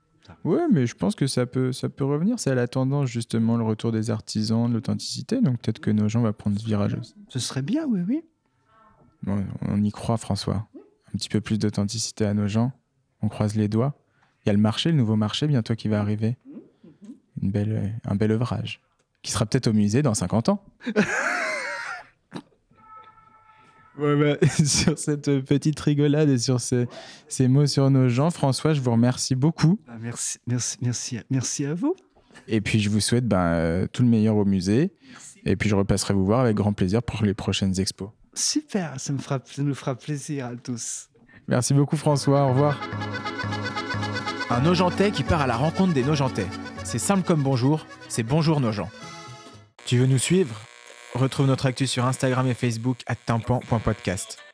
Ouais, 0.45 0.67
mais 0.71 0.87
je 0.87 0.95
pense 0.95 1.15
que 1.15 1.27
ça 1.27 1.47
peut, 1.47 1.73
ça 1.73 1.89
peut 1.89 2.05
revenir. 2.05 2.39
C'est 2.39 2.51
à 2.51 2.55
la 2.55 2.69
tendance, 2.69 3.09
justement, 3.09 3.57
le 3.57 3.65
retour 3.65 3.93
des 3.93 4.11
artisans, 4.11 4.69
de 4.69 4.75
l'authenticité. 4.75 5.41
Donc 5.41 5.61
peut-être 5.61 5.81
que 5.81 5.91
Nogent 5.91 6.23
va 6.23 6.33
prendre 6.33 6.59
ce 6.59 6.65
virage. 6.65 6.97
Ce 7.29 7.39
serait 7.39 7.63
bien, 7.63 7.87
oui, 7.87 8.01
oui. 8.07 8.23
Bon, 9.23 9.45
on 9.63 9.83
y 9.83 9.91
croit, 9.91 10.17
François. 10.17 10.67
Un 11.15 11.17
petit 11.17 11.29
peu 11.29 11.41
plus 11.41 11.59
d'authenticité 11.59 12.25
à 12.25 12.35
nos 12.35 12.47
gens. 12.47 12.73
On 13.23 13.29
croise 13.29 13.57
les 13.57 13.69
doigts. 13.69 13.95
Il 14.45 14.49
y 14.49 14.51
a 14.51 14.53
le 14.53 14.61
marché, 14.61 14.91
le 14.91 14.97
nouveau 14.97 15.17
marché 15.17 15.47
bientôt 15.47 15.75
qui 15.75 15.89
va 15.89 16.01
arriver. 16.01 16.37
Une 17.43 17.51
belle, 17.51 17.99
un 18.05 18.15
bel 18.15 18.31
œuvrage. 18.31 18.81
qui 19.23 19.33
sera 19.33 19.45
peut-être 19.45 19.67
au 19.67 19.73
musée 19.73 20.03
dans 20.03 20.15
50 20.15 20.49
ans. 20.51 20.65
Ouais, 23.99 24.17
bah, 24.41 24.47
sur 24.65 24.99
cette 24.99 25.41
petite 25.41 25.79
rigolade 25.81 26.29
et 26.29 26.39
sur 26.39 26.61
ces, 26.61 26.87
ces 27.29 27.49
mots 27.49 27.67
sur 27.67 27.91
nos 27.91 28.09
gens, 28.09 28.31
François, 28.31 28.75
je 28.75 28.81
vous 28.81 28.91
remercie 28.93 29.35
beaucoup. 29.35 29.79
Bah, 29.87 29.95
merci, 30.01 30.39
merci, 30.47 30.77
merci, 30.83 31.19
à- 31.19 31.23
merci 31.31 31.65
à 31.65 31.75
vous. 31.75 31.95
Et 32.49 32.61
puis, 32.61 32.81
je 32.81 32.91
vous 32.91 33.01
souhaite 33.01 33.27
ben, 33.27 33.39
euh, 33.39 33.87
tout 33.91 34.03
le 34.03 34.09
meilleur 34.09 34.37
au 34.37 34.45
musée. 34.45 34.93
Et 35.47 35.57
puis, 35.57 35.69
je 35.71 35.75
repasserai 35.75 36.13
vous 36.15 36.25
voir 36.27 36.41
avec 36.41 36.57
grand 36.57 36.73
plaisir 36.73 37.03
pour 37.03 37.23
les 37.25 37.35
prochaines 37.35 37.79
expos. 37.81 38.11
Super, 38.35 39.01
ça, 39.01 39.13
me 39.15 39.19
fera, 39.19 39.41
ça 39.45 39.63
nous 39.63 39.75
fera 39.75 39.95
plaisir 39.95 40.47
à 40.47 40.57
tous. 40.57 41.09
Merci 41.49 41.73
beaucoup, 41.73 41.97
François. 41.97 42.45
Au 42.45 42.49
revoir. 42.51 42.79
Un 44.51 44.61
Nogentais 44.61 45.11
qui 45.11 45.23
part 45.23 45.41
à 45.41 45.47
la 45.47 45.57
rencontre 45.57 45.95
des 45.95 46.03
Nogentais. 46.05 46.47
C'est 46.85 46.99
simple 46.99 47.23
comme 47.27 47.43
bonjour, 47.43 47.87
c'est 48.09 48.23
bonjour 48.23 48.61
nos 48.61 48.73
gens. 48.73 48.91
Tu 49.87 49.99
veux 49.99 50.07
nous 50.07 50.19
suivre? 50.19 50.61
Retrouve 51.17 51.47
notre 51.47 51.65
actu 51.65 51.87
sur 51.87 52.05
Instagram 52.05 52.47
et 52.47 52.53
Facebook 52.53 52.99
à 53.07 53.15
tympan.podcast. 53.15 54.46